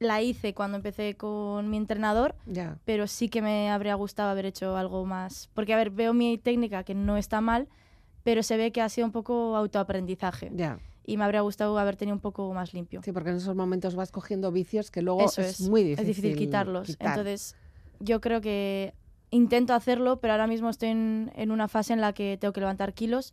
La 0.00 0.20
hice 0.20 0.54
cuando 0.54 0.76
empecé 0.76 1.14
con 1.14 1.70
mi 1.70 1.76
entrenador, 1.76 2.34
pero 2.84 3.06
sí 3.06 3.28
que 3.28 3.40
me 3.40 3.70
habría 3.70 3.94
gustado 3.94 4.30
haber 4.30 4.44
hecho 4.44 4.76
algo 4.76 5.04
más. 5.06 5.48
Porque, 5.54 5.72
a 5.72 5.76
ver, 5.76 5.90
veo 5.90 6.12
mi 6.12 6.36
técnica 6.36 6.82
que 6.82 6.94
no 6.94 7.16
está 7.16 7.40
mal, 7.40 7.68
pero 8.24 8.42
se 8.42 8.56
ve 8.56 8.72
que 8.72 8.80
ha 8.82 8.88
sido 8.88 9.06
un 9.06 9.12
poco 9.12 9.56
autoaprendizaje. 9.56 10.50
Y 11.06 11.16
me 11.16 11.24
habría 11.24 11.42
gustado 11.42 11.78
haber 11.78 11.96
tenido 11.96 12.14
un 12.14 12.20
poco 12.20 12.52
más 12.54 12.74
limpio. 12.74 13.02
sí, 13.02 13.12
porque 13.12 13.30
en 13.30 13.36
esos 13.36 13.54
momentos 13.54 13.94
vas 13.94 14.10
cogiendo 14.10 14.50
vicios 14.50 14.90
que 14.90 15.02
luego 15.02 15.24
Eso 15.24 15.42
es, 15.42 15.60
es, 15.60 15.68
muy 15.68 15.82
difícil, 15.82 16.10
es 16.10 16.16
difícil 16.16 16.36
quitarlos. 16.36 16.86
quitar. 16.86 17.08
Entonces, 17.08 17.56
yo 18.00 18.20
creo 18.20 18.40
que 18.40 18.94
intento 19.30 19.74
hacerlo, 19.74 20.18
pero 20.20 20.32
ahora 20.32 20.46
mismo 20.46 20.70
estoy 20.70 20.88
en, 20.88 21.30
en 21.36 21.50
una 21.50 21.68
fase 21.68 21.92
en 21.92 22.00
la 22.00 22.14
que 22.14 22.36
tengo 22.38 22.52
que 22.52 22.60
levantar 22.60 22.94
kilos. 22.94 23.32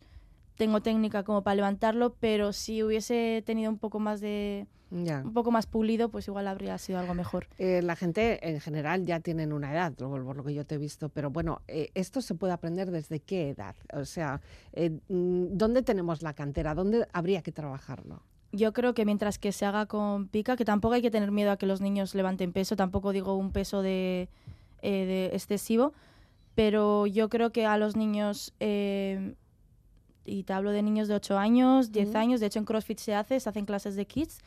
Tengo 0.56 0.80
técnica 0.80 1.22
como 1.22 1.42
para 1.42 1.54
levantarlo, 1.56 2.14
pero 2.20 2.52
si 2.52 2.82
hubiese 2.82 3.42
tenido 3.46 3.70
un 3.70 3.78
poco 3.78 3.98
más 3.98 4.20
de 4.20 4.66
Ya. 4.90 5.22
un 5.24 5.32
poco 5.32 5.50
más 5.50 5.66
pulido, 5.66 6.10
pues 6.10 6.28
igual 6.28 6.46
habría 6.46 6.76
sido 6.78 6.98
algo 6.98 7.14
mejor. 7.14 7.46
Eh, 7.58 7.80
la 7.82 7.96
gente 7.96 8.46
en 8.48 8.60
general 8.60 9.06
ya 9.06 9.20
tienen 9.20 9.52
una 9.52 9.72
edad, 9.72 9.92
por 9.94 10.36
lo 10.36 10.44
que 10.44 10.52
yo 10.52 10.66
te 10.66 10.74
he 10.74 10.78
visto, 10.78 11.08
pero 11.08 11.30
bueno, 11.30 11.62
eh, 11.68 11.90
esto 11.94 12.20
se 12.20 12.34
puede 12.34 12.52
aprender 12.52 12.90
desde 12.90 13.20
qué 13.20 13.48
edad, 13.50 13.74
o 13.94 14.04
sea, 14.04 14.40
eh, 14.74 14.90
mm, 15.08 15.46
¿dónde 15.56 15.82
tenemos 15.82 16.20
la 16.22 16.34
cantera? 16.34 16.74
¿Dónde 16.74 17.06
habría 17.12 17.40
que 17.42 17.52
trabajarlo? 17.52 18.22
Yo 18.54 18.74
creo 18.74 18.92
que 18.92 19.06
mientras 19.06 19.38
que 19.38 19.50
se 19.50 19.64
haga 19.64 19.86
con 19.86 20.28
pica, 20.28 20.56
que 20.56 20.66
tampoco 20.66 20.92
hay 20.92 21.00
que 21.00 21.10
tener 21.10 21.30
miedo 21.30 21.50
a 21.52 21.56
que 21.56 21.64
los 21.64 21.80
niños 21.80 22.14
levanten 22.14 22.52
peso, 22.52 22.76
tampoco 22.76 23.12
digo 23.12 23.34
un 23.34 23.50
peso 23.50 23.80
de, 23.80 24.28
eh, 24.82 25.06
de 25.06 25.30
excesivo, 25.34 25.94
pero 26.54 27.06
yo 27.06 27.30
creo 27.30 27.50
que 27.50 27.64
a 27.64 27.78
los 27.78 27.96
niños, 27.96 28.52
eh, 28.60 29.36
y 30.24 30.44
te 30.44 30.52
hablo 30.52 30.70
de 30.70 30.82
niños 30.82 31.08
de 31.08 31.14
8 31.14 31.38
años, 31.38 31.92
10 31.92 32.10
Ujú. 32.10 32.18
años, 32.18 32.40
de 32.40 32.46
hecho 32.46 32.58
en 32.58 32.64
CrossFit 32.64 32.98
se 32.98 33.14
hace, 33.14 33.40
se 33.40 33.48
hacen 33.48 33.64
clases 33.66 33.96
de 33.96 34.06
kids, 34.06 34.38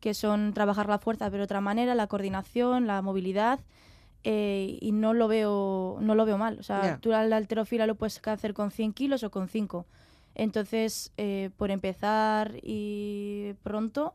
que 0.00 0.14
son 0.14 0.52
trabajar 0.52 0.88
la 0.88 0.98
fuerza 0.98 1.26
pero 1.26 1.38
de 1.38 1.44
otra 1.44 1.60
manera, 1.60 1.94
la 1.94 2.06
coordinación, 2.06 2.86
la 2.86 3.00
movilidad, 3.02 3.60
eh, 4.22 4.78
y 4.80 4.92
no 4.92 5.12
lo 5.12 5.28
veo 5.28 5.98
no 6.00 6.14
lo 6.14 6.24
veo 6.24 6.38
mal. 6.38 6.58
O 6.58 6.62
sea, 6.62 6.82
Ya. 6.82 6.98
tú 6.98 7.10
la, 7.10 7.24
la 7.26 7.36
halterofilia 7.36 7.86
lo 7.86 7.94
puedes 7.94 8.20
hacer 8.26 8.54
con 8.54 8.70
100 8.70 8.92
kilos 8.92 9.22
o 9.22 9.30
con 9.30 9.48
5. 9.48 9.86
Entonces, 10.34 11.12
eh, 11.16 11.50
por 11.56 11.70
empezar 11.70 12.54
y 12.62 13.54
pronto, 13.62 14.14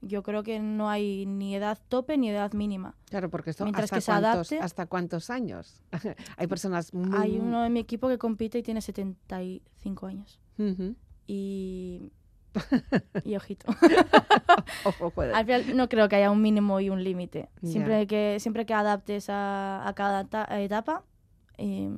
yo 0.00 0.22
creo 0.22 0.42
que 0.42 0.60
no 0.60 0.88
hay 0.88 1.26
ni 1.26 1.54
edad 1.54 1.78
tope 1.88 2.16
ni 2.16 2.30
edad 2.30 2.52
mínima. 2.54 2.94
Claro, 3.10 3.28
porque 3.28 3.50
esto 3.50 3.64
Mientras 3.64 3.84
hasta, 3.84 3.96
que 3.96 4.00
se 4.00 4.10
cuántos, 4.12 4.50
adapte- 4.52 4.60
hasta 4.60 4.86
cuántos 4.86 5.28
años. 5.30 5.82
Hay 6.38 6.46
personas 6.46 6.94
muy... 6.94 7.10
Hay 7.18 7.38
uno 7.38 7.64
en 7.66 7.72
mi 7.74 7.80
equipo 7.80 8.08
que 8.08 8.16
compite 8.18 8.58
y 8.58 8.62
tiene 8.62 8.80
75 8.80 10.06
años. 10.06 10.40
Ujú. 10.58 10.94
Y, 11.26 12.10
y 13.24 13.36
ojito. 13.36 13.66
Ojo. 14.84 15.12
Al 15.34 15.44
final 15.44 15.76
no 15.76 15.88
creo 15.88 16.08
que 16.08 16.16
haya 16.16 16.30
un 16.30 16.40
mínimo 16.42 16.80
y 16.80 16.88
un 16.90 17.04
límite. 17.04 17.50
Siempre 17.62 18.06
que 18.06 18.38
siempre 18.40 18.66
que 18.66 18.74
adaptes 18.74 19.28
a, 19.28 19.86
a 19.86 19.94
cada 19.94 20.24
ta- 20.24 20.48
etapa, 20.62 21.04
eh, 21.58 21.90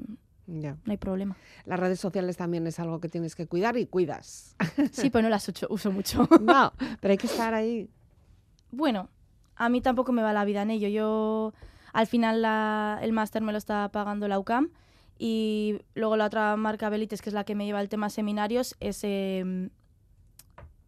Ya. 0.47 0.77
no 0.85 0.91
hay 0.93 0.97
problema. 0.99 1.37
Las 1.65 1.81
redes 1.81 1.99
sociales 2.01 2.37
también 2.37 2.67
es 2.67 2.79
algo 2.79 3.01
que 3.01 3.09
tienes 3.09 3.35
que 3.35 3.47
cuidar 3.47 3.77
y 3.77 3.87
cuidas. 3.87 4.57
Sí, 4.93 5.11
pues 5.11 5.23
no 5.25 5.31
las 5.31 5.49
uso, 5.49 5.67
uso 5.71 5.91
mucho. 5.93 6.29
no, 6.41 6.73
pero 7.01 7.13
hay 7.13 7.19
que 7.19 7.27
estar 7.27 7.55
ahí. 7.55 7.89
Bueno, 8.71 9.09
a 9.57 9.69
mí 9.69 9.81
tampoco 9.81 10.13
me 10.13 10.23
va 10.23 10.33
la 10.33 10.45
vida 10.45 10.63
en 10.63 10.71
ello. 10.71 10.89
Yo, 10.89 11.55
al 11.93 12.07
final, 12.07 12.43
la- 12.43 12.99
el 13.03 13.13
máster 13.13 13.41
me 13.43 13.53
lo 13.53 13.59
está 13.59 13.89
pagando 13.91 14.29
la 14.29 14.39
UCAM 14.39 14.71
y 15.19 15.81
luego 15.95 16.17
la 16.17 16.27
otra 16.27 16.57
marca 16.57 16.89
Belites, 16.91 17.23
que 17.23 17.31
es 17.31 17.35
la 17.35 17.45
que 17.45 17.55
me 17.55 17.65
lleva 17.67 17.81
el 17.81 17.89
tema 17.89 18.11
seminarios, 18.11 18.75
es, 18.81 19.01
eh, 19.05 19.71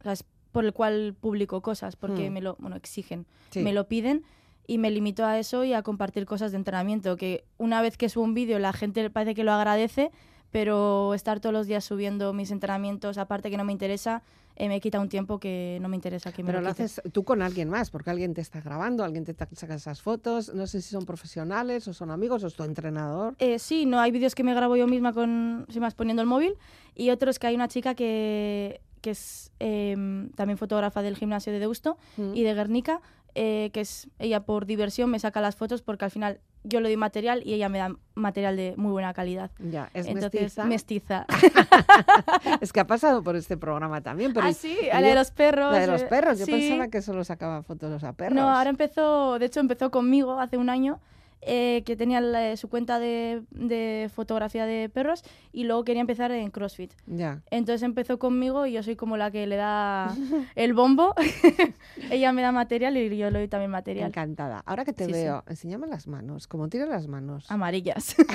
es 0.05 0.25
por 0.53 0.65
el 0.65 0.73
cual 0.73 1.15
publico 1.21 1.61
cosas, 1.63 1.97
porque 1.97 2.29
Hmm. 2.31 2.33
me 2.35 2.41
lo 2.41 2.57
bueno, 2.59 2.77
exigen, 2.77 3.27
Sí. 3.51 3.61
me 3.63 3.73
lo 3.73 3.89
piden 3.89 4.25
y 4.67 4.79
me 4.79 4.91
limito 4.91 5.25
a 5.25 5.39
eso 5.39 5.64
y 5.64 5.73
a 5.73 5.83
compartir 5.83 6.27
cosas 6.27 6.53
de 6.53 6.59
entrenamiento, 6.59 7.17
que 7.17 7.45
una 7.59 7.83
vez 7.83 7.97
que 7.97 8.09
subo 8.09 8.25
un 8.25 8.35
vídeo 8.35 8.59
la 8.59 8.73
gente 8.73 9.09
parece 9.11 9.35
que 9.35 9.45
lo 9.45 9.53
agradece, 9.53 10.11
pero 10.51 11.14
estar 11.14 11.41
todos 11.41 11.53
los 11.53 11.67
días 11.67 11.85
subiendo 11.85 12.33
mis 12.33 12.51
entrenamientos, 12.51 13.19
aparte 13.19 13.51
que 13.51 13.57
no 13.57 13.64
me 13.64 13.73
interesa, 13.73 14.23
eh, 14.55 14.69
me 14.69 14.81
quita 14.81 14.99
un 15.01 15.09
tiempo 15.11 15.39
que 15.39 15.79
no 15.83 15.89
me 15.89 15.97
interesa 15.97 16.33
que 16.33 16.43
me 16.43 16.47
Pero 16.47 16.61
lo 16.61 16.64
lo 16.64 16.71
haces 16.71 17.03
tú 17.12 17.25
con 17.25 17.43
alguien 17.43 17.69
más, 17.69 17.91
porque 17.91 18.09
alguien 18.09 18.33
te 18.33 18.41
está 18.41 18.62
grabando, 18.62 19.05
alguien 19.05 19.25
te 19.25 19.35
saca 19.55 19.75
esas 19.75 20.01
fotos. 20.01 20.55
No 20.55 20.67
sé 20.67 20.81
si 20.81 20.91
son 20.91 21.05
profesionales 21.05 21.87
o 21.89 21.93
son 21.93 22.11
amigos 22.11 22.43
o 22.43 22.47
es 22.47 22.55
tu 22.55 22.62
entrenador. 22.62 23.35
Eh, 23.39 23.59
sí, 23.59 23.85
no, 23.85 24.01
hay 24.01 24.12
vídeos 24.12 24.35
que 24.35 24.45
me 24.45 24.55
grabo 24.55 24.77
yo 24.77 24.87
misma 24.87 25.12
con, 25.12 25.67
sin 25.69 25.83
más, 25.83 25.95
poniendo 25.95 26.23
el 26.23 26.29
móvil 26.29 26.55
y 26.95 27.11
otros 27.11 27.39
que 27.39 27.49
hay 27.49 27.55
una 27.55 27.69
chica 27.69 27.95
que, 27.95 28.81
que 29.03 29.11
es 29.11 29.53
em, 29.59 30.31
también 30.31 30.57
fotógrafa 30.57 31.03
del 31.03 31.17
gimnasio 31.17 31.53
de 31.53 31.59
Deusto 31.59 31.99
Mm. 32.17 32.35
y 32.35 32.43
de 32.43 32.55
Guernica, 32.55 33.03
eh, 33.39 33.70
que 33.72 33.82
es 33.82 34.09
ella 34.18 34.45
por 34.45 34.64
diversión 34.64 35.11
me 35.11 35.18
saca 35.18 35.43
las 35.43 35.57
fotos 35.57 35.82
porque 35.82 36.07
al 36.07 36.11
final 36.11 36.41
yo 36.64 36.80
le 36.80 36.89
doy 36.89 36.97
material 36.97 37.43
y 37.45 37.53
ella 37.53 37.68
me 37.68 37.78
da 37.78 37.95
material 38.14 38.57
de 38.57 38.74
muy 38.78 38.91
buena 38.91 39.12
calidad. 39.12 39.51
Ya, 39.59 39.91
es 39.93 40.07
Entonces, 40.07 40.57
mestiza. 40.57 40.64
mestiza. 40.64 41.26
es 42.62 42.72
que 42.72 42.80
ha 42.80 42.87
pasado 42.87 43.22
por 43.22 43.37
este 43.37 43.59
programa 43.59 44.01
también. 44.01 44.32
Pero 44.32 44.47
ah, 44.47 44.53
sí, 44.55 44.76
la 44.91 45.03
de 45.03 45.14
los 45.14 45.30
perros. 45.32 45.70
la 45.70 45.80
de 45.80 45.87
los 45.87 46.03
eh, 46.03 46.07
perros. 46.07 46.39
Yo 46.39 46.47
sí. 46.47 46.53
pensaba 46.53 46.89
que 46.89 47.03
solo 47.03 47.24
sacaba 47.24 47.62
fotos 47.62 48.03
a 48.05 48.14
perros. 48.14 48.37
No, 48.37 48.49
ahora 48.49 48.70
empezó, 48.70 49.39
de 49.39 49.47
hecho 49.47 49.61
empezó 49.61 49.91
conmigo 49.91 50.41
hace 50.41 50.57
un 50.57 50.70
año, 50.70 50.99
eh, 51.43 51.82
que 51.84 51.97
tenía 51.97 52.20
la- 52.20 52.57
su 52.57 52.68
cuenta 52.68 52.99
de, 52.99 53.43
de 53.51 54.11
fotografía 54.14 54.66
de 54.66 54.89
perros 54.89 55.22
y 55.53 55.64
luego 55.64 55.84
quería 55.84 56.01
empezar 56.01 56.30
en 56.32 56.51
CrossFit. 56.51 56.93
Ya. 57.07 57.43
Entonces 57.51 57.82
empezó 57.82 58.18
conmigo 58.18 58.66
y 58.66 58.72
yo 58.72 58.82
soy 58.82 58.97
como 58.97 59.16
la 59.16 59.30
que 59.30 59.47
le 59.47 59.57
da 59.57 60.14
el 60.57 60.74
bombo. 60.74 61.14
Ella 62.11 62.32
me 62.32 62.43
da 62.43 62.53
material 62.53 62.97
y 62.97 63.16
yo 63.16 63.30
le 63.30 63.39
doy 63.41 63.49
también 63.49 63.70
material. 63.70 64.09
Encantada. 64.09 64.62
Ahora 64.66 64.84
que 64.84 64.93
te 64.93 65.05
Sí, 65.07 65.12
sí. 65.12 65.18
veo, 65.20 65.45
enséñame 65.47 65.87
las 65.87 66.07
manos. 66.09 66.47
¿Cómo 66.49 66.68
tiras 66.68 66.89
las 66.89 67.07
manos? 67.07 67.51
Amarillas. 67.51 68.16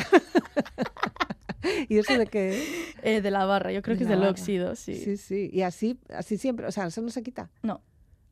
¿Y 1.90 1.98
eso 2.00 2.18
de 2.18 2.26
qué? 2.28 2.64
Eh, 3.04 3.22
de 3.22 3.32
la 3.32 3.46
barra, 3.46 3.72
yo 3.72 3.82
creo 3.82 3.96
De 3.96 4.00
que 4.00 4.04
es 4.06 4.10
del 4.10 4.20
barra. 4.20 4.32
óxido, 4.32 4.76
sí. 4.76 4.96
Sí, 4.96 5.18
sí. 5.18 5.50
Y 5.54 5.62
así, 5.62 6.00
así 6.10 6.38
siempre. 6.38 6.66
O 6.66 6.72
sea, 6.72 6.88
eso 6.88 7.02
no 7.02 7.10
se 7.10 7.22
quita. 7.24 7.50
No, 7.62 7.82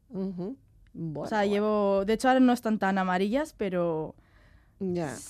Ujú. 0.10 0.58
Bueno, 0.94 1.22
o 1.22 1.28
sea, 1.28 1.46
llevo... 1.46 2.04
De 2.06 2.14
hecho 2.14 2.28
ahora 2.30 2.40
no 2.40 2.52
están 2.54 2.80
tan 2.80 2.98
amarillas, 2.98 3.54
pero... 3.56 4.16
Ya. 4.80 5.16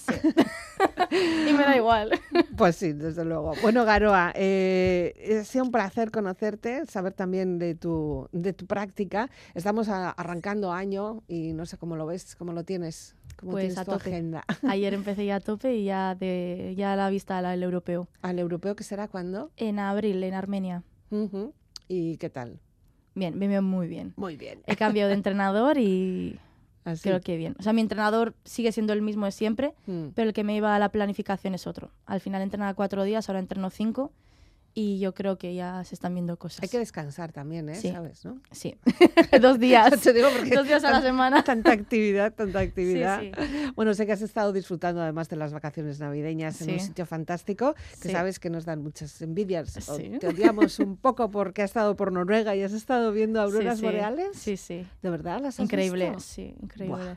Y 1.46 1.52
me 1.54 1.64
da 1.64 1.76
igual. 1.76 2.12
Pues 2.56 2.76
sí, 2.78 2.94
desde 2.94 3.26
luego. 3.26 3.54
Bueno, 3.62 3.84
Garoa, 3.84 4.32
eh, 4.36 5.40
ha 5.42 5.44
sido 5.44 5.66
un 5.66 5.72
placer 5.72 6.10
conocerte, 6.12 6.86
saber 6.86 7.12
también 7.14 7.58
de 7.60 7.76
tu, 7.76 8.30
de 8.32 8.54
tu 8.54 8.66
práctica. 8.66 9.30
Estamos 9.56 9.90
a- 9.90 10.12
arrancando 10.12 10.72
año 10.72 11.24
y 11.28 11.52
no 11.54 11.66
sé 11.66 11.78
cómo 11.78 11.96
lo 11.98 12.06
ves, 12.06 12.36
cómo 12.38 12.54
lo 12.54 12.64
tienes, 12.64 13.16
cómo 13.38 13.52
Pues 13.54 13.64
tienes 13.64 13.78
a 13.80 13.86
tu 13.86 13.92
tope. 13.92 14.10
agenda. 14.12 14.46
Ayer 14.70 14.94
empecé 14.94 15.26
ya 15.26 15.36
a 15.38 15.40
tope 15.42 15.76
y 15.76 15.84
ya, 15.86 16.16
de, 16.16 16.76
ya 16.78 16.94
a 16.94 16.96
la 16.96 17.10
vista 17.10 17.40
al 17.40 17.62
europeo. 17.64 18.08
¿Al 18.22 18.40
europeo 18.40 18.76
que 18.76 18.84
será 18.86 19.08
cuándo? 19.10 19.52
En 19.58 19.80
abril, 19.80 20.24
en 20.24 20.34
Armenia. 20.34 20.84
¿Y 21.90 22.18
qué 22.18 22.30
tal? 22.30 22.60
Bien, 23.16 23.38
me 23.38 23.48
veo 23.50 23.62
muy 23.64 23.88
bien. 23.88 24.14
Muy 24.16 24.38
bien. 24.38 24.62
He 24.68 24.76
cambiado 24.78 25.10
de 25.10 25.16
entrenador 25.16 25.78
y 25.78 26.40
Así. 26.92 27.04
creo 27.04 27.22
que 27.22 27.38
bien. 27.38 27.56
O 27.60 27.64
sea, 27.64 27.74
mi 27.74 27.82
entrenador 27.82 28.34
sigue 28.44 28.72
siendo 28.72 28.94
el 28.94 29.02
mismo 29.02 29.26
de 29.26 29.32
siempre, 29.32 29.74
Mm. 29.88 30.08
pero 30.16 30.28
el 30.30 30.34
que 30.34 30.44
me 30.44 30.56
iba 30.56 30.76
a 30.76 30.80
la 30.80 30.90
planificación 30.90 31.54
es 31.56 31.68
otro. 31.68 31.92
Al 32.06 32.20
final 32.22 32.42
entrenaba 32.42 32.74
cuatro 32.74 33.04
días, 33.04 33.30
ahora 33.30 33.40
entreno 33.40 33.70
cinco 33.70 34.12
y 34.82 35.00
yo 35.00 35.14
creo 35.14 35.38
que 35.38 35.54
ya 35.56 35.84
se 35.84 35.94
están 35.94 36.14
viendo 36.14 36.38
cosas. 36.38 36.64
Hay 36.64 36.70
que 36.70 36.78
descansar 36.80 37.32
también, 37.34 37.68
¿eh? 37.70 37.76
Sí. 37.76 37.92
¿Sabes, 37.92 38.24
no? 38.24 38.40
Sí, 38.52 38.76
dos 39.42 39.60
días. 39.60 39.92
Te 40.02 40.14
digo 40.14 40.30
porque 40.36 40.56
dos 40.56 40.66
días 40.68 40.84
a 40.86 40.92
la 40.92 41.02
semana. 41.02 41.44
Tanta 41.44 41.72
actividad, 41.72 42.34
tanta 42.34 42.60
actividad. 42.60 43.20
sí. 43.22 43.32
Bueno, 43.76 43.94
sé 43.94 44.06
que 44.06 44.14
has 44.14 44.22
estado 44.22 44.54
disfrutando 44.54 45.02
además 45.02 45.28
de 45.30 45.36
las 45.36 45.52
vacaciones 45.54 46.00
navideñas 46.00 46.62
en 46.62 46.72
un 46.76 46.80
Sí. 46.80 46.86
sitio 46.88 47.06
fantástico, 47.06 47.76
que 48.02 48.08
Sí. 48.08 48.12
sabes 48.12 48.40
que 48.40 48.50
nos 48.50 48.66
dan 48.66 48.82
muchas 48.82 49.22
envidias. 49.22 49.72
Sí. 49.74 50.18
Te 50.20 50.28
odiamos 50.28 50.80
un 50.80 50.96
poco 50.98 51.30
porque 51.30 51.62
has 51.64 51.72
estado 51.72 51.96
por 51.96 52.12
Noruega 52.12 52.56
y 52.56 52.64
has 52.64 52.74
estado 52.74 53.12
viendo 53.12 53.42
auroras 53.42 53.76
Sí, 53.76 53.80
sí. 53.82 53.86
boreales. 53.86 54.30
Sí, 54.38 54.58
sí. 54.58 54.88
¿De 55.02 55.10
verdad 55.10 55.42
las 55.42 55.56
has 55.56 55.64
Increíble, 55.66 56.06
visto? 56.12 56.20
sí, 56.22 56.56
increíble. 56.62 56.96
Buah. 56.98 57.16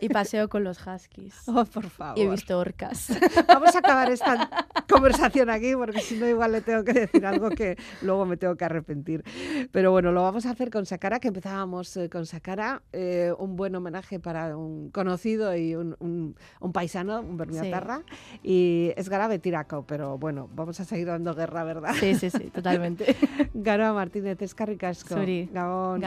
Y 0.00 0.08
paseo 0.08 0.48
con 0.48 0.64
los 0.64 0.78
huskies. 0.86 1.34
Oh, 1.48 1.64
por 1.64 1.90
favor. 1.90 2.18
Y 2.18 2.22
he 2.22 2.28
visto 2.30 2.58
orcas. 2.58 3.08
Vamos 3.48 3.74
a 3.74 3.78
acabar 3.80 4.10
esta 4.10 4.48
conversación 4.88 5.50
aquí 5.50 5.74
porque 5.74 6.00
si 6.00 6.16
no 6.16 6.28
igual 6.28 6.52
le 6.52 6.60
tengo 6.60 6.84
que 6.84 6.92
decir 6.92 7.26
algo 7.26 7.50
que 7.50 7.76
luego 8.02 8.24
me 8.24 8.36
tengo 8.36 8.56
que 8.56 8.64
arrepentir. 8.64 9.24
Pero 9.72 9.90
bueno, 9.90 10.12
lo 10.12 10.22
vamos 10.22 10.46
a 10.46 10.50
hacer 10.50 10.70
con 10.70 10.86
Sakara, 10.86 11.18
que 11.20 11.28
empezábamos 11.28 11.96
eh, 11.96 12.08
con 12.08 12.24
Sakara, 12.26 12.82
eh, 12.92 13.32
un 13.38 13.56
buen 13.56 13.74
homenaje 13.74 14.20
para 14.20 14.56
un 14.56 14.90
conocido 14.90 15.54
y 15.56 15.74
un, 15.74 15.96
un- 15.98 16.36
un 16.60 16.72
paisano, 16.72 17.20
un 17.20 17.36
bermiatarra, 17.36 18.02
y 18.42 18.92
es 18.96 19.08
Garabe 19.08 19.38
Tiraco, 19.38 19.84
pero 19.86 20.18
bueno, 20.18 20.48
vamos 20.54 20.78
a 20.80 20.84
seguir 20.84 21.06
dando 21.08 21.34
guerra, 21.34 21.64
¿verdad? 21.64 21.94
Sí, 21.98 22.14
sí, 22.14 22.30
sí, 22.30 22.50
totalmente. 22.50 23.16
Gara 23.54 23.92
Martínez, 23.92 24.40
eskarrik 24.42 24.84
asko. 24.84 25.14
Zuri. 25.16 25.48
Gabon. 25.52 26.00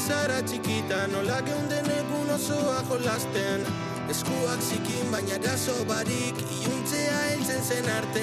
Alzara 0.00 0.38
txikita 0.48 0.98
nola 1.12 1.42
geunden 1.44 1.88
egun 1.92 2.30
osoa 2.32 2.78
jolasten 2.88 3.66
Eskuak 4.08 4.62
zikin 4.64 5.10
baina 5.12 5.34
eraso 5.36 5.74
barik 5.90 6.38
Iuntzea 6.40 7.18
heltzen 7.26 7.60
zen 7.60 7.88
arte. 7.92 8.22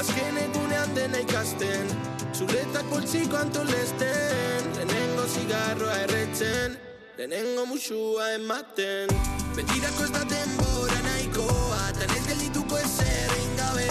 Azken 0.00 0.38
egunean 0.46 0.94
dena 0.96 1.20
ikasten 1.20 1.92
Zuretak 2.32 2.88
poltsiko 2.88 3.36
antolesten. 3.36 4.70
Lehenengo 4.78 5.26
zigarroa 5.28 5.98
erretzen 6.06 6.78
Lehenengo 7.18 7.66
musua 7.74 8.30
ematen. 8.38 9.12
Betirako 9.58 10.08
ez 10.08 10.12
da 10.16 10.24
denbora 10.32 11.02
nahikoa 11.10 11.82
Tan 12.00 12.16
ez 12.16 12.24
geldituko 12.30 12.80
ezer 12.80 13.34
egin 13.42 13.58
gabe. 13.60 13.90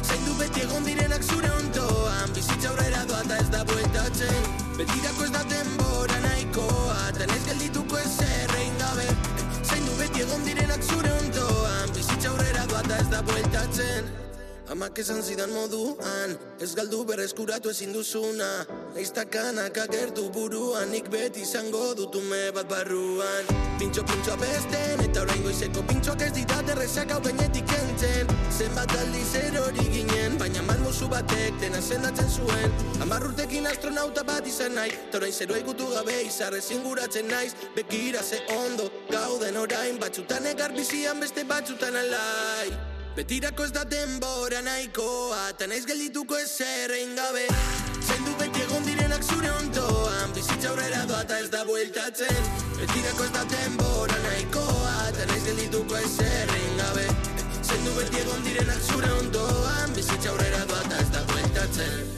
Zaindu 0.00 0.38
beti 0.40 0.64
egon 0.64 0.88
direnak 0.88 1.28
zure 1.28 1.52
ondoan 1.60 2.32
Bizitza 2.32 2.72
aurrera 2.72 3.04
doa 3.12 3.20
eta 3.28 3.42
ez 3.44 3.50
da 3.52 3.66
bueltatzen. 3.68 4.54
Betirako 4.80 5.28
ez 5.28 5.34
da 5.36 5.44
denbora 5.52 6.14
nahikoa 6.14 6.33
zure 10.88 11.12
ondoan 11.20 11.94
Bizitza 11.94 12.28
aurrera 12.34 12.68
doa 12.70 12.84
eta 12.84 13.00
ez 13.04 13.08
da 13.16 13.22
bueltatzen 13.30 14.23
Amak 14.74 14.98
esan 14.98 15.22
zidan 15.22 15.52
moduan 15.54 16.32
Ez 16.58 16.72
galdu 16.74 17.04
berreskuratu 17.06 17.70
ezin 17.70 17.92
duzuna. 17.94 18.66
Leiztakanak 18.96 19.76
agertu 19.78 20.24
buruan 20.34 20.88
Nik 20.90 21.06
beti 21.12 21.44
izango 21.46 21.82
dutume 21.94 22.40
bat 22.56 22.66
barruan. 22.66 23.52
Pintxo 23.78 24.02
pintxo 24.02 24.34
besten 24.40 25.02
Eta 25.04 25.22
orain 25.22 25.44
goizeko 25.44 25.84
pintxoak 25.90 26.24
ez 26.26 26.32
ditat 26.34 26.72
errezak 26.74 27.12
hau 27.14 27.20
gainetik 27.22 27.68
kentzen. 27.70 28.32
Zenbat 28.50 28.94
aldiz 28.98 29.28
erori 29.42 29.86
ginen 29.92 30.34
Baina 30.42 30.64
malmuzu 30.66 31.06
batek 31.12 31.60
dena 31.62 31.82
sendatzen 31.90 32.32
zuen. 32.34 32.74
Hamar 33.04 33.28
urtekin 33.28 33.70
astronauta 33.70 34.24
bat 34.26 34.48
izan 34.50 34.74
nahi 34.74 34.96
Ta 35.12 35.20
orain 35.20 35.36
zero 35.36 35.60
ikutu 35.60 35.86
gabe 35.92 36.16
izarre 36.24 36.58
zinguratzen 36.60 37.30
naiz. 37.30 37.54
Bekira 37.76 38.26
ze 38.26 38.42
ondo 38.56 38.90
gauden 39.12 39.62
orain 39.62 40.02
Batzutan 40.02 40.50
egar 40.50 40.74
bizian 40.74 41.22
beste 41.22 41.46
batzutan 41.54 41.94
alai 42.02 42.93
Betirako 43.14 43.62
ez 43.64 43.70
da 43.70 43.84
denbora 43.86 44.60
nahikoa 44.66 45.52
Ta 45.58 45.68
naiz 45.70 45.84
geldituko 45.86 46.34
ezer 46.34 46.90
egin 46.96 47.12
gabe. 47.14 47.44
Zaindu 48.02 48.32
beti 48.40 48.64
egon 48.64 48.82
direnak 48.88 49.22
zure 49.22 49.52
ondoan 49.60 50.34
Bizitza 50.34 50.72
aurrera 50.72 51.04
doa 51.10 51.20
eta 51.22 51.38
ez 51.44 51.46
da 51.52 51.62
bueltatzen. 51.68 52.50
Betirako 52.80 53.28
ez 53.28 53.30
da 53.36 53.44
denbora 53.52 54.18
nahikoa 54.26 54.96
Ta 55.14 55.28
naiz 55.30 55.44
geldituko 55.46 56.00
ezer 56.00 56.56
egin 56.58 56.82
gabe. 56.82 57.06
Zaindu 57.62 57.94
beti 58.00 58.24
egon 58.24 58.44
direnak 58.48 58.82
zure 58.90 59.14
ondoan 59.20 59.94
Bizitza 59.94 60.34
aurrera 60.34 60.66
doa 60.74 60.82
eta 60.88 61.00
ez 61.06 61.08
da 61.14 61.24
bueltatzen 61.30 62.13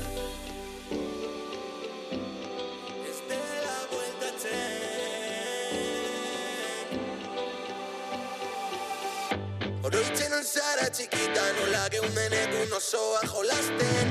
Alzara 10.76 10.92
txikita 10.92 11.42
nola 11.56 11.84
geunden 11.88 12.34
egun 12.36 12.72
osoa 12.76 13.22
jolasten 13.30 14.10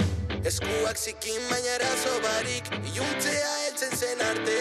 Eskuak 0.50 0.98
zikin 0.98 1.44
baina 1.50 1.76
eraso 1.76 2.14
barik 2.24 2.72
Iuntzea 2.90 3.52
heltzen 3.66 3.94
zen 3.94 4.24
arte 4.26 4.58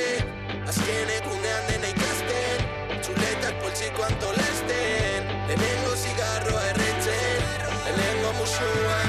Azken 0.68 1.14
egunean 1.16 1.64
dena 1.70 1.94
ikasten 1.94 3.00
Txuletak 3.00 3.56
poltsiko 3.62 4.04
antolesten 4.04 5.32
Lehenengo 5.48 5.96
zigarroa 5.96 6.66
erretzen 6.74 7.40
Lehenengo 7.86 8.36
musua 8.42 9.00